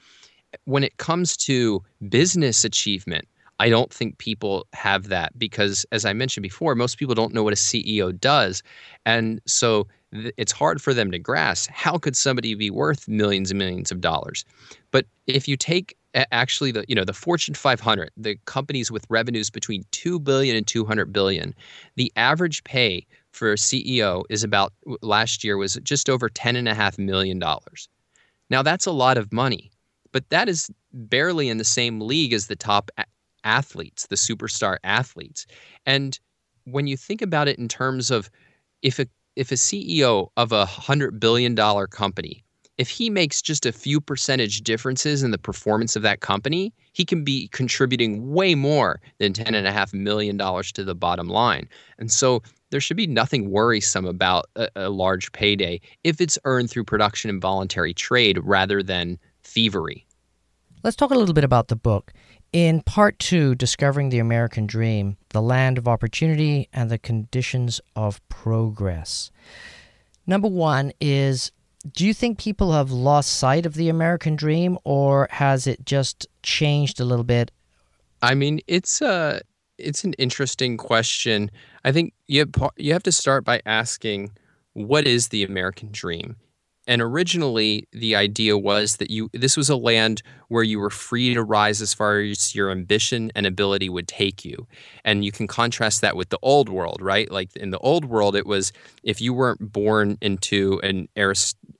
When 0.64 0.84
it 0.84 0.98
comes 0.98 1.36
to 1.38 1.84
business 2.08 2.64
achievement, 2.64 3.28
I 3.64 3.70
don't 3.70 3.94
think 3.94 4.18
people 4.18 4.68
have 4.74 5.08
that 5.08 5.40
because, 5.40 5.86
as 5.94 6.04
I 6.04 6.12
mentioned 6.12 6.42
before, 6.42 6.76
most 6.76 6.98
people 6.98 7.16
don't 7.16 7.34
know 7.34 7.44
what 7.44 7.54
a 7.54 7.56
CEO 7.56 8.12
does. 8.20 8.62
And 9.06 9.40
so 9.46 9.88
th- 10.12 10.34
it's 10.36 10.52
hard 10.52 10.82
for 10.82 10.94
them 10.94 11.12
to 11.12 11.18
grasp 11.18 11.70
how 11.70 11.98
could 11.98 12.18
somebody 12.18 12.56
be 12.56 12.70
worth 12.70 13.08
millions 13.08 13.52
and 13.52 13.58
millions 13.58 13.90
of 13.90 14.02
dollars. 14.02 14.44
But 14.92 15.06
if 15.28 15.48
you 15.48 15.56
take 15.56 15.96
actually 16.34 16.72
the 16.72 16.84
you 16.90 16.94
know 16.94 17.06
the 17.06 17.14
Fortune 17.14 17.56
500, 17.56 18.12
the 18.18 18.38
companies 18.44 18.92
with 18.92 19.06
revenues 19.08 19.50
between 19.50 19.86
2 19.92 20.20
billion 20.20 20.58
and 20.58 20.68
200 20.68 21.14
billion, 21.14 21.56
the 21.96 22.12
average 22.18 22.66
pay 22.66 23.08
for 23.32 23.54
a 23.54 23.56
CEO 23.56 24.26
is 24.30 24.44
about 24.44 24.74
last 25.02 25.42
year 25.42 25.56
was 25.56 25.76
just 25.84 26.10
over 26.10 26.28
10 26.28 26.58
and 26.58 26.68
a 26.68 26.74
half 26.74 27.00
million 27.00 27.40
dollars. 27.40 27.88
Now 28.50 28.62
that's 28.62 28.86
a 28.86 28.92
lot 28.92 29.18
of 29.18 29.32
money, 29.32 29.72
but 30.12 30.30
that 30.32 30.50
is 30.50 30.70
barely 30.92 31.48
in 31.48 31.60
the 31.60 31.64
same 31.64 32.02
league 32.02 32.34
as 32.34 32.48
the 32.48 32.58
top 32.58 32.92
athletes, 33.44 34.08
the 34.08 34.16
superstar 34.16 34.78
athletes. 34.84 35.46
And 35.86 36.20
when 36.66 36.88
you 36.88 36.98
think 36.98 37.22
about 37.22 37.48
it 37.48 37.60
in 37.60 37.68
terms 37.68 38.12
of 38.12 38.30
if 38.82 39.00
a 39.00 39.08
if 39.36 39.52
a 39.52 39.56
CEO 39.56 40.30
of 40.38 40.52
a 40.52 40.66
hundred 40.66 41.20
billion 41.20 41.56
dollar 41.56 41.88
company, 41.88 42.44
if 42.78 42.90
he 42.90 43.10
makes 43.10 43.42
just 43.42 43.66
a 43.66 43.72
few 43.72 44.00
percentage 44.00 44.62
differences 44.62 45.24
in 45.24 45.32
the 45.32 45.38
performance 45.38 45.96
of 45.96 46.04
that 46.04 46.22
company, 46.22 46.74
he 46.94 47.06
can 47.06 47.24
be 47.24 47.48
contributing 47.50 48.32
way 48.32 48.56
more 48.56 49.02
than 49.20 49.34
ten 49.34 49.56
and 49.56 49.68
a 49.68 49.72
half 49.72 49.94
million 49.94 50.38
dollars 50.38 50.72
to 50.74 50.84
the 50.84 50.96
bottom 50.96 51.28
line. 51.28 51.68
And 51.98 52.12
so 52.12 52.44
there 52.70 52.82
should 52.82 52.98
be 52.98 53.08
nothing 53.08 53.52
worrisome 53.52 54.06
about 54.06 54.46
a, 54.56 54.70
a 54.76 54.90
large 54.90 55.32
payday 55.32 55.80
if 56.04 56.20
it's 56.20 56.40
earned 56.46 56.70
through 56.70 56.86
production 56.86 57.30
and 57.30 57.42
voluntary 57.42 57.94
trade 57.94 58.40
rather 58.44 58.82
than 58.82 59.20
thievery. 59.44 60.06
Let's 60.84 60.98
talk 60.98 61.12
a 61.12 61.16
little 61.16 61.34
bit 61.34 61.46
about 61.46 61.70
the 61.70 61.76
book. 61.76 62.12
In 62.54 62.84
part 62.84 63.18
two, 63.18 63.56
Discovering 63.56 64.10
the 64.10 64.20
American 64.20 64.68
Dream, 64.68 65.18
the 65.30 65.42
land 65.42 65.80
of 65.80 65.88
opportunity 65.88 66.70
and 66.72 66.92
the 66.92 67.00
conditions 67.00 67.82
of 67.96 68.26
progress. 68.30 69.32
Number 70.28 70.48
one 70.48 70.94
is 71.02 71.52
Do 71.92 72.06
you 72.06 72.14
think 72.14 72.38
people 72.38 72.72
have 72.72 72.92
lost 72.92 73.34
sight 73.34 73.66
of 73.66 73.74
the 73.74 73.90
American 73.90 74.36
dream 74.36 74.78
or 74.84 75.28
has 75.32 75.66
it 75.66 75.84
just 75.84 76.28
changed 76.44 77.00
a 77.00 77.06
little 77.06 77.26
bit? 77.26 77.52
I 78.22 78.36
mean, 78.36 78.62
it's 78.68 79.02
a 79.02 79.42
it's 79.80 80.04
an 80.04 80.14
interesting 80.14 80.78
question. 80.78 81.50
I 81.84 81.92
think 81.92 82.14
you 82.28 82.42
have, 82.42 82.70
you 82.78 82.94
have 82.94 83.04
to 83.04 83.12
start 83.12 83.44
by 83.44 83.62
asking 83.66 84.32
what 84.74 85.08
is 85.08 85.30
the 85.30 85.44
American 85.44 85.90
dream? 85.92 86.36
And 86.86 87.02
originally, 87.02 87.88
the 87.92 88.16
idea 88.16 88.58
was 88.58 88.98
that 88.98 89.10
you 89.10 89.30
this 89.34 89.56
was 89.56 89.70
a 89.70 89.76
land 89.76 90.22
where 90.50 90.64
you 90.64 90.80
were 90.80 90.90
free 90.90 91.34
to 91.34 91.42
rise 91.44 91.82
as 91.82 91.94
far 91.94 92.20
as 92.20 92.54
your 92.54 92.72
ambition 92.72 93.32
and 93.36 93.46
ability 93.46 93.90
would 93.90 94.08
take 94.08 94.44
you. 94.44 94.68
And 95.06 95.24
you 95.24 95.32
can 95.32 95.48
contrast 95.48 96.02
that 96.02 96.18
with 96.18 96.30
the 96.30 96.40
old 96.42 96.68
world, 96.68 97.02
right? 97.02 97.32
Like 97.32 97.56
in 97.56 97.70
the 97.72 97.80
old 97.80 98.06
world, 98.06 98.36
it 98.36 98.46
was 98.46 98.74
if 99.02 99.22
you 99.22 99.34
weren't 99.34 99.72
born 99.72 100.18
into 100.22 100.80
an 100.84 101.08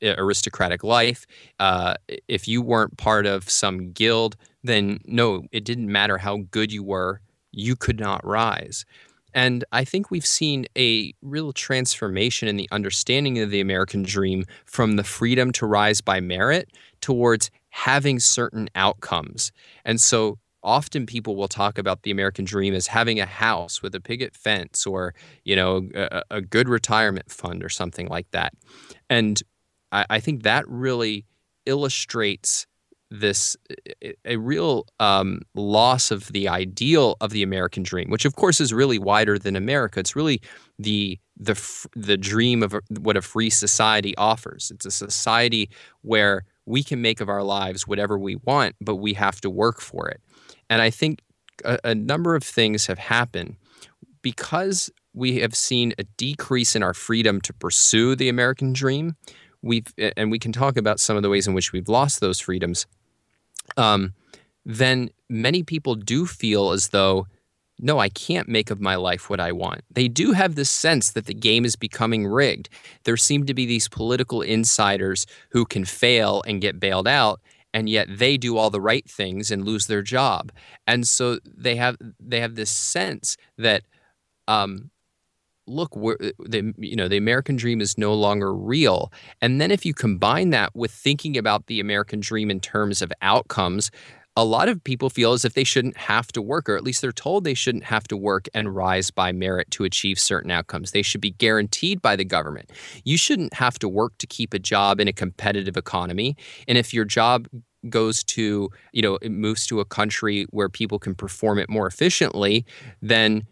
aristocratic 0.02 0.84
life, 0.84 1.28
uh, 1.60 1.96
if 2.28 2.48
you 2.48 2.62
weren't 2.62 2.98
part 2.98 3.26
of 3.26 3.50
some 3.50 3.92
guild, 3.92 4.38
then 4.64 5.02
no, 5.06 5.44
it 5.52 5.66
didn't 5.66 5.92
matter 5.92 6.18
how 6.18 6.38
good 6.50 6.72
you 6.72 6.84
were, 6.84 7.20
you 7.52 7.76
could 7.76 8.00
not 8.00 8.26
rise. 8.26 8.86
And 9.34 9.64
I 9.72 9.84
think 9.84 10.12
we've 10.12 10.26
seen 10.26 10.66
a 10.78 11.14
real 11.22 11.54
transformation 11.54 12.48
in 12.48 12.58
the 12.58 12.70
understanding 12.72 13.40
of 13.40 13.50
the 13.50 13.62
American 13.62 14.04
dream 14.04 14.46
from 14.66 14.96
the 14.96 15.04
freedom 15.04 15.52
to 15.54 15.66
rise 15.66 16.02
by 16.02 16.20
merit 16.20 16.70
towards 17.02 17.50
having 17.70 18.20
certain 18.20 18.70
outcomes. 18.76 19.52
And 19.84 20.00
so 20.00 20.38
often 20.64 21.06
people 21.06 21.36
will 21.36 21.48
talk 21.48 21.78
about 21.78 22.04
the 22.04 22.12
American 22.12 22.46
dream 22.46 22.74
as 22.74 22.88
having 22.88 23.20
a 23.20 23.26
house 23.26 23.82
with 23.82 23.94
a 23.96 24.00
picket 24.00 24.36
fence 24.36 24.86
or, 24.86 25.14
you 25.44 25.56
know, 25.56 25.90
a, 25.94 26.22
a 26.30 26.42
good 26.42 26.70
retirement 26.70 27.30
fund 27.30 27.64
or 27.64 27.70
something 27.70 28.08
like 28.08 28.30
that. 28.32 28.54
And 29.10 29.42
I, 29.92 30.06
I 30.10 30.20
think 30.20 30.44
that 30.44 30.68
really 30.68 31.26
illustrates 31.66 32.68
this 33.14 33.56
a 34.26 34.38
real 34.38 34.88
um, 35.00 35.42
loss 35.54 36.10
of 36.10 36.28
the 36.34 36.50
ideal 36.50 37.16
of 37.22 37.30
the 37.30 37.44
American 37.44 37.84
dream, 37.84 38.10
which 38.10 38.26
of 38.26 38.36
course 38.36 38.60
is 38.60 38.74
really 38.74 38.98
wider 38.98 39.38
than 39.38 39.56
America. 39.56 40.00
It's 40.00 40.16
really 40.16 40.42
the 40.80 41.20
the 41.38 41.88
the 41.96 42.18
dream 42.18 42.64
of 42.64 42.76
what 42.90 43.16
a 43.16 43.22
free 43.22 43.52
society 43.52 44.18
offers. 44.18 44.72
It's 44.74 44.86
a 44.88 44.92
society 44.92 45.70
where 46.02 46.44
we 46.66 46.84
can 46.84 47.02
make 47.02 47.22
of 47.22 47.30
our 47.30 47.44
lives 47.44 47.88
whatever 47.88 48.18
we 48.18 48.38
want, 48.46 48.76
but 48.82 48.96
we 48.96 49.14
have 49.14 49.40
to 49.42 49.50
work 49.50 49.80
for 49.80 50.10
it. 50.10 50.20
And 50.70 50.82
I 50.82 50.90
think 50.90 51.22
a, 51.64 51.78
a 51.84 51.96
number 51.96 52.36
of 52.36 52.44
things 52.44 52.88
have 52.88 52.98
happened 52.98 53.58
because 54.24 54.90
we 55.14 55.40
have 55.42 55.54
seen 55.54 55.94
a 56.00 56.04
decrease 56.18 56.76
in 56.76 56.82
our 56.82 56.96
freedom 56.96 57.42
to 57.42 57.54
pursue 57.54 58.16
the 58.16 58.28
American 58.28 58.74
dream. 58.74 59.18
We've 59.62 59.86
and 60.18 60.32
we 60.32 60.40
can 60.40 60.52
talk 60.52 60.78
about 60.78 61.00
some 61.00 61.16
of 61.16 61.22
the 61.22 61.30
ways 61.30 61.48
in 61.48 61.54
which 61.54 61.72
we've 61.72 61.88
lost 61.88 62.20
those 62.20 62.40
freedoms 62.40 62.88
um, 63.78 64.14
then 64.66 65.10
many 65.30 65.64
people 65.64 65.96
do 65.96 66.26
feel 66.26 66.72
as 66.72 66.90
though, 66.90 67.28
no, 67.80 68.00
I 68.00 68.10
can't 68.10 68.48
make 68.48 68.70
of 68.72 68.80
my 68.80 68.96
life 68.96 69.30
what 69.30 69.40
I 69.40 69.52
want. 69.52 69.82
They 69.92 70.08
do 70.08 70.32
have 70.32 70.56
this 70.56 70.70
sense 70.70 71.12
that 71.12 71.26
the 71.26 71.34
game 71.34 71.66
is 71.66 71.76
becoming 71.76 72.26
rigged. 72.28 72.70
There 73.04 73.18
seem 73.18 73.46
to 73.46 73.54
be 73.54 73.66
these 73.66 73.90
political 73.90 74.42
insiders 74.42 75.26
who 75.50 75.66
can 75.66 75.84
fail 75.84 76.44
and 76.48 76.62
get 76.62 76.80
bailed 76.80 77.08
out, 77.08 77.42
and 77.74 77.90
yet 77.90 78.08
they 78.10 78.38
do 78.38 78.58
all 78.58 78.70
the 78.70 78.80
right 78.80 79.10
things 79.10 79.52
and 79.52 79.66
lose 79.66 79.88
their 79.88 80.04
job. 80.04 80.52
And 80.86 81.08
so 81.08 81.40
they 81.46 81.76
have 81.76 81.98
they 82.20 82.40
have 82.40 82.56
this 82.56 82.70
sense 82.70 83.36
that 83.58 83.84
um, 84.48 84.92
look 85.68 85.96
uh, 85.96 86.32
the 86.40 86.74
you 86.78 86.96
know 86.96 87.08
the 87.08 87.18
american 87.18 87.56
dream 87.56 87.82
is 87.82 87.98
no 87.98 88.14
longer 88.14 88.54
real. 88.54 89.12
And 89.42 89.62
then 89.62 89.72
if 89.72 89.86
you 89.86 89.94
combine 89.94 90.50
that 90.52 90.76
with 90.76 90.92
thinking 90.92 91.38
about 91.38 91.68
the 91.68 91.80
american 91.80 92.20
dream 92.20 92.52
in 92.52 92.60
terms 92.60 93.02
of 93.02 93.12
outcomes 93.22 93.92
a 94.36 94.44
lot 94.44 94.68
of 94.68 94.84
people 94.84 95.10
feel 95.10 95.34
as 95.34 95.46
if 95.46 95.54
they 95.54 95.64
shouldn't 95.64 95.96
have 95.96 96.32
to 96.32 96.42
work 96.42 96.68
or 96.68 96.76
at 96.76 96.84
least 96.84 97.02
they're 97.02 97.12
told 97.12 97.44
they 97.44 97.54
shouldn't 97.54 97.84
have 97.84 98.08
to 98.08 98.18
work 98.18 98.48
and 98.54 98.76
rise 98.76 99.12
by 99.12 99.32
merit 99.32 99.70
to 99.72 99.84
achieve 99.84 100.20
certain 100.20 100.50
outcomes. 100.50 100.92
They 100.92 101.04
should 101.04 101.22
be 101.22 101.32
guaranteed 101.32 102.02
by 102.02 102.16
the 102.16 102.26
government. 102.26 102.72
You 103.04 103.18
shouldn't 103.18 103.54
have 103.54 103.78
to 103.80 103.90
work 103.90 104.18
to 104.18 104.28
keep 104.28 104.54
a 104.54 104.60
job 104.60 105.00
in 105.00 105.08
a 105.08 105.14
competitive 105.14 105.78
economy. 105.78 106.36
And 106.68 106.78
if 106.78 106.94
your 106.94 107.06
job 107.06 107.48
goes 107.90 108.24
to 108.24 108.70
you 108.94 109.02
know 109.02 109.18
it 109.22 109.30
moves 109.30 109.68
to 109.68 109.82
a 109.82 109.86
country 109.86 110.46
where 110.52 110.70
people 110.70 111.00
can 111.00 111.14
perform 111.14 111.60
it 111.60 111.70
more 111.70 111.86
efficiently 111.86 112.66
then 113.02 113.44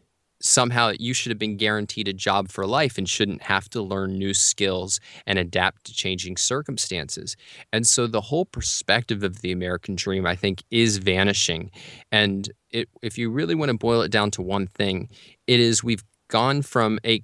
somehow 0.42 0.92
you 1.00 1.14
should 1.14 1.30
have 1.30 1.40
been 1.40 1.58
guaranteed 1.58 2.08
a 2.08 2.14
job 2.14 2.50
for 2.50 2.66
life 2.66 2.98
and 2.98 3.08
shouldn't 3.08 3.44
have 3.44 3.70
to 3.70 3.82
learn 3.82 4.18
new 4.18 4.34
skills 4.34 5.00
and 5.26 5.40
adapt 5.40 5.86
to 5.86 5.94
changing 5.94 6.38
circumstances. 6.38 7.36
And 7.72 7.88
so 7.88 8.08
the 8.08 8.22
whole 8.22 8.46
perspective 8.46 9.24
of 9.24 9.42
the 9.42 9.52
American 9.52 9.96
dream, 9.96 10.26
I 10.26 10.36
think, 10.36 10.64
is 10.72 10.98
vanishing. 10.98 11.72
And 12.12 12.52
it, 12.70 12.90
if 13.02 13.18
you 13.18 13.30
really 13.30 13.56
want 13.56 13.70
to 13.70 13.78
boil 13.78 14.02
it 14.02 14.12
down 14.12 14.32
to 14.32 14.42
one 14.42 14.68
thing, 14.68 15.10
it 15.48 15.60
is 15.60 15.84
we've 15.84 16.04
gone 16.30 16.62
from 16.62 16.98
a 17.06 17.22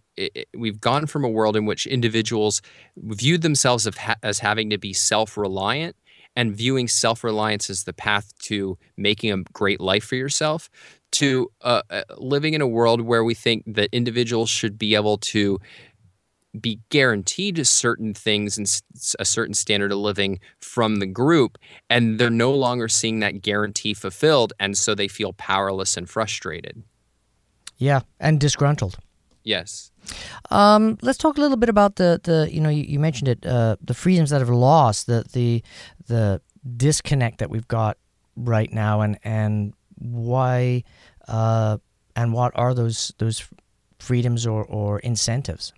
we've 0.55 0.81
gone 0.81 1.05
from 1.05 1.23
a 1.23 1.29
world 1.29 1.55
in 1.55 1.65
which 1.65 1.87
individuals 1.87 2.61
viewed 2.97 3.41
themselves 3.41 3.87
as 4.21 4.39
having 4.39 4.69
to 4.69 4.77
be 4.77 4.91
self-reliant 4.91 5.95
and 6.37 6.55
viewing 6.55 6.87
self-reliance 6.87 7.67
as 7.67 7.83
the 7.83 7.91
path 7.91 8.31
to 8.37 8.77
making 8.95 9.31
a 9.31 9.43
great 9.53 9.81
life 9.81 10.03
for 10.03 10.15
yourself 10.15 10.69
to 11.11 11.51
uh, 11.61 11.81
uh, 11.89 12.03
living 12.17 12.53
in 12.53 12.61
a 12.61 12.67
world 12.67 13.01
where 13.01 13.23
we 13.23 13.33
think 13.33 13.63
that 13.65 13.89
individuals 13.91 14.49
should 14.49 14.77
be 14.77 14.93
able 14.93 15.17
to 15.17 15.59
be 16.61 16.79
guaranteed 16.89 17.65
certain 17.65 18.13
things 18.13 18.55
and 18.57 18.81
a 19.19 19.25
certain 19.25 19.53
standard 19.55 19.91
of 19.91 19.97
living 19.97 20.39
from 20.59 20.97
the 20.97 21.07
group 21.07 21.57
and 21.89 22.19
they're 22.19 22.29
no 22.29 22.53
longer 22.53 22.87
seeing 22.87 23.19
that 23.19 23.41
guarantee 23.41 23.93
fulfilled 23.93 24.53
and 24.59 24.77
so 24.77 24.93
they 24.93 25.07
feel 25.07 25.33
powerless 25.33 25.97
and 25.97 26.07
frustrated. 26.07 26.83
Yeah 27.77 28.01
and 28.19 28.39
disgruntled 28.39 28.97
yes 29.47 29.91
um, 30.49 30.97
let's 31.01 31.17
talk 31.17 31.37
a 31.37 31.41
little 31.41 31.57
bit 31.57 31.69
about 31.69 31.97
the, 31.97 32.19
the 32.23 32.47
you 32.51 32.61
know 32.61 32.69
you, 32.69 32.83
you 32.83 32.99
mentioned 32.99 33.27
it 33.27 33.45
uh, 33.45 33.75
the 33.81 33.93
freedoms 33.93 34.29
that 34.29 34.39
have 34.39 34.49
lost 34.49 35.07
the 35.07 35.25
the 35.33 35.61
the 36.07 36.41
disconnect 36.75 37.39
that 37.39 37.49
we've 37.49 37.67
got 37.67 37.97
right 38.35 38.71
now 38.71 39.01
and 39.01 39.19
and 39.23 39.73
why 39.99 40.83
uh, 41.27 41.77
and 42.15 42.33
what 42.33 42.51
are 42.55 42.73
those 42.73 43.13
those 43.17 43.47
freedoms 43.99 44.45
or, 44.45 44.63
or 44.65 44.99
incentives? 44.99 45.73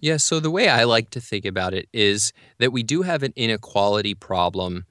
Yeah, 0.00 0.18
so 0.18 0.40
the 0.40 0.50
way 0.50 0.68
I 0.68 0.84
like 0.84 1.10
to 1.10 1.20
think 1.20 1.44
about 1.44 1.74
it 1.74 1.88
is 1.92 2.32
that 2.58 2.72
we 2.72 2.82
do 2.82 3.02
have 3.02 3.22
an 3.22 3.32
inequality 3.34 4.14
problem, 4.14 4.84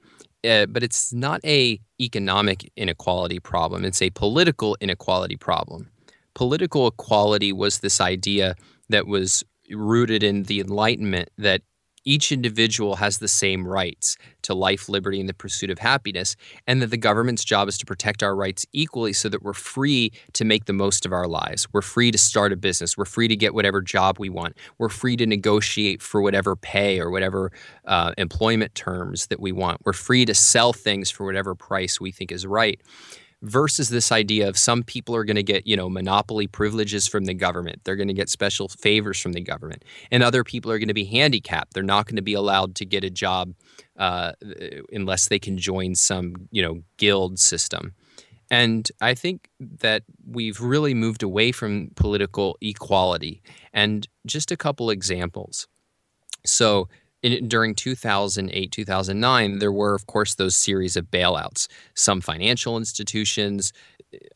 uh, 0.44 0.66
but 0.66 0.82
it's 0.82 1.12
not 1.12 1.40
a 1.44 1.80
economic 2.00 2.70
inequality 2.76 3.38
problem. 3.38 3.84
It's 3.84 4.02
a 4.02 4.10
political 4.10 4.76
inequality 4.80 5.36
problem. 5.36 5.90
Political 6.36 6.88
equality 6.88 7.50
was 7.50 7.78
this 7.78 7.98
idea 7.98 8.56
that 8.90 9.06
was 9.06 9.42
rooted 9.72 10.22
in 10.22 10.42
the 10.42 10.60
Enlightenment 10.60 11.30
that 11.38 11.62
each 12.04 12.30
individual 12.30 12.96
has 12.96 13.18
the 13.18 13.26
same 13.26 13.66
rights 13.66 14.18
to 14.42 14.54
life, 14.54 14.86
liberty, 14.90 15.18
and 15.18 15.28
the 15.28 15.34
pursuit 15.34 15.70
of 15.70 15.78
happiness, 15.78 16.36
and 16.66 16.82
that 16.82 16.88
the 16.88 16.98
government's 16.98 17.42
job 17.42 17.68
is 17.68 17.78
to 17.78 17.86
protect 17.86 18.22
our 18.22 18.36
rights 18.36 18.66
equally 18.74 19.14
so 19.14 19.30
that 19.30 19.42
we're 19.42 19.54
free 19.54 20.12
to 20.34 20.44
make 20.44 20.66
the 20.66 20.74
most 20.74 21.06
of 21.06 21.12
our 21.12 21.26
lives. 21.26 21.66
We're 21.72 21.80
free 21.80 22.10
to 22.10 22.18
start 22.18 22.52
a 22.52 22.56
business. 22.56 22.98
We're 22.98 23.06
free 23.06 23.28
to 23.28 23.34
get 23.34 23.54
whatever 23.54 23.80
job 23.80 24.18
we 24.18 24.28
want. 24.28 24.58
We're 24.76 24.90
free 24.90 25.16
to 25.16 25.26
negotiate 25.26 26.02
for 26.02 26.20
whatever 26.20 26.54
pay 26.54 27.00
or 27.00 27.10
whatever 27.10 27.50
uh, 27.86 28.12
employment 28.18 28.74
terms 28.74 29.28
that 29.28 29.40
we 29.40 29.52
want. 29.52 29.80
We're 29.86 29.94
free 29.94 30.26
to 30.26 30.34
sell 30.34 30.74
things 30.74 31.10
for 31.10 31.24
whatever 31.24 31.54
price 31.54 31.98
we 31.98 32.12
think 32.12 32.30
is 32.30 32.46
right 32.46 32.78
versus 33.42 33.90
this 33.90 34.10
idea 34.10 34.48
of 34.48 34.56
some 34.56 34.82
people 34.82 35.14
are 35.14 35.24
going 35.24 35.36
to 35.36 35.42
get 35.42 35.66
you 35.66 35.76
know 35.76 35.88
monopoly 35.88 36.46
privileges 36.46 37.06
from 37.06 37.26
the 37.26 37.34
government 37.34 37.80
they're 37.84 37.96
going 37.96 38.08
to 38.08 38.14
get 38.14 38.28
special 38.28 38.68
favors 38.68 39.20
from 39.20 39.32
the 39.32 39.40
government 39.40 39.84
and 40.10 40.22
other 40.22 40.42
people 40.42 40.70
are 40.70 40.78
going 40.78 40.88
to 40.88 40.94
be 40.94 41.04
handicapped 41.04 41.74
they're 41.74 41.82
not 41.82 42.06
going 42.06 42.16
to 42.16 42.22
be 42.22 42.34
allowed 42.34 42.74
to 42.74 42.84
get 42.86 43.04
a 43.04 43.10
job 43.10 43.52
uh, 43.98 44.32
unless 44.92 45.28
they 45.28 45.38
can 45.38 45.58
join 45.58 45.94
some 45.94 46.48
you 46.50 46.62
know 46.62 46.82
guild 46.96 47.38
system 47.38 47.94
And 48.50 48.88
I 49.00 49.14
think 49.14 49.48
that 49.58 50.04
we've 50.24 50.60
really 50.60 50.94
moved 50.94 51.22
away 51.22 51.52
from 51.52 51.90
political 51.96 52.56
equality. 52.60 53.42
And 53.72 54.06
just 54.26 54.52
a 54.52 54.56
couple 54.56 54.90
examples. 54.90 55.66
So, 56.44 56.88
in, 57.22 57.48
during 57.48 57.74
2008, 57.74 58.72
2009, 58.72 59.58
there 59.58 59.72
were, 59.72 59.94
of 59.94 60.06
course, 60.06 60.34
those 60.34 60.56
series 60.56 60.96
of 60.96 61.06
bailouts. 61.06 61.68
Some 61.94 62.20
financial 62.20 62.76
institutions, 62.76 63.72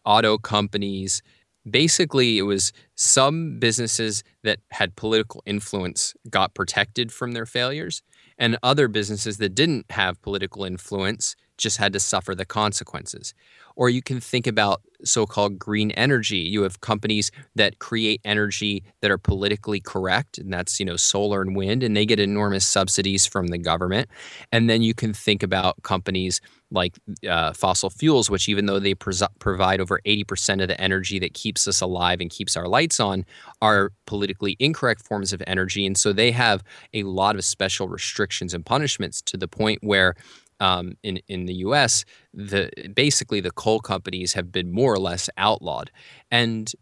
auto 0.04 0.38
companies. 0.38 1.22
Basically, 1.68 2.38
it 2.38 2.42
was 2.42 2.72
some 2.94 3.58
businesses 3.58 4.24
that 4.42 4.60
had 4.70 4.96
political 4.96 5.42
influence 5.44 6.14
got 6.28 6.54
protected 6.54 7.12
from 7.12 7.32
their 7.32 7.46
failures, 7.46 8.02
and 8.38 8.56
other 8.62 8.88
businesses 8.88 9.36
that 9.36 9.54
didn't 9.54 9.90
have 9.90 10.20
political 10.22 10.64
influence 10.64 11.36
just 11.60 11.76
had 11.76 11.92
to 11.92 12.00
suffer 12.00 12.34
the 12.34 12.44
consequences. 12.44 13.34
Or 13.76 13.88
you 13.88 14.02
can 14.02 14.20
think 14.20 14.46
about 14.46 14.82
so 15.04 15.26
called 15.26 15.58
green 15.58 15.90
energy. 15.92 16.38
You 16.38 16.62
have 16.62 16.80
companies 16.80 17.30
that 17.54 17.78
create 17.78 18.20
energy 18.24 18.82
that 19.00 19.10
are 19.10 19.18
politically 19.18 19.80
correct, 19.80 20.38
and 20.38 20.52
that's, 20.52 20.78
you 20.80 20.86
know, 20.86 20.96
solar 20.96 21.40
and 21.40 21.56
wind, 21.56 21.82
and 21.82 21.96
they 21.96 22.04
get 22.04 22.20
enormous 22.20 22.66
subsidies 22.66 23.26
from 23.26 23.48
the 23.48 23.58
government. 23.58 24.08
And 24.52 24.68
then 24.68 24.82
you 24.82 24.92
can 24.92 25.14
think 25.14 25.42
about 25.42 25.82
companies 25.82 26.40
like 26.70 26.98
uh, 27.28 27.52
fossil 27.52 27.90
fuels, 27.90 28.30
which, 28.30 28.48
even 28.48 28.66
though 28.66 28.78
they 28.78 28.94
pres- 28.94 29.22
provide 29.38 29.80
over 29.80 30.00
80% 30.06 30.62
of 30.62 30.68
the 30.68 30.80
energy 30.80 31.18
that 31.18 31.34
keeps 31.34 31.66
us 31.66 31.80
alive 31.80 32.20
and 32.20 32.30
keeps 32.30 32.56
our 32.56 32.68
lights 32.68 33.00
on, 33.00 33.24
are 33.62 33.92
politically 34.06 34.56
incorrect 34.58 35.06
forms 35.06 35.32
of 35.32 35.42
energy. 35.46 35.86
And 35.86 35.96
so 35.96 36.12
they 36.12 36.32
have 36.32 36.62
a 36.92 37.02
lot 37.04 37.36
of 37.36 37.44
special 37.44 37.88
restrictions 37.88 38.54
and 38.54 38.64
punishments 38.64 39.22
to 39.22 39.36
the 39.36 39.48
point 39.48 39.78
where 39.82 40.14
um, 40.60 40.96
in 41.02 41.20
in 41.28 41.46
the 41.46 41.54
U.S., 41.54 42.04
the 42.32 42.70
basically 42.94 43.40
the 43.40 43.50
coal 43.50 43.80
companies 43.80 44.34
have 44.34 44.52
been 44.52 44.70
more 44.70 44.92
or 44.92 44.98
less 44.98 45.28
outlawed, 45.36 45.90
and 46.30 46.72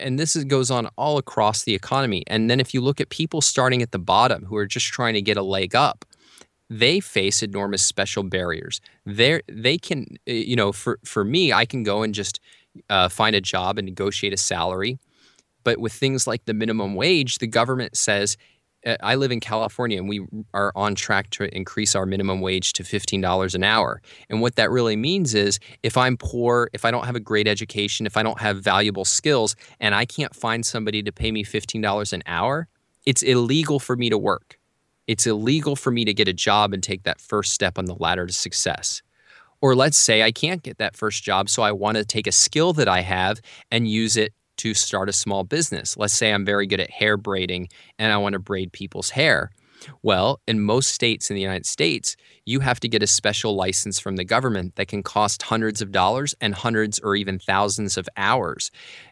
and 0.00 0.18
this 0.18 0.36
is, 0.36 0.44
goes 0.44 0.70
on 0.70 0.88
all 0.96 1.18
across 1.18 1.64
the 1.64 1.74
economy. 1.74 2.22
And 2.28 2.48
then 2.48 2.60
if 2.60 2.72
you 2.72 2.80
look 2.80 3.00
at 3.00 3.08
people 3.08 3.40
starting 3.40 3.82
at 3.82 3.90
the 3.90 3.98
bottom 3.98 4.44
who 4.44 4.56
are 4.56 4.66
just 4.66 4.86
trying 4.86 5.14
to 5.14 5.22
get 5.22 5.36
a 5.36 5.42
leg 5.42 5.74
up, 5.74 6.04
they 6.70 7.00
face 7.00 7.42
enormous 7.42 7.82
special 7.82 8.22
barriers. 8.22 8.80
They 9.04 9.40
they 9.48 9.78
can 9.78 10.06
you 10.26 10.56
know 10.56 10.72
for 10.72 10.98
for 11.04 11.24
me, 11.24 11.52
I 11.52 11.66
can 11.66 11.82
go 11.82 12.02
and 12.02 12.14
just 12.14 12.40
uh, 12.88 13.08
find 13.08 13.36
a 13.36 13.40
job 13.40 13.78
and 13.78 13.86
negotiate 13.86 14.32
a 14.32 14.38
salary. 14.38 14.98
But 15.64 15.78
with 15.78 15.92
things 15.92 16.26
like 16.26 16.44
the 16.44 16.54
minimum 16.54 16.94
wage, 16.94 17.38
the 17.38 17.46
government 17.46 17.96
says, 17.96 18.36
Uh, 18.84 18.96
I 19.02 19.14
live 19.14 19.32
in 19.32 19.40
California 19.40 19.98
and 19.98 20.08
we 20.08 20.26
are 20.52 20.72
on 20.74 20.94
track 20.94 21.30
to 21.30 21.44
increase 21.56 21.94
our 21.94 22.06
minimum 22.06 22.40
wage 22.40 22.72
to 22.74 22.82
$15 22.82 23.54
an 23.54 23.64
hour. 23.64 24.00
And 24.28 24.40
what 24.40 24.56
that 24.56 24.70
really 24.70 24.96
means 24.96 25.34
is 25.34 25.58
if 25.82 25.96
I'm 25.96 26.16
poor, 26.16 26.70
if 26.72 26.84
I 26.84 26.90
don't 26.90 27.06
have 27.06 27.16
a 27.16 27.20
great 27.20 27.48
education, 27.48 28.06
if 28.06 28.16
I 28.16 28.22
don't 28.22 28.40
have 28.40 28.58
valuable 28.58 29.04
skills, 29.04 29.56
and 29.80 29.94
I 29.94 30.04
can't 30.04 30.34
find 30.34 30.64
somebody 30.64 31.02
to 31.02 31.12
pay 31.12 31.32
me 31.32 31.44
$15 31.44 32.12
an 32.12 32.22
hour, 32.26 32.68
it's 33.06 33.22
illegal 33.22 33.78
for 33.78 33.96
me 33.96 34.10
to 34.10 34.18
work. 34.18 34.58
It's 35.06 35.26
illegal 35.26 35.76
for 35.76 35.90
me 35.90 36.04
to 36.06 36.14
get 36.14 36.28
a 36.28 36.32
job 36.32 36.72
and 36.72 36.82
take 36.82 37.02
that 37.02 37.20
first 37.20 37.52
step 37.52 37.78
on 37.78 37.84
the 37.84 37.94
ladder 37.94 38.26
to 38.26 38.32
success. 38.32 39.02
Or 39.60 39.74
let's 39.74 39.98
say 39.98 40.22
I 40.22 40.32
can't 40.32 40.62
get 40.62 40.78
that 40.78 40.96
first 40.96 41.22
job, 41.22 41.48
so 41.48 41.62
I 41.62 41.72
want 41.72 41.96
to 41.96 42.04
take 42.04 42.26
a 42.26 42.32
skill 42.32 42.72
that 42.74 42.88
I 42.88 43.00
have 43.00 43.40
and 43.70 43.88
use 43.88 44.16
it 44.16 44.32
to 44.58 44.74
start 44.74 45.08
a 45.08 45.12
small 45.12 45.44
business. 45.44 45.96
Let's 45.96 46.14
say 46.14 46.32
I'm 46.32 46.44
very 46.44 46.66
good 46.66 46.80
at 46.80 46.90
hair 46.90 47.16
braiding 47.16 47.68
and 47.98 48.12
I 48.12 48.16
want 48.16 48.34
to 48.34 48.38
braid 48.38 48.72
people's 48.72 49.10
hair. 49.10 49.50
Well, 50.02 50.40
in 50.46 50.60
most 50.60 50.94
states 50.94 51.30
in 51.30 51.34
the 51.34 51.42
United 51.42 51.66
States, 51.66 52.16
you 52.46 52.60
have 52.60 52.80
to 52.80 52.88
get 52.88 53.02
a 53.02 53.06
special 53.06 53.54
license 53.54 53.98
from 53.98 54.16
the 54.16 54.24
government 54.24 54.76
that 54.76 54.88
can 54.88 55.02
cost 55.02 55.42
hundreds 55.42 55.82
of 55.82 55.92
dollars 55.92 56.34
and 56.40 56.54
hundreds 56.54 56.98
or 57.00 57.16
even 57.16 57.38
thousands 57.38 57.96
of 57.96 58.08
hours, 58.16 58.70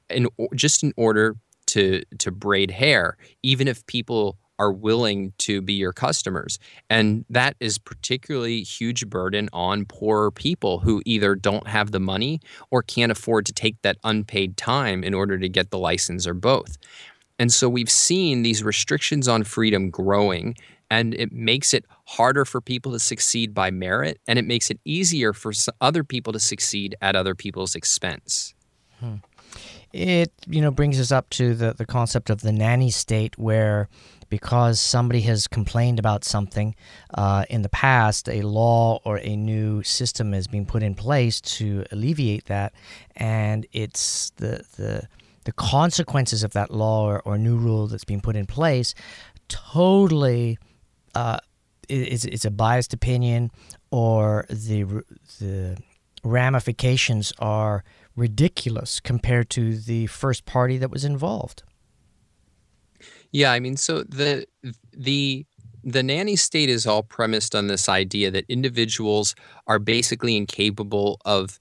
in, 0.09 0.29
just 0.55 0.83
in 0.83 0.93
order 0.97 1.37
to 1.67 2.03
to 2.19 2.31
braid 2.31 2.71
hair. 2.71 3.17
Even 3.43 3.69
if 3.69 3.87
people 3.87 4.39
are 4.59 4.73
willing 4.73 5.33
to 5.39 5.61
be 5.61 5.73
your 5.73 5.93
customers. 5.93 6.59
And 6.89 7.25
that 7.31 7.57
is 7.61 7.79
particularly 7.79 8.63
huge 8.63 9.09
burden 9.09 9.49
on 9.53 9.85
poorer 9.87 10.31
people 10.31 10.79
who 10.81 11.03
either 11.05 11.35
don't 11.35 11.67
have 11.67 11.91
the 11.91 12.01
money 12.01 12.41
or 12.71 12.83
can't 12.83 13.13
afford 13.13 13.47
to 13.47 13.53
take 13.53 13.81
that 13.83 13.97
unpaid 14.05 14.57
time 14.57 15.03
in 15.03 15.15
order 15.15 15.39
to 15.39 15.49
get 15.49 15.71
the 15.71 15.79
license 15.79 16.27
or 16.27 16.35
both. 16.35 16.77
And 17.39 17.53
so 17.53 17.69
we've 17.69 17.91
seen 17.91 18.43
these 18.43 18.63
restrictions 18.63 19.27
on 19.27 19.43
freedom 19.43 19.91
growing 19.91 20.55
and 20.91 21.15
it 21.15 21.33
makes 21.33 21.73
it 21.73 21.87
harder 22.05 22.45
for 22.45 22.61
people 22.61 22.93
to 22.93 22.99
succeed 22.99 23.55
by 23.55 23.71
merit 23.71 24.21
and 24.29 24.39
it 24.39 24.45
makes 24.45 24.71
it 24.71 24.79
easier 24.85 25.33
for 25.33 25.53
other 25.81 26.05
people 26.05 26.35
to 26.35 26.39
succeed 26.39 26.95
at 27.01 27.17
other 27.17 27.35
people's 27.35 27.75
expense. 27.75 28.55
Hmm. 29.01 29.17
It 29.93 30.33
you 30.47 30.61
know 30.61 30.71
brings 30.71 31.01
us 31.01 31.11
up 31.11 31.29
to 31.31 31.55
the 31.55 31.75
the 31.75 31.85
concept 31.85 32.31
of 32.31 32.41
the 32.41 32.53
nanny 32.53 32.91
state 32.91 33.37
where 33.39 33.89
because 34.33 34.81
somebody 34.81 35.21
has 35.21 35.47
complained 35.47 35.99
about 35.99 36.25
something 36.25 36.75
uh, 37.13 37.45
in 37.51 37.61
the 37.61 37.69
past, 37.69 38.31
a 38.31 38.41
law 38.41 38.99
or 39.05 39.19
a 39.19 39.37
new 39.37 39.83
system 39.83 40.33
is 40.33 40.49
being 40.49 40.65
put 40.65 40.83
in 40.83 40.95
place 40.95 41.39
to 41.39 41.85
alleviate 41.93 42.47
that, 42.47 42.73
and 43.15 43.67
it's 43.75 44.31
the 44.37 44.65
the 44.79 45.07
the 45.45 45.53
consequences 45.53 46.43
of 46.43 46.55
that 46.55 46.71
law 46.71 47.05
or, 47.05 47.21
or 47.27 47.37
new 47.37 47.59
rule 47.59 47.87
that's 47.89 48.07
being 48.07 48.23
put 48.23 48.35
in 48.35 48.47
place 48.47 48.95
totally 49.49 50.59
uh, 51.15 51.37
is 51.91 52.25
is 52.25 52.47
a 52.47 52.51
biased 52.51 52.95
opinion 52.95 53.51
or 53.91 54.47
the 54.49 54.85
the 55.41 55.77
ramifications 56.25 57.35
are 57.39 57.85
ridiculous 58.17 58.99
compared 58.99 59.51
to 59.51 59.77
the 59.77 60.07
first 60.07 60.47
party 60.47 60.79
that 60.79 60.91
was 60.91 61.05
involved. 61.05 61.65
Yeah, 63.33 63.53
I 63.53 63.61
mean, 63.61 63.77
so 63.77 64.03
the 64.03 64.47
the 64.93 65.47
the 65.85 66.03
nanny 66.03 66.37
state 66.37 66.69
is 66.69 66.87
all 66.87 67.03
premised 67.03 67.55
on 67.55 67.67
this 67.67 67.89
idea 67.89 68.31
that 68.31 68.45
individuals 68.49 69.35
are 69.67 69.81
basically 69.81 70.37
incapable 70.37 71.21
of 71.25 71.59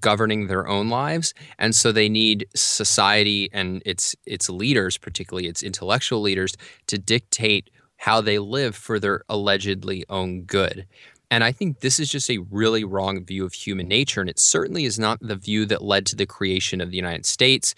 governing 0.00 0.46
their 0.46 0.68
own 0.68 0.88
lives 0.88 1.34
and 1.58 1.74
so 1.74 1.90
they 1.92 2.08
need 2.08 2.46
society 2.54 3.48
and 3.52 3.82
its 3.84 4.14
its 4.24 4.48
leaders 4.48 4.96
particularly 4.96 5.48
its 5.48 5.64
intellectual 5.64 6.20
leaders 6.20 6.56
to 6.86 6.96
dictate 6.96 7.70
how 7.96 8.20
they 8.20 8.38
live 8.38 8.76
for 8.76 9.00
their 9.00 9.22
allegedly 9.28 10.04
own 10.08 10.42
good 10.42 10.86
and 11.30 11.44
I 11.44 11.52
think 11.52 11.80
this 11.80 12.00
is 12.00 12.08
just 12.08 12.30
a 12.30 12.38
really 12.50 12.84
wrong 12.84 13.24
view 13.24 13.44
of 13.44 13.52
human 13.52 13.86
nature. 13.86 14.20
And 14.20 14.28
it 14.28 14.40
certainly 14.40 14.84
is 14.84 14.98
not 14.98 15.20
the 15.20 15.36
view 15.36 15.64
that 15.66 15.80
led 15.80 16.04
to 16.06 16.16
the 16.16 16.26
creation 16.26 16.80
of 16.80 16.90
the 16.90 16.96
United 16.96 17.24
States 17.24 17.74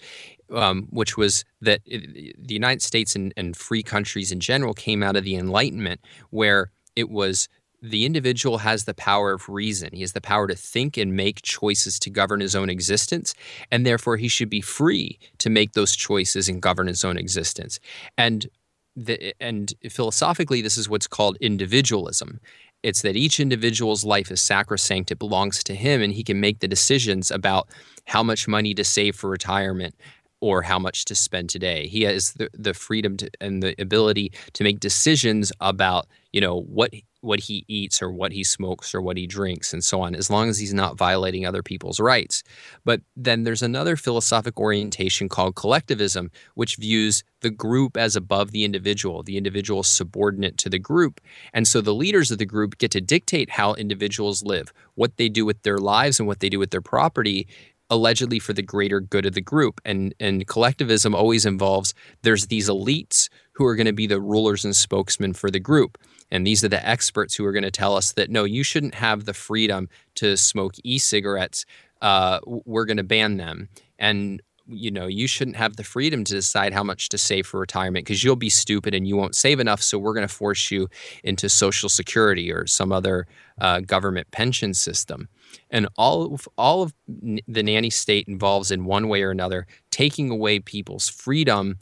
um, 0.51 0.87
which 0.89 1.17
was 1.17 1.45
that 1.61 1.81
it, 1.85 2.35
the 2.47 2.53
United 2.53 2.81
States 2.81 3.15
and, 3.15 3.33
and 3.37 3.55
free 3.55 3.83
countries 3.83 4.31
in 4.31 4.39
general 4.39 4.73
came 4.73 5.03
out 5.03 5.15
of 5.15 5.23
the 5.23 5.35
Enlightenment, 5.35 6.01
where 6.29 6.71
it 6.95 7.09
was 7.09 7.47
the 7.83 8.05
individual 8.05 8.59
has 8.59 8.85
the 8.85 8.93
power 8.93 9.33
of 9.33 9.49
reason. 9.49 9.89
He 9.91 10.01
has 10.01 10.13
the 10.13 10.21
power 10.21 10.47
to 10.47 10.55
think 10.55 10.95
and 10.95 11.15
make 11.15 11.41
choices 11.41 11.99
to 11.99 12.09
govern 12.09 12.39
his 12.39 12.55
own 12.55 12.69
existence, 12.69 13.35
and 13.69 13.85
therefore 13.85 14.15
he 14.15 14.29
should 14.29 14.49
be 14.49 14.61
free 14.61 15.19
to 15.39 15.49
make 15.49 15.73
those 15.73 15.93
choices 15.93 16.47
and 16.47 16.61
govern 16.61 16.87
his 16.87 17.03
own 17.03 17.17
existence. 17.17 17.81
And 18.17 18.47
the, 18.95 19.33
and 19.41 19.73
philosophically, 19.89 20.61
this 20.61 20.77
is 20.77 20.87
what's 20.87 21.07
called 21.07 21.35
individualism. 21.41 22.39
It's 22.83 23.01
that 23.01 23.17
each 23.17 23.39
individual's 23.39 24.05
life 24.05 24.31
is 24.31 24.41
sacrosanct; 24.41 25.11
it 25.11 25.19
belongs 25.19 25.63
to 25.65 25.75
him, 25.75 26.01
and 26.01 26.13
he 26.13 26.23
can 26.23 26.39
make 26.39 26.59
the 26.59 26.67
decisions 26.67 27.31
about 27.31 27.67
how 28.05 28.23
much 28.23 28.47
money 28.47 28.73
to 28.75 28.83
save 28.83 29.15
for 29.15 29.29
retirement, 29.29 29.95
or 30.43 30.61
how 30.61 30.77
much 30.77 31.05
to 31.05 31.15
spend 31.15 31.49
today. 31.49 31.87
He 31.87 32.01
has 32.01 32.33
the, 32.33 32.49
the 32.53 32.73
freedom 32.73 33.15
to, 33.15 33.29
and 33.39 33.63
the 33.63 33.81
ability 33.81 34.33
to 34.51 34.63
make 34.65 34.81
decisions 34.81 35.53
about, 35.61 36.05
you 36.33 36.41
know, 36.41 36.59
what 36.63 36.93
what 37.21 37.39
he 37.39 37.63
eats 37.69 38.01
or 38.01 38.11
what 38.11 38.33
he 38.33 38.43
smokes 38.43 38.93
or 38.93 39.01
what 39.01 39.15
he 39.15 39.25
drinks 39.25 39.71
and 39.71 39.81
so 39.81 40.01
on, 40.01 40.13
as 40.13 40.29
long 40.29 40.49
as 40.49 40.59
he's 40.59 40.73
not 40.73 40.97
violating 40.97 41.45
other 41.45 41.63
people's 41.63 42.01
rights. 42.01 42.43
But 42.83 42.99
then 43.15 43.45
there's 43.45 43.61
another 43.61 43.95
philosophic 43.95 44.59
orientation 44.59 45.29
called 45.29 45.55
collectivism, 45.55 46.31
which 46.55 46.75
views 46.75 47.23
the 47.39 47.49
group 47.49 47.95
as 47.95 48.17
above 48.17 48.51
the 48.51 48.65
individual, 48.65 49.23
the 49.23 49.37
individual 49.37 49.83
subordinate 49.83 50.57
to 50.57 50.69
the 50.69 50.79
group. 50.79 51.21
And 51.53 51.65
so 51.65 51.79
the 51.79 51.93
leaders 51.93 52.29
of 52.29 52.39
the 52.39 52.45
group 52.45 52.77
get 52.77 52.91
to 52.91 52.99
dictate 52.99 53.51
how 53.51 53.73
individuals 53.75 54.43
live, 54.43 54.73
what 54.95 55.15
they 55.15 55.29
do 55.29 55.45
with 55.45 55.61
their 55.61 55.77
lives 55.77 56.19
and 56.19 56.27
what 56.27 56.41
they 56.41 56.49
do 56.49 56.59
with 56.59 56.71
their 56.71 56.81
property 56.81 57.47
allegedly 57.89 58.39
for 58.39 58.53
the 58.53 58.61
greater 58.61 58.99
good 58.99 59.25
of 59.25 59.33
the 59.33 59.41
group. 59.41 59.81
And 59.85 60.13
and 60.19 60.47
collectivism 60.47 61.13
always 61.13 61.45
involves 61.45 61.93
there's 62.21 62.47
these 62.47 62.69
elites 62.69 63.29
who 63.53 63.65
are 63.65 63.75
going 63.75 63.87
to 63.87 63.93
be 63.93 64.07
the 64.07 64.21
rulers 64.21 64.65
and 64.65 64.75
spokesmen 64.75 65.33
for 65.33 65.51
the 65.51 65.59
group. 65.59 65.97
And 66.31 66.47
these 66.47 66.63
are 66.63 66.69
the 66.69 66.87
experts 66.87 67.35
who 67.35 67.45
are 67.45 67.51
going 67.51 67.63
to 67.63 67.71
tell 67.71 67.95
us 67.95 68.13
that 68.13 68.31
no, 68.31 68.43
you 68.43 68.63
shouldn't 68.63 68.95
have 68.95 69.25
the 69.25 69.33
freedom 69.33 69.87
to 70.15 70.35
smoke 70.35 70.73
e-cigarettes. 70.83 71.65
Uh, 72.01 72.39
we're 72.45 72.85
going 72.85 72.97
to 72.97 73.03
ban 73.03 73.37
them. 73.37 73.69
And 73.99 74.41
you 74.67 74.91
know, 74.91 75.07
you 75.07 75.27
shouldn't 75.27 75.57
have 75.57 75.75
the 75.75 75.83
freedom 75.83 76.23
to 76.23 76.33
decide 76.33 76.73
how 76.73 76.83
much 76.83 77.09
to 77.09 77.17
save 77.17 77.45
for 77.45 77.59
retirement 77.59 78.05
because 78.05 78.23
you'll 78.23 78.35
be 78.35 78.49
stupid 78.49 78.93
and 78.93 79.07
you 79.07 79.17
won't 79.17 79.35
save 79.35 79.59
enough. 79.59 79.81
So 79.81 79.99
we're 79.99 80.13
going 80.13 80.27
to 80.27 80.33
force 80.33 80.71
you 80.71 80.87
into 81.23 81.49
Social 81.49 81.89
Security 81.89 82.51
or 82.51 82.65
some 82.65 82.91
other 82.91 83.27
uh, 83.59 83.81
government 83.81 84.31
pension 84.31 84.73
system. 84.73 85.27
And 85.69 85.87
all 85.97 86.33
of, 86.33 86.47
all 86.57 86.83
of 86.83 86.93
the 87.07 87.63
nanny 87.63 87.89
state 87.89 88.27
involves 88.27 88.71
in 88.71 88.85
one 88.85 89.09
way 89.09 89.21
or 89.23 89.31
another 89.31 89.67
taking 89.91 90.29
away 90.29 90.59
people's 90.59 91.09
freedom 91.09 91.77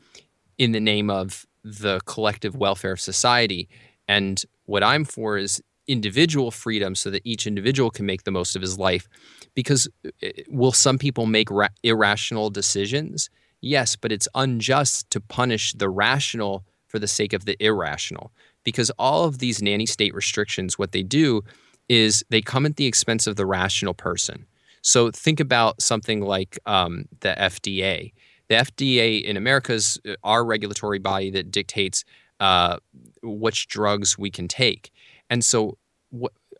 in 0.57 0.71
the 0.71 0.79
name 0.79 1.09
of 1.09 1.45
the 1.63 1.99
collective 2.05 2.55
welfare 2.55 2.93
of 2.93 2.99
society. 2.99 3.69
And 4.07 4.43
what 4.65 4.83
I'm 4.83 5.05
for 5.05 5.37
is 5.37 5.61
individual 5.91 6.51
freedom 6.51 6.95
so 6.95 7.09
that 7.09 7.21
each 7.25 7.45
individual 7.45 7.91
can 7.91 8.05
make 8.05 8.23
the 8.23 8.31
most 8.31 8.55
of 8.55 8.61
his 8.61 8.77
life. 8.77 9.07
Because 9.53 9.87
uh, 10.05 10.29
will 10.49 10.71
some 10.71 10.97
people 10.97 11.25
make 11.25 11.51
ra- 11.51 11.67
irrational 11.83 12.49
decisions? 12.49 13.29
Yes, 13.59 13.95
but 13.95 14.11
it's 14.11 14.27
unjust 14.33 15.09
to 15.11 15.19
punish 15.19 15.73
the 15.73 15.89
rational 15.89 16.63
for 16.87 16.99
the 16.99 17.07
sake 17.07 17.33
of 17.33 17.45
the 17.45 17.61
irrational. 17.63 18.31
Because 18.63 18.89
all 18.97 19.25
of 19.25 19.39
these 19.39 19.61
nanny 19.61 19.85
state 19.85 20.13
restrictions, 20.13 20.79
what 20.79 20.91
they 20.91 21.03
do 21.03 21.43
is 21.89 22.23
they 22.29 22.41
come 22.41 22.65
at 22.65 22.77
the 22.77 22.85
expense 22.85 23.27
of 23.27 23.35
the 23.35 23.45
rational 23.45 23.93
person. 23.93 24.45
So 24.81 25.11
think 25.11 25.39
about 25.39 25.81
something 25.81 26.21
like 26.21 26.57
um, 26.65 27.05
the 27.19 27.35
FDA. 27.37 28.13
The 28.47 28.55
FDA 28.55 29.23
in 29.23 29.37
America 29.37 29.73
is 29.73 29.99
uh, 30.07 30.15
our 30.23 30.43
regulatory 30.43 30.99
body 30.99 31.29
that 31.31 31.51
dictates 31.51 32.03
uh, 32.39 32.77
which 33.21 33.67
drugs 33.67 34.17
we 34.17 34.31
can 34.31 34.47
take. 34.47 34.91
And 35.29 35.45
so, 35.45 35.77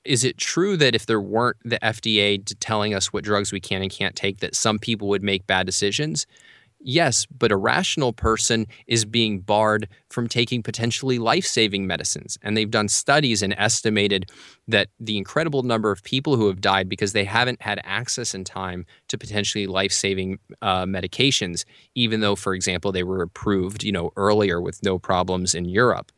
is 0.04 0.24
it 0.24 0.38
true 0.38 0.78
that 0.78 0.96
if 0.96 1.06
there 1.06 1.22
weren't 1.22 1.58
the 1.64 1.80
FDA 1.80 2.44
telling 2.60 2.94
us 2.94 3.14
what 3.14 3.24
drugs 3.24 3.52
we 3.52 3.60
can 3.60 3.82
and 3.82 3.92
can't 3.92 4.16
take, 4.16 4.40
that 4.40 4.56
some 4.56 4.80
people 4.80 5.08
would 5.10 5.24
make 5.24 5.48
bad 5.48 5.66
decisions? 5.66 6.26
Yes, 6.84 7.28
but 7.28 7.52
a 7.52 7.58
rational 7.58 8.12
person 8.12 8.66
is 8.88 9.06
being 9.06 9.40
barred 9.40 9.88
from 10.10 10.28
taking 10.28 10.64
potentially 10.64 11.20
life 11.20 11.46
saving 11.46 11.86
medicines. 11.86 12.40
And 12.42 12.58
they've 12.58 12.72
done 12.72 12.88
studies 12.88 13.44
and 13.44 13.54
estimated 13.56 14.32
that 14.68 14.88
the 15.00 15.18
incredible 15.18 15.62
number 15.62 15.92
of 15.92 16.02
people 16.04 16.36
who 16.36 16.48
have 16.48 16.60
died 16.60 16.90
because 16.90 17.14
they 17.14 17.24
haven't 17.24 17.62
had 17.62 17.80
access 17.84 18.34
in 18.34 18.44
time 18.44 18.88
to 19.10 19.18
potentially 19.18 19.68
life 19.68 19.92
saving 19.92 20.40
uh, 20.64 20.86
medications, 20.86 21.66
even 21.94 22.22
though, 22.22 22.36
for 22.36 22.56
example, 22.56 22.92
they 22.92 23.04
were 23.04 23.22
approved, 23.22 23.84
you 23.84 23.92
know, 23.92 24.12
earlier 24.16 24.60
with 24.60 24.82
no 24.82 24.98
problems 24.98 25.54
in 25.54 25.66
Europe. 25.66 26.12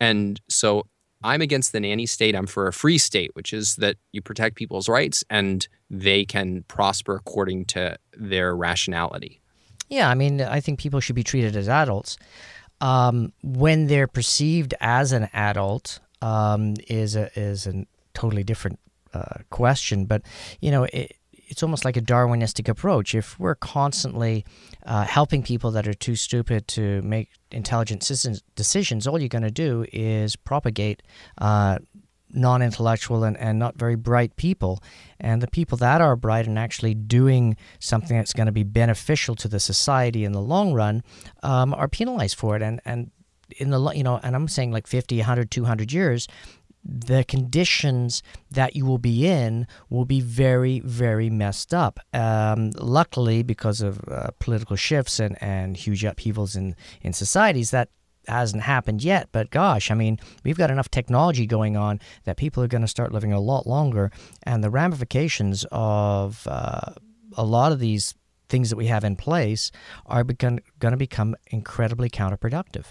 And 0.00 0.40
so 0.48 0.86
I'm 1.22 1.40
against 1.40 1.72
the 1.72 1.80
nanny 1.80 2.06
state. 2.06 2.34
I'm 2.34 2.46
for 2.46 2.68
a 2.68 2.72
free 2.72 2.98
state, 2.98 3.30
which 3.34 3.52
is 3.52 3.76
that 3.76 3.96
you 4.12 4.22
protect 4.22 4.56
people's 4.56 4.88
rights 4.88 5.24
and 5.28 5.66
they 5.90 6.24
can 6.24 6.64
prosper 6.68 7.16
according 7.16 7.66
to 7.66 7.98
their 8.16 8.54
rationality. 8.54 9.40
Yeah, 9.88 10.08
I 10.10 10.14
mean, 10.14 10.40
I 10.40 10.60
think 10.60 10.78
people 10.78 11.00
should 11.00 11.16
be 11.16 11.24
treated 11.24 11.56
as 11.56 11.68
adults. 11.68 12.18
Um, 12.80 13.32
when 13.42 13.88
they're 13.88 14.06
perceived 14.06 14.74
as 14.80 15.12
an 15.12 15.28
adult 15.32 15.98
um, 16.22 16.74
is 16.88 17.16
a 17.16 17.30
is 17.38 17.66
a 17.66 17.86
totally 18.14 18.44
different 18.44 18.78
uh, 19.14 19.38
question. 19.50 20.04
But 20.04 20.22
you 20.60 20.70
know, 20.70 20.84
it, 20.84 21.16
it's 21.48 21.62
almost 21.62 21.84
like 21.84 21.96
a 21.96 22.00
Darwinistic 22.00 22.68
approach. 22.68 23.14
If 23.14 23.38
we're 23.38 23.54
constantly 23.54 24.44
uh, 24.86 25.04
helping 25.04 25.42
people 25.42 25.70
that 25.72 25.88
are 25.88 25.94
too 25.94 26.14
stupid 26.14 26.68
to 26.68 27.02
make 27.02 27.30
intelligent 27.50 28.00
decisions, 28.54 29.06
all 29.06 29.18
you're 29.18 29.28
going 29.28 29.42
to 29.42 29.50
do 29.50 29.86
is 29.92 30.36
propagate 30.36 31.02
uh, 31.38 31.78
non 32.30 32.62
intellectual 32.62 33.24
and, 33.24 33.36
and 33.38 33.58
not 33.58 33.76
very 33.76 33.96
bright 33.96 34.36
people. 34.36 34.82
And 35.18 35.42
the 35.42 35.48
people 35.48 35.78
that 35.78 36.00
are 36.00 36.16
bright 36.16 36.46
and 36.46 36.58
actually 36.58 36.94
doing 36.94 37.56
something 37.78 38.16
that's 38.16 38.32
going 38.32 38.46
to 38.46 38.52
be 38.52 38.64
beneficial 38.64 39.34
to 39.36 39.48
the 39.48 39.60
society 39.60 40.24
in 40.24 40.32
the 40.32 40.42
long 40.42 40.72
run 40.72 41.02
um, 41.42 41.72
are 41.74 41.88
penalized 41.88 42.36
for 42.36 42.56
it. 42.56 42.62
And, 42.62 42.80
and 42.84 43.10
in 43.56 43.70
the, 43.70 43.92
you 43.92 44.02
know, 44.02 44.20
and 44.22 44.36
I'm 44.36 44.48
saying 44.48 44.72
like 44.72 44.86
50, 44.86 45.16
100, 45.18 45.50
200 45.50 45.92
years, 45.92 46.28
the 46.84 47.24
conditions 47.24 48.22
that 48.50 48.76
you 48.76 48.86
will 48.86 48.98
be 48.98 49.26
in 49.26 49.66
will 49.90 50.04
be 50.04 50.20
very, 50.20 50.80
very 50.80 51.30
messed 51.30 51.74
up. 51.74 52.00
Um, 52.12 52.70
luckily, 52.76 53.42
because 53.42 53.80
of 53.80 54.00
uh, 54.08 54.28
political 54.38 54.76
shifts 54.76 55.20
and, 55.20 55.36
and 55.42 55.76
huge 55.76 56.04
upheavals 56.04 56.56
in, 56.56 56.76
in 57.02 57.12
societies, 57.12 57.70
that 57.70 57.90
hasn't 58.26 58.62
happened 58.62 59.02
yet, 59.02 59.28
but 59.32 59.50
gosh, 59.50 59.90
I 59.90 59.94
mean, 59.94 60.18
we've 60.44 60.58
got 60.58 60.70
enough 60.70 60.90
technology 60.90 61.46
going 61.46 61.76
on 61.76 61.98
that 62.24 62.36
people 62.36 62.62
are 62.62 62.68
going 62.68 62.82
to 62.82 62.88
start 62.88 63.12
living 63.12 63.32
a 63.32 63.40
lot 63.40 63.66
longer, 63.66 64.10
and 64.42 64.62
the 64.62 64.70
ramifications 64.70 65.64
of 65.72 66.46
uh, 66.46 66.92
a 67.36 67.44
lot 67.44 67.72
of 67.72 67.78
these 67.78 68.14
things 68.48 68.70
that 68.70 68.76
we 68.76 68.86
have 68.86 69.04
in 69.04 69.16
place 69.16 69.70
are 70.06 70.24
going 70.24 70.60
to 70.80 70.96
become 70.96 71.36
incredibly 71.48 72.10
counterproductive. 72.10 72.86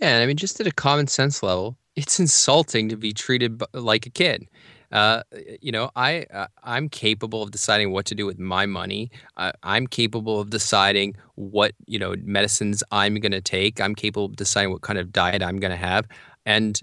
Yeah, 0.00 0.18
I 0.18 0.26
mean, 0.26 0.36
just 0.36 0.60
at 0.60 0.66
a 0.66 0.72
common 0.72 1.06
sense 1.06 1.42
level, 1.42 1.76
it's 1.96 2.18
insulting 2.18 2.88
to 2.88 2.96
be 2.96 3.12
treated 3.12 3.62
like 3.72 4.06
a 4.06 4.10
kid. 4.10 4.48
Uh, 4.92 5.22
you 5.60 5.72
know, 5.72 5.90
I 5.96 6.24
uh, 6.32 6.46
I'm 6.62 6.88
capable 6.88 7.42
of 7.42 7.50
deciding 7.50 7.90
what 7.90 8.06
to 8.06 8.14
do 8.14 8.26
with 8.26 8.38
my 8.38 8.64
money. 8.64 9.10
Uh, 9.36 9.52
I'm 9.62 9.86
capable 9.86 10.40
of 10.40 10.50
deciding 10.50 11.16
what 11.34 11.72
you 11.86 11.98
know 11.98 12.14
medicines 12.22 12.84
I'm 12.92 13.16
going 13.16 13.32
to 13.32 13.40
take. 13.40 13.80
I'm 13.80 13.94
capable 13.94 14.26
of 14.26 14.36
deciding 14.36 14.70
what 14.70 14.82
kind 14.82 14.98
of 14.98 15.12
diet 15.12 15.42
I'm 15.42 15.58
going 15.58 15.72
to 15.72 15.76
have, 15.76 16.06
and 16.46 16.78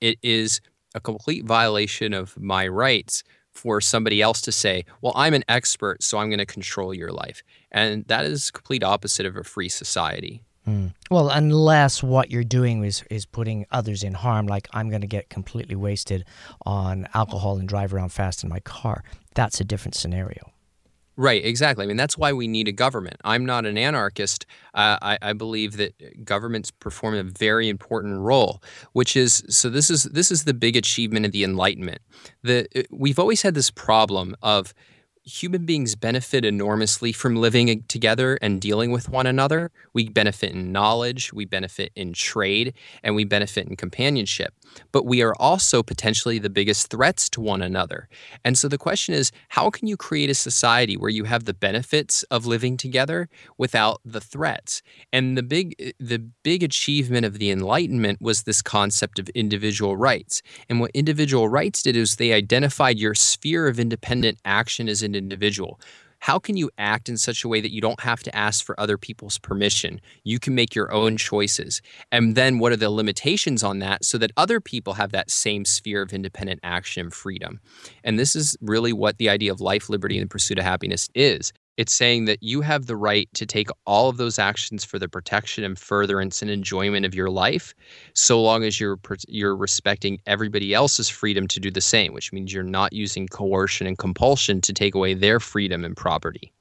it 0.00 0.18
is 0.22 0.60
a 0.94 1.00
complete 1.00 1.44
violation 1.44 2.12
of 2.12 2.38
my 2.38 2.66
rights 2.66 3.22
for 3.52 3.80
somebody 3.80 4.20
else 4.20 4.40
to 4.42 4.52
say, 4.52 4.84
"Well, 5.00 5.12
I'm 5.14 5.34
an 5.34 5.44
expert, 5.48 6.02
so 6.02 6.18
I'm 6.18 6.30
going 6.30 6.38
to 6.38 6.46
control 6.46 6.92
your 6.92 7.12
life," 7.12 7.44
and 7.70 8.04
that 8.06 8.24
is 8.24 8.50
complete 8.50 8.82
opposite 8.82 9.26
of 9.26 9.36
a 9.36 9.44
free 9.44 9.68
society. 9.68 10.42
Mm. 10.66 10.94
Well, 11.10 11.28
unless 11.28 12.02
what 12.02 12.30
you're 12.30 12.44
doing 12.44 12.84
is 12.84 13.02
is 13.10 13.26
putting 13.26 13.66
others 13.72 14.02
in 14.02 14.14
harm, 14.14 14.46
like 14.46 14.68
I'm 14.72 14.88
going 14.90 15.00
to 15.00 15.08
get 15.08 15.28
completely 15.28 15.74
wasted 15.74 16.24
on 16.64 17.08
alcohol 17.14 17.58
and 17.58 17.68
drive 17.68 17.92
around 17.92 18.10
fast 18.10 18.44
in 18.44 18.48
my 18.48 18.60
car. 18.60 19.02
That's 19.34 19.60
a 19.60 19.64
different 19.64 19.96
scenario. 19.96 20.52
Right, 21.16 21.44
exactly. 21.44 21.84
I 21.84 21.88
mean, 21.88 21.98
that's 21.98 22.16
why 22.16 22.32
we 22.32 22.48
need 22.48 22.68
a 22.68 22.72
government. 22.72 23.16
I'm 23.22 23.44
not 23.44 23.66
an 23.66 23.76
anarchist. 23.76 24.46
Uh, 24.72 24.96
I, 25.02 25.18
I, 25.20 25.32
believe 25.34 25.76
that 25.76 26.24
governments 26.24 26.70
perform 26.70 27.14
a 27.14 27.22
very 27.22 27.68
important 27.68 28.20
role, 28.20 28.62
which 28.92 29.14
is 29.14 29.44
so. 29.48 29.68
This 29.68 29.90
is 29.90 30.04
this 30.04 30.30
is 30.30 30.44
the 30.44 30.54
big 30.54 30.74
achievement 30.74 31.26
of 31.26 31.32
the 31.32 31.44
Enlightenment. 31.44 32.00
The 32.42 32.66
we've 32.90 33.18
always 33.18 33.42
had 33.42 33.52
this 33.54 33.70
problem 33.70 34.34
of 34.42 34.72
human 35.24 35.64
beings 35.64 35.94
benefit 35.94 36.44
enormously 36.44 37.12
from 37.12 37.36
living 37.36 37.84
together 37.84 38.38
and 38.42 38.60
dealing 38.60 38.90
with 38.90 39.08
one 39.08 39.26
another. 39.26 39.70
We 39.92 40.08
benefit 40.08 40.52
in 40.52 40.72
knowledge, 40.72 41.32
we 41.32 41.44
benefit 41.44 41.92
in 41.94 42.12
trade, 42.12 42.74
and 43.04 43.14
we 43.14 43.24
benefit 43.24 43.68
in 43.68 43.76
companionship. 43.76 44.52
But 44.90 45.06
we 45.06 45.22
are 45.22 45.34
also 45.38 45.82
potentially 45.82 46.38
the 46.38 46.50
biggest 46.50 46.90
threats 46.90 47.28
to 47.30 47.40
one 47.40 47.62
another. 47.62 48.08
And 48.44 48.58
so 48.58 48.68
the 48.68 48.78
question 48.78 49.14
is 49.14 49.30
how 49.50 49.70
can 49.70 49.86
you 49.86 49.96
create 49.96 50.30
a 50.30 50.34
society 50.34 50.96
where 50.96 51.10
you 51.10 51.24
have 51.24 51.44
the 51.44 51.54
benefits 51.54 52.22
of 52.24 52.46
living 52.46 52.76
together 52.76 53.28
without 53.58 54.00
the 54.04 54.20
threats? 54.20 54.82
And 55.12 55.38
the 55.38 55.42
big 55.42 55.94
the 56.00 56.18
big 56.18 56.62
achievement 56.62 57.26
of 57.26 57.38
the 57.38 57.50
enlightenment 57.50 58.20
was 58.20 58.42
this 58.42 58.62
concept 58.62 59.18
of 59.18 59.28
individual 59.30 59.96
rights. 59.96 60.42
And 60.68 60.80
what 60.80 60.90
individual 60.94 61.48
rights 61.48 61.82
did 61.82 61.96
is 61.96 62.16
they 62.16 62.32
identified 62.32 62.98
your 62.98 63.14
sphere 63.14 63.68
of 63.68 63.78
independent 63.78 64.38
action 64.44 64.88
as 64.88 65.02
an 65.02 65.11
individual 65.14 65.80
how 66.22 66.38
can 66.38 66.56
you 66.56 66.70
act 66.78 67.08
in 67.08 67.18
such 67.18 67.42
a 67.42 67.48
way 67.48 67.60
that 67.60 67.72
you 67.72 67.80
don't 67.80 67.98
have 67.98 68.22
to 68.22 68.34
ask 68.34 68.64
for 68.64 68.78
other 68.78 68.96
people's 68.96 69.38
permission? 69.38 70.00
You 70.22 70.38
can 70.38 70.54
make 70.54 70.72
your 70.72 70.92
own 70.92 71.16
choices. 71.16 71.82
And 72.12 72.36
then 72.36 72.60
what 72.60 72.70
are 72.70 72.76
the 72.76 72.90
limitations 72.90 73.64
on 73.64 73.80
that 73.80 74.04
so 74.04 74.18
that 74.18 74.30
other 74.36 74.60
people 74.60 74.92
have 74.92 75.10
that 75.10 75.32
same 75.32 75.64
sphere 75.64 76.00
of 76.00 76.12
independent 76.12 76.60
action 76.62 77.06
and 77.06 77.12
freedom? 77.12 77.58
And 78.04 78.20
this 78.20 78.36
is 78.36 78.56
really 78.60 78.92
what 78.92 79.18
the 79.18 79.28
idea 79.28 79.50
of 79.50 79.60
life, 79.60 79.90
liberty, 79.90 80.16
and 80.16 80.26
the 80.26 80.32
pursuit 80.32 80.60
of 80.60 80.64
happiness 80.64 81.08
is. 81.12 81.52
It's 81.78 81.94
saying 81.94 82.26
that 82.26 82.42
you 82.42 82.60
have 82.60 82.86
the 82.86 82.96
right 82.96 83.28
to 83.34 83.46
take 83.46 83.68
all 83.86 84.10
of 84.10 84.18
those 84.18 84.38
actions 84.38 84.84
for 84.84 84.98
the 84.98 85.08
protection 85.08 85.64
and 85.64 85.78
furtherance 85.78 86.42
and 86.42 86.50
enjoyment 86.50 87.06
of 87.06 87.14
your 87.14 87.30
life, 87.30 87.74
so 88.14 88.42
long 88.42 88.62
as 88.62 88.78
you're 88.78 88.98
you're 89.26 89.56
respecting 89.56 90.20
everybody 90.26 90.74
else's 90.74 91.08
freedom 91.08 91.48
to 91.48 91.60
do 91.60 91.70
the 91.70 91.80
same, 91.80 92.12
which 92.12 92.32
means 92.32 92.52
you're 92.52 92.62
not 92.62 92.92
using 92.92 93.26
coercion 93.26 93.86
and 93.86 93.96
compulsion 93.96 94.60
to 94.60 94.72
take 94.72 94.94
away 94.94 95.14
their 95.14 95.40
freedom 95.40 95.84
and 95.84 95.96
property. 95.96 96.52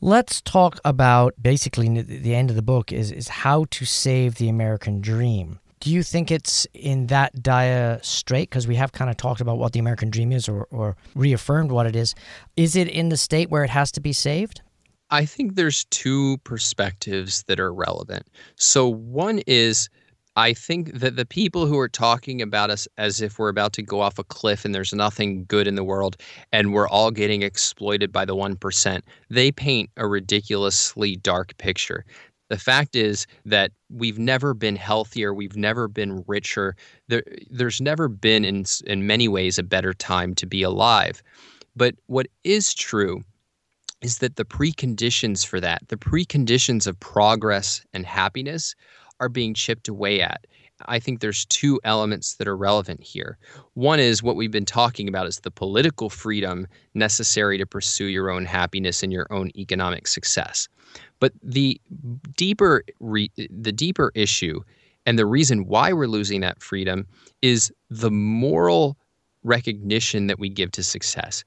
Let's 0.00 0.40
talk 0.40 0.80
about 0.84 1.40
basically 1.40 2.02
the 2.02 2.34
end 2.34 2.50
of 2.50 2.56
the 2.56 2.62
book 2.62 2.90
is 2.90 3.12
is 3.12 3.28
how 3.28 3.66
to 3.70 3.84
save 3.84 4.34
the 4.34 4.48
American 4.48 5.00
dream. 5.00 5.60
Do 5.82 5.90
you 5.90 6.04
think 6.04 6.30
it's 6.30 6.64
in 6.74 7.08
that 7.08 7.42
dire 7.42 7.98
strait? 8.04 8.48
Because 8.48 8.68
we 8.68 8.76
have 8.76 8.92
kind 8.92 9.10
of 9.10 9.16
talked 9.16 9.40
about 9.40 9.58
what 9.58 9.72
the 9.72 9.80
American 9.80 10.10
dream 10.10 10.30
is 10.30 10.48
or, 10.48 10.68
or 10.70 10.96
reaffirmed 11.16 11.72
what 11.72 11.86
it 11.86 11.96
is. 11.96 12.14
Is 12.56 12.76
it 12.76 12.86
in 12.86 13.08
the 13.08 13.16
state 13.16 13.50
where 13.50 13.64
it 13.64 13.70
has 13.70 13.90
to 13.92 14.00
be 14.00 14.12
saved? 14.12 14.62
I 15.10 15.24
think 15.24 15.56
there's 15.56 15.84
two 15.86 16.38
perspectives 16.44 17.42
that 17.48 17.58
are 17.58 17.74
relevant. 17.74 18.28
So, 18.54 18.88
one 18.88 19.40
is 19.48 19.88
I 20.36 20.54
think 20.54 21.00
that 21.00 21.16
the 21.16 21.26
people 21.26 21.66
who 21.66 21.78
are 21.78 21.88
talking 21.88 22.40
about 22.40 22.70
us 22.70 22.86
as 22.96 23.20
if 23.20 23.40
we're 23.40 23.48
about 23.48 23.72
to 23.74 23.82
go 23.82 24.00
off 24.00 24.20
a 24.20 24.24
cliff 24.24 24.64
and 24.64 24.72
there's 24.72 24.94
nothing 24.94 25.46
good 25.46 25.66
in 25.66 25.74
the 25.74 25.84
world 25.84 26.16
and 26.52 26.72
we're 26.72 26.88
all 26.88 27.10
getting 27.10 27.42
exploited 27.42 28.12
by 28.12 28.24
the 28.24 28.36
1%, 28.36 29.00
they 29.28 29.50
paint 29.50 29.90
a 29.96 30.06
ridiculously 30.06 31.16
dark 31.16 31.58
picture. 31.58 32.04
The 32.52 32.58
fact 32.58 32.94
is 32.94 33.26
that 33.46 33.72
we've 33.88 34.18
never 34.18 34.52
been 34.52 34.76
healthier, 34.76 35.32
we've 35.32 35.56
never 35.56 35.88
been 35.88 36.22
richer. 36.26 36.76
There, 37.08 37.22
there's 37.48 37.80
never 37.80 38.08
been, 38.08 38.44
in, 38.44 38.66
in 38.84 39.06
many 39.06 39.26
ways, 39.26 39.58
a 39.58 39.62
better 39.62 39.94
time 39.94 40.34
to 40.34 40.44
be 40.44 40.62
alive. 40.62 41.22
But 41.74 41.94
what 42.08 42.26
is 42.44 42.74
true 42.74 43.22
is 44.02 44.18
that 44.18 44.36
the 44.36 44.44
preconditions 44.44 45.46
for 45.46 45.60
that, 45.60 45.88
the 45.88 45.96
preconditions 45.96 46.86
of 46.86 47.00
progress 47.00 47.86
and 47.94 48.04
happiness, 48.04 48.74
are 49.18 49.30
being 49.30 49.54
chipped 49.54 49.88
away 49.88 50.20
at. 50.20 50.46
I 50.86 50.98
think 50.98 51.20
there's 51.20 51.44
two 51.46 51.80
elements 51.84 52.34
that 52.36 52.48
are 52.48 52.56
relevant 52.56 53.02
here. 53.02 53.38
One 53.74 54.00
is 54.00 54.22
what 54.22 54.36
we've 54.36 54.50
been 54.50 54.64
talking 54.64 55.08
about 55.08 55.26
is 55.26 55.40
the 55.40 55.50
political 55.50 56.10
freedom 56.10 56.66
necessary 56.94 57.58
to 57.58 57.66
pursue 57.66 58.06
your 58.06 58.30
own 58.30 58.44
happiness 58.44 59.02
and 59.02 59.12
your 59.12 59.26
own 59.30 59.50
economic 59.56 60.06
success. 60.06 60.68
But 61.20 61.32
the 61.42 61.80
deeper 62.36 62.84
re- 63.00 63.30
the 63.36 63.72
deeper 63.72 64.12
issue 64.14 64.60
and 65.06 65.18
the 65.18 65.26
reason 65.26 65.66
why 65.66 65.92
we're 65.92 66.06
losing 66.06 66.40
that 66.42 66.62
freedom 66.62 67.06
is 67.40 67.72
the 67.90 68.10
moral 68.10 68.96
recognition 69.42 70.28
that 70.28 70.38
we 70.38 70.48
give 70.48 70.70
to 70.72 70.82
success. 70.82 71.44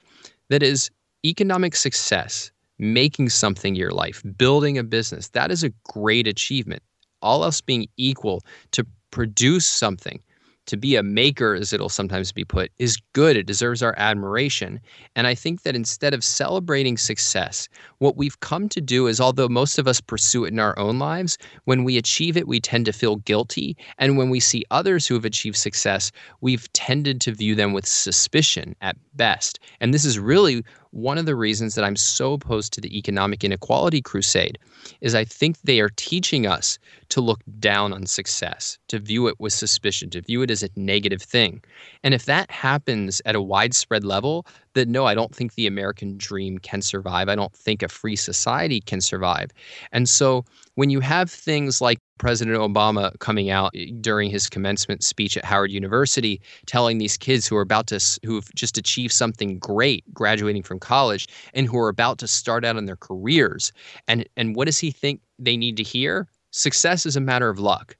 That 0.50 0.62
is 0.62 0.92
economic 1.26 1.76
success, 1.76 2.52
making 2.78 3.30
something 3.30 3.76
your 3.76 3.92
life, 3.92 4.22
building 4.38 4.78
a 4.78 4.84
business. 4.84 5.30
That 5.30 5.52
is 5.52 5.64
a 5.64 5.72
great 5.86 6.28
achievement 6.28 6.84
all 7.26 7.44
else 7.44 7.60
being 7.60 7.88
equal, 7.98 8.44
to 8.72 8.86
produce 9.12 9.66
something, 9.66 10.22
to 10.66 10.78
be 10.78 10.96
a 10.96 11.04
maker, 11.04 11.54
as 11.54 11.74
it'll 11.74 11.90
sometimes 11.90 12.32
be 12.32 12.44
put, 12.44 12.72
is 12.80 12.98
good. 13.14 13.38
It 13.38 13.46
deserves 13.46 13.84
our 13.84 13.94
admiration. 13.98 14.80
And 15.16 15.28
I 15.28 15.36
think 15.36 15.62
that 15.62 15.76
instead 15.76 16.14
of 16.14 16.24
celebrating 16.24 16.98
success, 16.98 17.70
what 18.00 18.18
we've 18.18 18.40
come 18.40 18.68
to 18.70 18.82
do 18.82 19.08
is, 19.08 19.22
although 19.22 19.48
most 19.48 19.78
of 19.78 19.88
us 19.88 20.02
pursue 20.02 20.46
it 20.46 20.54
in 20.54 20.60
our 20.60 20.78
own 20.80 20.98
lives, 20.98 21.38
when 21.66 21.84
we 21.84 21.98
achieve 21.98 22.36
it, 22.36 22.48
we 22.48 22.60
tend 22.60 22.86
to 22.86 22.94
feel 22.94 23.18
guilty. 23.18 23.78
And 24.00 24.18
when 24.18 24.30
we 24.30 24.40
see 24.40 24.66
others 24.72 25.06
who 25.06 25.14
have 25.14 25.26
achieved 25.26 25.58
success, 25.58 26.12
we've 26.42 26.72
tended 26.74 27.22
to 27.22 27.32
view 27.32 27.56
them 27.56 27.74
with 27.74 27.86
suspicion 27.86 28.76
at 28.82 28.98
best. 29.14 29.60
And 29.80 29.94
this 29.94 30.06
is 30.06 30.18
really 30.18 30.64
one 30.96 31.18
of 31.18 31.26
the 31.26 31.36
reasons 31.36 31.76
that 31.76 31.84
I'm 31.84 31.98
so 31.98 32.34
opposed 32.34 32.72
to 32.74 32.82
the 32.82 32.98
economic 32.98 33.44
inequality 33.44 34.02
crusade 34.02 34.58
is 35.02 35.14
I 35.14 35.26
think 35.26 35.60
they 35.60 35.82
are 35.82 35.90
teaching 35.98 36.48
us 36.48 36.80
to 37.10 37.20
look 37.20 37.42
down 37.60 37.92
on 37.92 38.06
success, 38.06 38.78
to 38.88 39.00
view 39.00 39.28
it 39.28 39.38
with 39.38 39.52
suspicion, 39.52 40.10
to 40.12 40.22
view 40.22 40.42
it 40.42 40.50
as 40.50 40.64
a 40.64 40.70
negative 40.78 41.22
thing. 41.22 41.62
And 42.04 42.14
if 42.14 42.24
that 42.26 42.50
happens 42.50 43.22
at 43.26 43.36
a 43.36 43.42
widespread 43.42 44.06
level, 44.06 44.46
then 44.76 44.92
no, 44.92 45.06
I 45.06 45.16
don't 45.16 45.34
think 45.34 45.56
the 45.56 45.66
American 45.66 46.18
dream 46.18 46.60
can 46.60 46.82
survive. 46.82 47.30
I 47.30 47.36
don't 47.36 47.54
think 47.54 47.82
a 47.82 47.88
free 47.88 48.16
society 48.16 48.82
can 48.82 49.02
survive. 49.02 49.50
And 49.92 50.08
so 50.08 50.46
when 50.76 50.90
you 50.90 51.00
have 51.00 51.32
things 51.32 51.82
like 51.82 51.98
President 52.18 52.58
Obama 52.58 53.18
coming 53.20 53.50
out 53.50 53.72
eh, 53.76 53.88
during 54.02 54.30
his 54.30 54.48
commencement 54.48 55.04
speech 55.04 55.38
at 55.38 55.46
Howard 55.46 55.72
University 55.72 56.42
telling 56.66 56.98
these 56.98 57.18
kids 57.18 57.48
who 57.48 57.58
are 57.58 57.62
about 57.62 57.88
to 57.88 58.00
who've 58.24 58.54
just 58.54 58.78
achieved 58.78 59.14
something 59.14 59.58
great 59.60 60.04
graduating 60.14 60.64
from 60.64 60.80
college 60.80 61.28
and 61.54 61.68
who 61.68 61.78
are 61.78 61.90
about 61.90 62.18
to 62.20 62.28
start 62.28 62.64
out 62.64 62.78
in 62.78 62.86
their 62.86 62.96
careers 62.96 63.72
and 64.08 64.28
and 64.38 64.56
what 64.56 64.66
does 64.66 64.80
he 64.80 64.92
think 64.92 65.22
they 65.40 65.58
need 65.58 65.78
to 65.78 65.84
hear? 65.84 66.28
Success 66.52 67.06
is 67.06 67.16
a 67.16 67.22
matter 67.22 67.50
of 67.50 67.60
luck. 67.60 67.98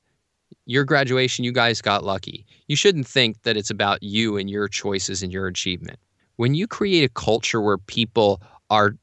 Your 0.66 0.84
graduation, 0.84 1.46
you 1.46 1.52
guys 1.52 1.82
got 1.82 2.04
lucky. 2.04 2.46
You 2.68 2.76
shouldn't 2.76 3.08
think 3.08 3.44
that 3.44 3.58
it's 3.58 3.70
about 3.70 4.02
you 4.02 4.38
and 4.38 4.50
your 4.50 4.68
choices 4.68 5.22
and 5.22 5.32
your 5.32 5.48
achievement. 5.48 6.00
When 6.38 6.56
you 6.56 6.68
create 6.68 7.04
a 7.04 7.10
culture 7.10 7.62
where 7.62 7.78
people 7.78 8.42
are 8.70 8.96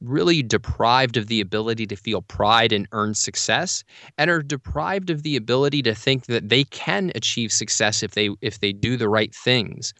really 0.00 0.42
deprived 0.42 1.16
of 1.16 1.26
the 1.26 1.40
ability 1.40 1.86
to 1.86 1.96
feel 1.96 2.22
pride 2.22 2.72
and 2.72 2.88
earn 2.92 3.14
success 3.14 3.84
and 4.16 4.30
are 4.30 4.42
deprived 4.42 5.10
of 5.10 5.22
the 5.22 5.36
ability 5.36 5.82
to 5.82 5.94
think 5.94 6.26
that 6.26 6.48
they 6.48 6.64
can 6.64 7.12
achieve 7.14 7.52
success 7.52 8.02
if 8.02 8.12
they 8.12 8.30
if 8.40 8.60
they 8.60 8.72
do 8.72 8.96
the 8.96 9.08
right 9.08 9.34
things 9.34 9.92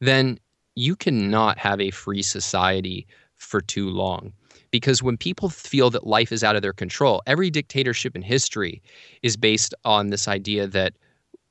then 0.00 0.38
you 0.74 0.96
cannot 0.96 1.58
have 1.58 1.80
a 1.80 1.90
free 1.90 2.22
society 2.22 3.06
for 3.36 3.60
too 3.60 3.90
long. 3.90 4.32
Because 4.70 5.02
when 5.02 5.16
people 5.16 5.48
feel 5.50 5.90
that 5.90 6.06
life 6.06 6.32
is 6.32 6.42
out 6.42 6.56
of 6.56 6.62
their 6.62 6.72
control 6.72 7.22
every 7.26 7.50
dictatorship 7.50 8.16
in 8.16 8.22
history 8.22 8.82
is 9.22 9.36
based 9.36 9.74
on 9.84 10.10
this 10.10 10.28
idea 10.28 10.66
that 10.66 10.94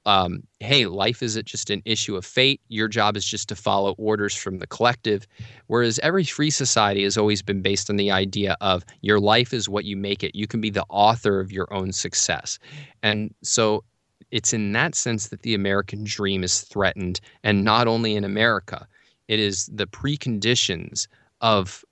um, 0.06 0.44
hey, 0.60 0.86
life 0.88 1.22
isn't 1.22 1.46
just 1.46 1.70
an 1.70 1.82
issue 1.86 2.16
of 2.16 2.26
fate. 2.26 2.62
Your 2.70 2.88
job 2.88 3.16
is 3.16 3.26
just 3.26 3.48
to 3.50 3.56
follow 3.56 3.94
orders 3.98 4.36
from 4.36 4.58
the 4.58 4.68
collective. 4.68 5.28
Whereas 5.68 6.00
every 6.00 6.24
free 6.24 6.50
society 6.50 7.04
has 7.04 7.18
always 7.18 7.42
been 7.42 7.62
based 7.62 7.90
on 7.90 7.98
the 7.98 8.12
idea 8.12 8.58
of 8.62 8.84
your 9.02 9.20
life 9.20 9.54
is 9.54 9.70
what 9.70 9.86
you 9.86 9.96
make 9.96 10.24
it. 10.24 10.36
You 10.36 10.48
can 10.48 10.60
be 10.62 10.72
the 10.72 10.86
author 10.90 11.40
of 11.40 11.52
your 11.52 11.72
own 11.74 11.92
success. 11.92 12.58
And 13.04 13.34
so 13.44 13.84
it's 14.32 14.54
in 14.54 14.72
that 14.72 14.96
sense 14.96 15.28
that 15.28 15.44
the 15.44 15.54
American 15.54 16.04
dream 16.04 16.44
is 16.44 16.62
threatened. 16.62 17.22
And 17.44 17.64
not 17.64 17.88
only 17.88 18.16
in 18.16 18.24
America, 18.24 18.88
it 19.28 19.40
is 19.40 19.68
the 19.68 19.88
preconditions 19.88 21.08
of 21.42 21.86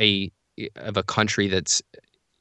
a 0.00 0.30
of 0.76 0.96
a 0.96 1.02
country 1.02 1.48
that's 1.48 1.82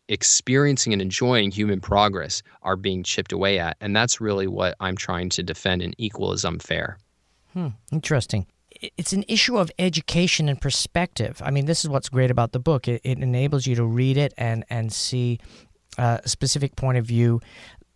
experiencing 0.10 0.92
and 0.92 1.02
enjoying 1.02 1.52
human 1.52 1.80
progress 1.80 2.44
are 2.64 2.76
being 2.76 3.04
chipped 3.04 3.32
away 3.32 3.60
at. 3.60 3.78
And 3.80 3.96
that's 3.96 4.20
really 4.20 4.48
what 4.48 4.76
I'm 4.80 4.98
trying 4.98 5.30
to 5.30 5.44
defend 5.44 5.82
in 5.82 5.94
Equal 5.98 6.34
is 6.34 6.44
Unfair. 6.44 6.98
Hmm, 7.54 7.70
interesting. 7.92 8.48
It's 8.72 9.14
an 9.14 9.24
issue 9.28 9.58
of 9.58 9.72
education 9.80 10.50
and 10.50 10.60
perspective. 10.60 11.42
I 11.44 11.52
mean, 11.52 11.66
this 11.66 11.84
is 11.84 11.90
what's 11.90 12.10
great 12.10 12.32
about 12.32 12.52
the 12.52 12.60
book. 12.60 12.88
It, 12.88 13.02
it 13.04 13.20
enables 13.20 13.66
you 13.66 13.76
to 13.76 13.86
read 13.86 14.18
it 14.18 14.34
and, 14.38 14.66
and 14.70 14.92
see 14.92 15.40
a 15.98 16.22
specific 16.26 16.76
point 16.76 16.98
of 16.98 17.06
view 17.06 17.42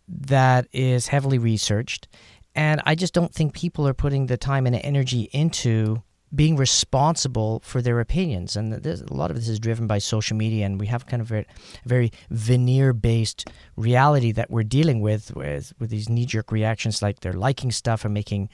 that 0.08 0.66
is 0.72 1.06
heavily 1.06 1.38
researched. 1.38 2.08
And 2.54 2.80
I 2.84 2.94
just 2.94 3.14
don't 3.14 3.32
think 3.32 3.54
people 3.54 3.86
are 3.88 3.94
putting 3.94 4.26
the 4.26 4.36
time 4.36 4.66
and 4.66 4.76
energy 4.76 5.28
into 5.32 6.02
being 6.34 6.56
responsible 6.56 7.60
for 7.64 7.80
their 7.80 8.00
opinions. 8.00 8.56
And 8.56 8.74
a 8.74 9.14
lot 9.14 9.30
of 9.30 9.36
this 9.36 9.48
is 9.48 9.58
driven 9.58 9.86
by 9.86 9.98
social 9.98 10.36
media, 10.36 10.66
and 10.66 10.80
we 10.80 10.86
have 10.86 11.06
kind 11.06 11.22
of 11.22 11.30
a 11.32 11.44
very 11.84 12.12
veneer 12.30 12.92
based 12.92 13.48
reality 13.76 14.32
that 14.32 14.50
we're 14.50 14.62
dealing 14.62 15.00
with, 15.00 15.34
with, 15.34 15.72
with 15.78 15.90
these 15.90 16.08
knee 16.08 16.26
jerk 16.26 16.50
reactions 16.50 17.02
like 17.02 17.20
they're 17.20 17.32
liking 17.32 17.70
stuff 17.70 18.04
or 18.04 18.08
making 18.08 18.48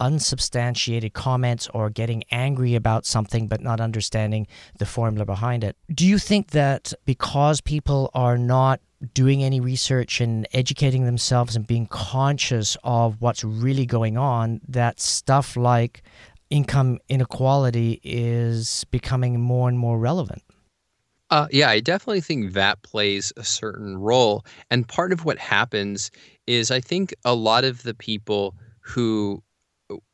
unsubstantiated 0.00 1.12
comments 1.12 1.68
or 1.72 1.88
getting 1.88 2.24
angry 2.30 2.74
about 2.74 3.06
something 3.06 3.46
but 3.46 3.60
not 3.60 3.80
understanding 3.80 4.46
the 4.78 4.86
formula 4.86 5.24
behind 5.24 5.62
it. 5.62 5.76
Do 5.92 6.06
you 6.06 6.18
think 6.18 6.50
that 6.50 6.92
because 7.04 7.60
people 7.60 8.10
are 8.12 8.36
not 8.36 8.80
doing 9.12 9.42
any 9.42 9.60
research 9.60 10.20
and 10.20 10.48
educating 10.52 11.04
themselves 11.04 11.54
and 11.56 11.66
being 11.66 11.86
conscious 11.86 12.76
of 12.84 13.20
what's 13.20 13.44
really 13.44 13.86
going 13.86 14.16
on, 14.16 14.60
that 14.68 14.98
stuff 15.00 15.56
like 15.56 16.02
income 16.54 17.00
inequality 17.08 18.00
is 18.04 18.84
becoming 18.92 19.40
more 19.40 19.68
and 19.68 19.76
more 19.76 19.98
relevant. 19.98 20.40
Uh, 21.30 21.48
yeah, 21.50 21.68
I 21.68 21.80
definitely 21.80 22.20
think 22.20 22.52
that 22.52 22.80
plays 22.82 23.32
a 23.36 23.42
certain 23.42 23.96
role. 23.96 24.46
And 24.70 24.86
part 24.86 25.12
of 25.12 25.24
what 25.24 25.36
happens 25.36 26.12
is 26.46 26.70
I 26.70 26.80
think 26.80 27.12
a 27.24 27.34
lot 27.34 27.64
of 27.64 27.82
the 27.82 27.92
people 27.92 28.54
who 28.78 29.42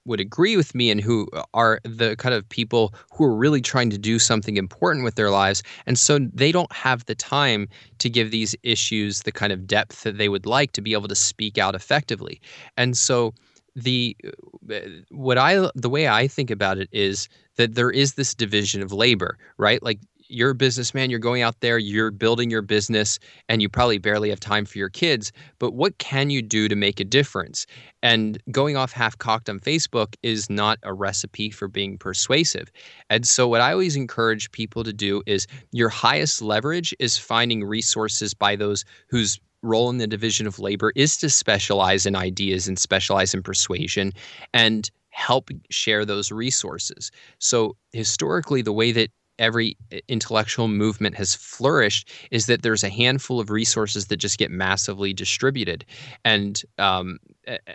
would 0.06 0.18
agree 0.18 0.56
with 0.56 0.74
me 0.74 0.90
and 0.90 0.98
who 0.98 1.28
are 1.52 1.78
the 1.84 2.16
kind 2.16 2.34
of 2.34 2.48
people 2.48 2.94
who 3.12 3.24
are 3.24 3.36
really 3.36 3.60
trying 3.60 3.90
to 3.90 3.98
do 3.98 4.18
something 4.18 4.56
important 4.56 5.04
with 5.04 5.16
their 5.16 5.30
lives. 5.30 5.62
And 5.84 5.98
so 5.98 6.20
they 6.32 6.52
don't 6.52 6.72
have 6.72 7.04
the 7.04 7.14
time 7.14 7.68
to 7.98 8.08
give 8.08 8.30
these 8.30 8.56
issues 8.62 9.22
the 9.22 9.32
kind 9.32 9.52
of 9.52 9.66
depth 9.66 10.04
that 10.04 10.16
they 10.16 10.30
would 10.30 10.46
like 10.46 10.72
to 10.72 10.80
be 10.80 10.94
able 10.94 11.08
to 11.08 11.14
speak 11.14 11.58
out 11.58 11.74
effectively. 11.74 12.40
And 12.78 12.96
so 12.96 13.34
the 13.76 14.16
uh, 14.24 14.78
what 15.10 15.38
I 15.38 15.70
the 15.74 15.90
way 15.90 16.08
I 16.08 16.28
think 16.28 16.50
about 16.50 16.78
it 16.78 16.88
is 16.92 17.28
that 17.56 17.74
there 17.74 17.90
is 17.90 18.14
this 18.14 18.34
division 18.34 18.82
of 18.82 18.92
labor, 18.92 19.38
right? 19.58 19.82
Like 19.82 20.00
you're 20.30 20.50
a 20.50 20.54
businessman, 20.54 21.10
you're 21.10 21.18
going 21.18 21.42
out 21.42 21.60
there, 21.60 21.76
you're 21.76 22.10
building 22.10 22.50
your 22.50 22.62
business, 22.62 23.18
and 23.48 23.60
you 23.60 23.68
probably 23.68 23.98
barely 23.98 24.30
have 24.30 24.40
time 24.40 24.64
for 24.64 24.78
your 24.78 24.88
kids. 24.88 25.32
But 25.58 25.72
what 25.72 25.98
can 25.98 26.30
you 26.30 26.40
do 26.40 26.68
to 26.68 26.76
make 26.76 27.00
a 27.00 27.04
difference? 27.04 27.66
And 28.02 28.40
going 28.50 28.76
off 28.76 28.92
half 28.92 29.18
cocked 29.18 29.48
on 29.48 29.58
Facebook 29.58 30.14
is 30.22 30.48
not 30.48 30.78
a 30.84 30.94
recipe 30.94 31.50
for 31.50 31.68
being 31.68 31.98
persuasive. 31.98 32.70
And 33.10 33.26
so, 33.26 33.48
what 33.48 33.60
I 33.60 33.72
always 33.72 33.96
encourage 33.96 34.52
people 34.52 34.84
to 34.84 34.92
do 34.92 35.22
is 35.26 35.46
your 35.72 35.88
highest 35.88 36.40
leverage 36.40 36.94
is 36.98 37.18
finding 37.18 37.64
resources 37.64 38.32
by 38.32 38.56
those 38.56 38.84
whose 39.08 39.40
role 39.62 39.90
in 39.90 39.98
the 39.98 40.06
division 40.06 40.46
of 40.46 40.58
labor 40.58 40.92
is 40.96 41.16
to 41.18 41.28
specialize 41.28 42.06
in 42.06 42.16
ideas 42.16 42.68
and 42.68 42.78
specialize 42.78 43.34
in 43.34 43.42
persuasion 43.42 44.12
and 44.54 44.90
help 45.10 45.50
share 45.70 46.04
those 46.04 46.32
resources. 46.32 47.10
So 47.38 47.76
historically 47.92 48.62
the 48.62 48.72
way 48.72 48.92
that 48.92 49.10
every 49.40 49.76
intellectual 50.06 50.68
movement 50.68 51.16
has 51.16 51.34
flourished 51.34 52.12
is 52.30 52.46
that 52.46 52.62
there's 52.62 52.84
a 52.84 52.90
handful 52.90 53.40
of 53.40 53.50
resources 53.50 54.06
that 54.06 54.18
just 54.18 54.38
get 54.38 54.50
massively 54.50 55.12
distributed, 55.12 55.84
and 56.24 56.62
um, 56.78 57.18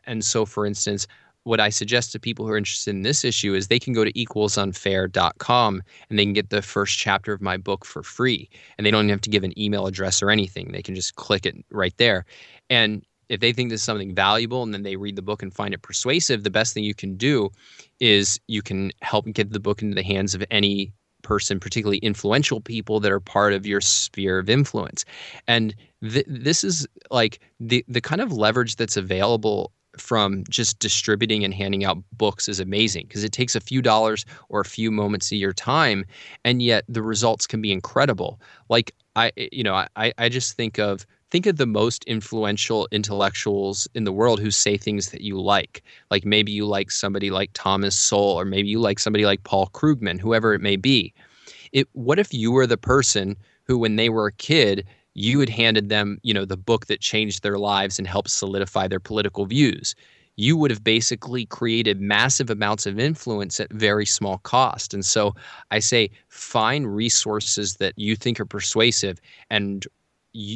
and 0.06 0.24
so 0.24 0.46
for 0.46 0.66
instance, 0.66 1.08
what 1.46 1.60
I 1.60 1.70
suggest 1.70 2.12
to 2.12 2.20
people 2.20 2.46
who 2.46 2.52
are 2.52 2.58
interested 2.58 2.90
in 2.90 3.04
this 3.04 3.24
issue 3.24 3.54
is 3.54 3.68
they 3.68 3.80
can 3.80 3.94
go 3.94 4.04
to 4.04 4.12
equalisunfair.com 4.14 5.84
and 6.10 6.20
they 6.20 6.26
can 6.26 6.34
get 6.34 6.50
the 6.50 6.64
first 6.64 6.98
chapter 6.98 7.34
of 7.34 7.42
my 7.42 7.56
book 7.56 7.86
for 7.86 8.02
free. 8.02 8.50
And 8.78 8.86
they 8.86 8.92
don't 8.92 9.06
even 9.06 9.12
have 9.12 9.22
to 9.22 9.30
give 9.30 9.44
an 9.44 9.58
email 9.58 9.86
address 9.86 10.24
or 10.24 10.32
anything. 10.32 10.72
They 10.72 10.82
can 10.82 10.96
just 10.96 11.16
click 11.16 11.46
it 11.46 11.56
right 11.70 11.94
there. 11.98 12.26
And 12.72 13.06
if 13.30 13.42
they 13.42 13.54
think 13.54 13.70
this 13.70 13.82
is 13.82 13.86
something 13.86 14.16
valuable 14.16 14.64
and 14.64 14.74
then 14.74 14.82
they 14.82 14.96
read 14.96 15.16
the 15.16 15.22
book 15.22 15.44
and 15.44 15.54
find 15.54 15.74
it 15.74 15.84
persuasive, 15.84 16.44
the 16.44 16.50
best 16.50 16.74
thing 16.74 16.84
you 16.84 16.96
can 16.96 17.16
do 17.16 17.52
is 18.00 18.40
you 18.48 18.64
can 18.64 18.92
help 19.02 19.26
get 19.32 19.52
the 19.52 19.60
book 19.60 19.84
into 19.84 19.94
the 19.94 20.04
hands 20.04 20.34
of 20.34 20.44
any 20.50 20.94
person, 21.22 21.60
particularly 21.60 21.98
influential 22.00 22.60
people 22.60 23.00
that 23.00 23.12
are 23.12 23.20
part 23.20 23.54
of 23.54 23.68
your 23.68 23.82
sphere 23.82 24.40
of 24.40 24.50
influence. 24.50 25.06
And 25.48 25.76
th- 26.02 26.26
this 26.28 26.64
is 26.64 26.88
like 27.12 27.40
the 27.60 27.86
the 27.88 28.02
kind 28.02 28.22
of 28.22 28.32
leverage 28.32 28.78
that's 28.78 28.98
available 28.98 29.72
from 30.00 30.44
just 30.50 30.80
distributing 30.80 31.44
and 31.44 31.54
handing 31.54 31.84
out 31.84 31.98
books 32.18 32.48
is 32.48 32.60
amazing 32.60 33.06
because 33.08 33.24
it 33.24 33.32
takes 33.32 33.56
a 33.56 33.60
few 33.60 33.82
dollars 33.82 34.26
or 34.50 34.60
a 34.60 34.66
few 34.66 34.92
moments 34.92 35.32
of 35.32 35.38
your 35.38 35.54
time 35.54 36.06
and 36.44 36.62
yet 36.62 36.84
the 36.88 37.02
results 37.02 37.48
can 37.48 37.62
be 37.62 37.72
incredible. 37.72 38.40
Like 38.70 38.94
i 39.16 39.32
eh, 39.38 39.48
you 39.52 39.64
know 39.64 39.74
i 39.96 40.14
i 40.18 40.30
just 40.30 40.56
think 40.56 40.78
of 40.78 41.06
think 41.32 41.46
of 41.46 41.58
the 41.58 41.66
most 41.66 42.04
influential 42.06 42.88
intellectuals 42.92 43.88
in 43.96 44.04
the 44.04 44.12
world 44.12 44.40
who 44.40 44.52
say 44.52 44.78
things 44.78 45.10
that 45.10 45.22
you 45.22 45.42
like. 45.42 45.84
Like 46.12 46.24
maybe 46.24 46.52
you 46.52 46.66
like 46.66 46.92
somebody 46.92 47.32
like 47.32 47.52
thomas 47.54 47.96
sowell 47.98 48.40
or 48.40 48.46
maybe 48.46 48.70
you 48.70 48.80
like 48.80 49.00
somebody 49.00 49.26
like 49.26 49.44
paul 49.44 49.68
krugman 49.74 50.20
whoever 50.20 50.54
it 50.54 50.62
may 50.62 50.76
be. 50.76 51.14
It 51.72 51.88
what 51.94 52.20
if 52.20 52.34
you 52.34 52.52
were 52.52 52.68
the 52.68 52.78
person 52.78 53.36
who 53.64 53.78
when 53.78 53.96
they 53.96 54.10
were 54.10 54.28
a 54.28 54.34
kid 54.34 54.86
you 55.16 55.40
had 55.40 55.50
handed 55.50 55.90
them, 55.90 56.20
you 56.24 56.34
know, 56.34 56.46
the 56.46 56.58
book 56.58 56.86
that 56.88 57.00
changed 57.00 57.42
their 57.42 57.58
lives 57.58 57.98
and 57.98 58.08
helped 58.08 58.30
solidify 58.30 58.88
their 58.88 59.00
political 59.00 59.46
views. 59.46 59.96
You 60.36 60.58
would 60.58 60.70
have 60.70 60.84
basically 60.84 61.46
created 61.46 62.02
massive 62.02 62.50
amounts 62.50 62.86
of 62.86 63.00
influence 63.00 63.62
at 63.62 63.72
very 63.72 64.06
small 64.06 64.40
cost. 64.40 64.94
And 64.94 65.06
so 65.06 65.34
I 65.72 65.80
say 65.80 66.12
find 66.28 66.94
resources 66.94 67.76
that 67.76 67.94
you 67.98 68.18
think 68.18 68.40
are 68.40 68.46
persuasive 68.46 69.20
and 69.50 69.88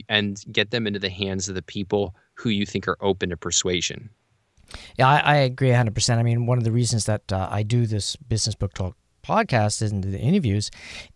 and 0.10 0.44
get 0.52 0.72
them 0.72 0.86
into 0.86 1.00
the 1.00 1.10
hands 1.10 1.48
of 1.48 1.56
the 1.56 1.62
people 1.62 2.14
who 2.34 2.50
you 2.50 2.66
think 2.66 2.86
are 2.86 2.98
open 3.00 3.30
to 3.30 3.38
persuasion. 3.38 4.10
Yeah, 4.98 5.08
I, 5.08 5.20
I 5.20 5.36
agree 5.38 5.70
100%. 5.70 6.18
I 6.18 6.24
mean, 6.24 6.46
one 6.46 6.58
of 6.58 6.66
the 6.66 6.72
reasons 6.72 7.06
that 7.06 7.32
uh, 7.32 7.48
I 7.50 7.64
do 7.64 7.86
this 7.86 8.18
Business 8.18 8.56
Book 8.56 8.74
Talk 8.74 8.98
podcast 9.24 9.82
and 9.82 10.04
the 10.04 10.20
interviews 10.20 10.70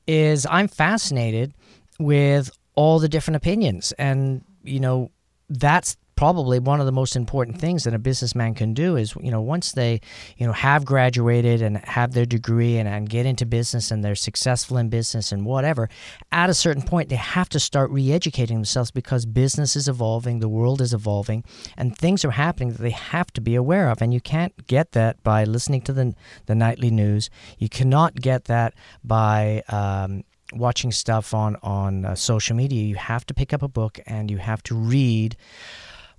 is 0.07 0.47
I'm 0.49 0.69
fascinated 0.69 1.53
with 1.99 2.51
all 2.75 2.99
the 2.99 3.09
different 3.09 3.35
opinions. 3.35 3.91
And, 3.93 4.43
you 4.63 4.79
know, 4.79 5.11
that's 5.49 5.97
probably 6.15 6.59
one 6.59 6.79
of 6.79 6.85
the 6.85 6.91
most 6.91 7.15
important 7.15 7.59
things 7.59 7.83
that 7.83 7.93
a 7.93 7.99
businessman 7.99 8.53
can 8.53 8.73
do 8.73 8.95
is 8.95 9.15
you 9.19 9.31
know 9.31 9.41
once 9.41 9.71
they 9.71 9.99
you 10.37 10.45
know 10.45 10.53
have 10.53 10.85
graduated 10.85 11.61
and 11.61 11.77
have 11.79 12.13
their 12.13 12.25
degree 12.25 12.77
and, 12.77 12.87
and 12.87 13.09
get 13.09 13.25
into 13.25 13.45
business 13.45 13.89
and 13.91 14.03
they're 14.03 14.15
successful 14.15 14.77
in 14.77 14.89
business 14.89 15.31
and 15.31 15.45
whatever 15.45 15.89
at 16.31 16.49
a 16.49 16.53
certain 16.53 16.83
point 16.83 17.09
they 17.09 17.15
have 17.15 17.49
to 17.49 17.59
start 17.59 17.89
re-educating 17.89 18.57
themselves 18.57 18.91
because 18.91 19.25
business 19.25 19.75
is 19.75 19.87
evolving 19.87 20.39
the 20.39 20.49
world 20.49 20.81
is 20.81 20.93
evolving 20.93 21.43
and 21.77 21.97
things 21.97 22.23
are 22.23 22.31
happening 22.31 22.71
that 22.71 22.81
they 22.81 22.91
have 22.91 23.31
to 23.33 23.41
be 23.41 23.55
aware 23.55 23.89
of 23.89 24.01
and 24.01 24.13
you 24.13 24.21
can't 24.21 24.67
get 24.67 24.91
that 24.91 25.21
by 25.23 25.43
listening 25.43 25.81
to 25.81 25.91
the, 25.91 26.13
the 26.45 26.55
nightly 26.55 26.91
news 26.91 27.29
you 27.57 27.69
cannot 27.69 28.15
get 28.15 28.45
that 28.45 28.73
by 29.03 29.63
um, 29.69 30.23
watching 30.57 30.91
stuff 30.91 31.33
on 31.33 31.57
on 31.63 32.05
uh, 32.05 32.15
social 32.15 32.55
media, 32.55 32.83
you 32.83 32.95
have 32.95 33.25
to 33.27 33.33
pick 33.33 33.53
up 33.53 33.61
a 33.61 33.67
book 33.67 33.99
and 34.05 34.29
you 34.29 34.37
have 34.37 34.63
to 34.63 34.75
read 34.75 35.35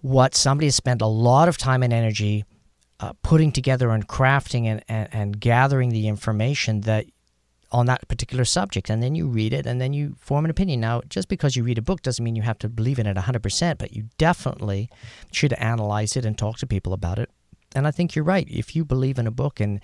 what 0.01 0.35
somebody 0.35 0.67
has 0.67 0.75
spent 0.75 1.01
a 1.01 1.07
lot 1.07 1.49
of 1.49 1.57
time 1.57 1.83
and 1.83 1.93
energy 1.93 2.45
uh, 3.01 3.13
putting 3.23 3.51
together 3.51 3.91
and 3.91 4.07
crafting 4.07 4.67
and, 4.67 4.85
and, 4.89 5.09
and 5.13 5.41
gathering 5.41 5.91
the 5.91 6.09
information 6.09 6.83
that 6.83 7.07
on 7.73 7.87
that 7.87 8.07
particular 8.07 8.45
subject. 8.45 8.89
And 8.89 9.03
then 9.03 9.17
you 9.17 9.27
read 9.27 9.53
it 9.53 9.67
and 9.67 9.81
then 9.81 9.93
you 9.93 10.15
form 10.19 10.45
an 10.45 10.51
opinion. 10.51 10.81
Now 10.81 11.03
just 11.09 11.29
because 11.29 11.57
you 11.57 11.65
read 11.65 11.79
a 11.79 11.83
book 11.83 12.03
doesn't 12.03 12.25
mean 12.25 12.37
you 12.37 12.43
have 12.43 12.59
to 12.59 12.69
believe 12.69 12.99
in 12.99 13.07
it 13.07 13.17
100% 13.17 13.79
but 13.79 13.93
you 13.93 14.05
definitely 14.17 14.89
should 15.33 15.53
analyze 15.55 16.17
it 16.17 16.25
and 16.25 16.39
talk 16.39 16.59
to 16.59 16.67
people 16.67 16.93
about 16.93 17.19
it. 17.19 17.31
And 17.75 17.87
i 17.89 17.91
think 17.91 18.15
you're 18.15 18.25
right. 18.25 18.47
If 18.49 18.77
you 18.77 18.85
believe 18.85 19.19
in 19.19 19.27
a 19.27 19.33
book 19.33 19.59
and 19.59 19.81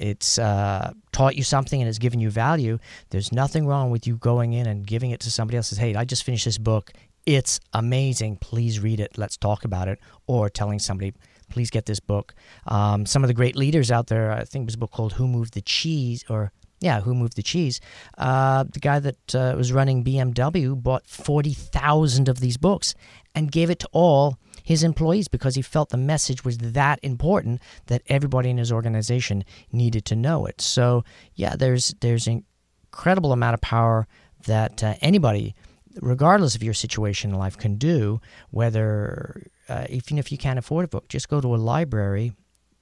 it's 0.00 0.38
uh, 0.38 0.92
taught 1.12 1.36
you 1.36 1.44
something 1.44 1.80
and 1.80 1.88
it's 1.88 1.98
given 1.98 2.20
you 2.20 2.30
value, 2.30 2.78
there's 3.10 3.32
nothing 3.32 3.66
wrong 3.66 3.90
with 3.90 4.06
you 4.06 4.16
going 4.16 4.54
in 4.54 4.66
and 4.66 4.86
giving 4.86 5.10
it 5.10 5.20
to 5.20 5.30
somebody 5.30 5.58
else. 5.58 5.68
Says, 5.68 5.78
hey, 5.78 5.94
I 5.94 6.04
just 6.04 6.24
finished 6.24 6.46
this 6.46 6.58
book. 6.58 6.92
It's 7.26 7.60
amazing. 7.74 8.36
Please 8.36 8.80
read 8.80 8.98
it. 8.98 9.18
Let's 9.18 9.36
talk 9.36 9.64
about 9.64 9.88
it. 9.88 9.98
Or 10.26 10.48
telling 10.48 10.78
somebody, 10.78 11.12
please 11.50 11.70
get 11.70 11.84
this 11.84 12.00
book. 12.00 12.34
Um, 12.66 13.04
some 13.04 13.22
of 13.22 13.28
the 13.28 13.34
great 13.34 13.56
leaders 13.56 13.90
out 13.90 14.06
there, 14.06 14.32
I 14.32 14.44
think 14.44 14.62
it 14.62 14.66
was 14.66 14.74
a 14.76 14.78
book 14.78 14.92
called 14.92 15.12
Who 15.14 15.28
Moved 15.28 15.52
the 15.52 15.60
Cheese, 15.60 16.24
or 16.30 16.50
yeah, 16.80 17.02
Who 17.02 17.14
Moved 17.14 17.36
the 17.36 17.42
Cheese? 17.42 17.78
Uh, 18.16 18.64
the 18.64 18.80
guy 18.80 19.00
that 19.00 19.34
uh, 19.34 19.54
was 19.54 19.70
running 19.70 20.02
BMW 20.02 20.82
bought 20.82 21.06
40,000 21.06 22.28
of 22.28 22.40
these 22.40 22.56
books 22.56 22.94
and 23.34 23.52
gave 23.52 23.68
it 23.68 23.80
to 23.80 23.88
all 23.92 24.38
his 24.70 24.84
employees 24.84 25.26
because 25.26 25.56
he 25.56 25.62
felt 25.62 25.88
the 25.88 25.96
message 25.96 26.44
was 26.44 26.56
that 26.58 27.00
important 27.02 27.60
that 27.86 28.02
everybody 28.06 28.50
in 28.50 28.56
his 28.56 28.70
organization 28.70 29.44
needed 29.72 30.04
to 30.04 30.14
know 30.14 30.46
it. 30.46 30.60
So, 30.60 31.02
yeah, 31.34 31.56
there's 31.56 31.92
there's 32.00 32.28
an 32.28 32.44
incredible 32.84 33.32
amount 33.32 33.54
of 33.54 33.60
power 33.60 34.06
that 34.46 34.84
uh, 34.84 34.94
anybody 35.00 35.56
regardless 36.00 36.54
of 36.54 36.62
your 36.62 36.72
situation 36.72 37.32
in 37.32 37.36
life 37.36 37.58
can 37.58 37.74
do 37.74 38.20
whether 38.52 39.44
uh, 39.68 39.86
even 39.88 40.18
if 40.18 40.30
you 40.30 40.38
can't 40.38 40.56
afford 40.56 40.84
a 40.84 40.88
book. 40.88 41.08
Just 41.08 41.28
go 41.28 41.40
to 41.40 41.52
a 41.52 41.56
library 41.56 42.32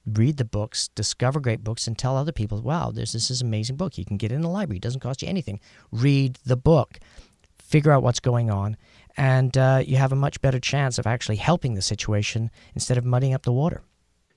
read 0.05 0.37
the 0.37 0.45
books 0.45 0.89
discover 0.89 1.39
great 1.39 1.63
books 1.63 1.87
and 1.87 1.97
tell 1.97 2.15
other 2.15 2.31
people 2.31 2.61
wow 2.61 2.89
there's 2.89 3.13
this 3.13 3.31
is 3.31 3.41
an 3.41 3.47
amazing 3.47 3.77
book. 3.77 3.97
You 3.97 4.05
can 4.05 4.17
get 4.17 4.31
it 4.31 4.35
in 4.35 4.41
the 4.41 4.47
library. 4.47 4.77
It 4.77 4.83
doesn't 4.83 5.01
cost 5.01 5.23
you 5.23 5.27
anything. 5.27 5.59
Read 5.91 6.37
the 6.45 6.55
book. 6.55 6.99
Figure 7.57 7.91
out 7.91 8.03
what's 8.03 8.19
going 8.19 8.51
on 8.51 8.77
and 9.19 9.57
uh, 9.57 9.83
you 9.85 9.97
have 9.97 10.13
a 10.13 10.15
much 10.15 10.41
better 10.41 10.61
chance 10.61 10.97
of 10.97 11.05
actually 11.05 11.35
helping 11.35 11.75
the 11.75 11.81
situation 11.81 12.49
instead 12.73 12.97
of 12.97 13.03
muddying 13.03 13.33
up 13.33 13.43
the 13.43 13.51
water. 13.51 13.83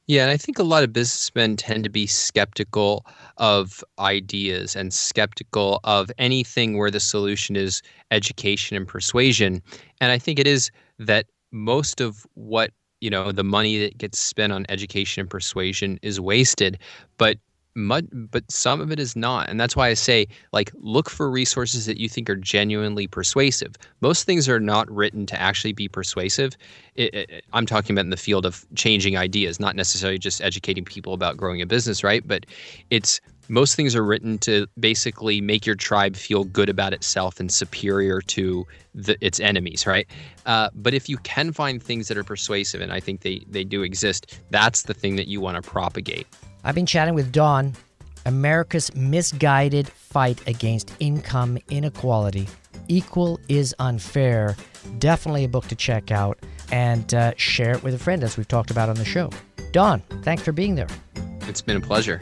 Yeah, 0.09 0.23
and 0.23 0.33
I 0.33 0.37
think 0.37 0.59
a 0.59 0.65
lot 0.65 0.83
of 0.83 0.93
businessmen 0.93 1.57
tend 1.57 1.85
to 1.85 1.91
be 1.91 2.09
skeptical 2.09 3.07
of 3.37 3.85
ideas 4.01 4.75
and 4.75 4.93
skeptical 4.93 5.79
of 5.85 6.11
anything 6.19 6.77
where 6.77 6.91
the 6.91 6.99
solution 6.99 7.55
is 7.55 7.81
education 8.11 8.77
and 8.77 8.87
persuasion. 8.87 9.63
And 10.01 10.11
I 10.11 10.19
think 10.19 10.41
it 10.41 10.49
is 10.49 10.73
that 10.99 11.27
most 11.53 12.01
of 12.01 12.27
what, 12.35 12.73
you 13.01 13.09
know, 13.09 13.31
the 13.31 13.45
money 13.45 13.79
that 13.79 13.97
gets 13.97 14.19
spent 14.19 14.53
on 14.53 14.67
education 14.69 15.21
and 15.21 15.31
persuasion 15.31 16.01
is 16.03 16.21
wasted, 16.21 16.77
but 17.19 17.39
much, 17.75 18.05
but 18.13 18.51
some 18.51 18.81
of 18.81 18.91
it 18.91 19.01
is 19.01 19.17
not. 19.17 19.49
And 19.49 19.61
that's 19.61 19.75
why 19.75 19.89
I 19.89 19.95
say, 19.95 20.29
like, 20.53 20.71
look 20.75 21.09
for 21.09 21.31
resources 21.31 21.87
that 21.87 21.99
you 21.99 22.09
think 22.09 22.29
are 22.29 22.37
genuinely 22.37 23.07
persuasive. 23.07 23.75
Most 24.01 24.25
things 24.25 24.49
are 24.49 24.61
not 24.61 24.91
written 24.91 25.27
to 25.27 25.41
actually 25.41 25.73
be 25.73 25.89
persuasive. 25.89 26.57
It, 26.95 27.15
it, 27.15 27.45
I'm 27.53 27.67
talking 27.67 27.95
about 27.95 28.05
in 28.05 28.11
the 28.11 28.17
field 28.17 28.45
of 28.45 28.67
changing 28.75 29.17
ideas, 29.17 29.59
not 29.59 29.77
necessarily 29.77 30.19
just 30.19 30.41
educating 30.43 30.85
people 30.85 31.15
about 31.15 31.37
growing 31.37 31.63
a 31.63 31.67
business, 31.67 32.05
right? 32.05 32.27
But 32.27 32.47
it's 32.91 33.21
most 33.49 33.75
things 33.75 33.97
are 33.97 34.05
written 34.05 34.39
to 34.39 34.67
basically 34.79 35.41
make 35.41 35.67
your 35.67 35.75
tribe 35.75 36.17
feel 36.17 36.45
good 36.45 36.69
about 36.69 36.93
itself 36.93 37.41
and 37.41 37.53
superior 37.53 38.21
to 38.21 38.67
the, 38.95 39.17
its 39.21 39.41
enemies, 39.41 39.87
right? 39.87 40.07
Uh, 40.47 40.71
but 40.75 40.95
if 40.95 41.09
you 41.09 41.17
can 41.19 41.53
find 41.53 41.83
things 41.83 42.09
that 42.09 42.17
are 42.17 42.25
persuasive, 42.25 42.81
and 42.81 42.93
I 42.93 43.01
think 43.01 43.21
they, 43.23 43.45
they 43.51 43.65
do 43.65 43.83
exist, 43.83 44.41
that's 44.51 44.83
the 44.83 44.95
thing 44.95 45.17
that 45.17 45.27
you 45.27 45.41
want 45.41 45.63
to 45.63 45.69
propagate. 45.69 46.27
I've 46.65 46.77
been 46.77 46.87
chatting 46.87 47.15
with 47.15 47.33
Don, 47.33 47.73
America's 48.25 48.95
misguided 48.95 49.89
fight 49.89 50.41
against 50.47 50.93
income 51.01 51.59
inequality. 51.71 52.49
Equal 52.87 53.41
is 53.49 53.75
unfair. 53.81 54.57
Definitely 54.99 55.45
a 55.45 55.49
book 55.49 55.67
to 55.69 55.75
check 55.75 56.13
out 56.13 56.39
and 56.71 57.13
uh, 57.15 57.33
share 57.37 57.73
it 57.73 57.83
with 57.83 57.95
a 57.95 57.99
friend, 57.99 58.23
as 58.23 58.37
we've 58.37 58.47
talked 58.47 58.71
about 58.71 58.89
on 58.89 58.95
the 58.95 59.05
show. 59.05 59.31
Don, 59.73 60.01
thanks 60.23 60.45
for 60.45 60.53
being 60.53 60.77
there. 60.77 60.89
It's 61.43 61.61
been 61.61 61.77
a 61.77 61.81
pleasure. 61.81 62.21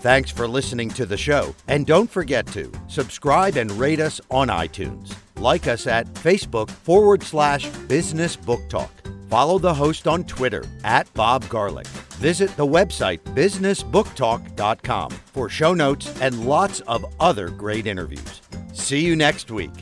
Thanks 0.00 0.30
for 0.30 0.48
listening 0.48 0.88
to 0.90 1.04
the 1.06 1.16
show. 1.16 1.54
And 1.68 1.86
don't 1.86 2.10
forget 2.10 2.46
to 2.48 2.72
subscribe 2.88 3.56
and 3.56 3.70
rate 3.72 4.00
us 4.00 4.20
on 4.30 4.48
iTunes. 4.48 5.14
Like 5.42 5.66
us 5.66 5.88
at 5.88 6.06
Facebook 6.14 6.70
forward 6.70 7.24
slash 7.24 7.66
Business 7.88 8.36
Book 8.36 8.60
Talk. 8.68 8.92
Follow 9.28 9.58
the 9.58 9.74
host 9.74 10.06
on 10.06 10.22
Twitter 10.22 10.64
at 10.84 11.12
Bob 11.14 11.48
Garlick. 11.48 11.88
Visit 12.20 12.56
the 12.56 12.64
website 12.64 13.18
businessbooktalk.com 13.34 15.10
for 15.10 15.48
show 15.48 15.74
notes 15.74 16.20
and 16.20 16.46
lots 16.46 16.78
of 16.82 17.04
other 17.18 17.48
great 17.48 17.88
interviews. 17.88 18.40
See 18.72 19.04
you 19.04 19.16
next 19.16 19.50
week. 19.50 19.72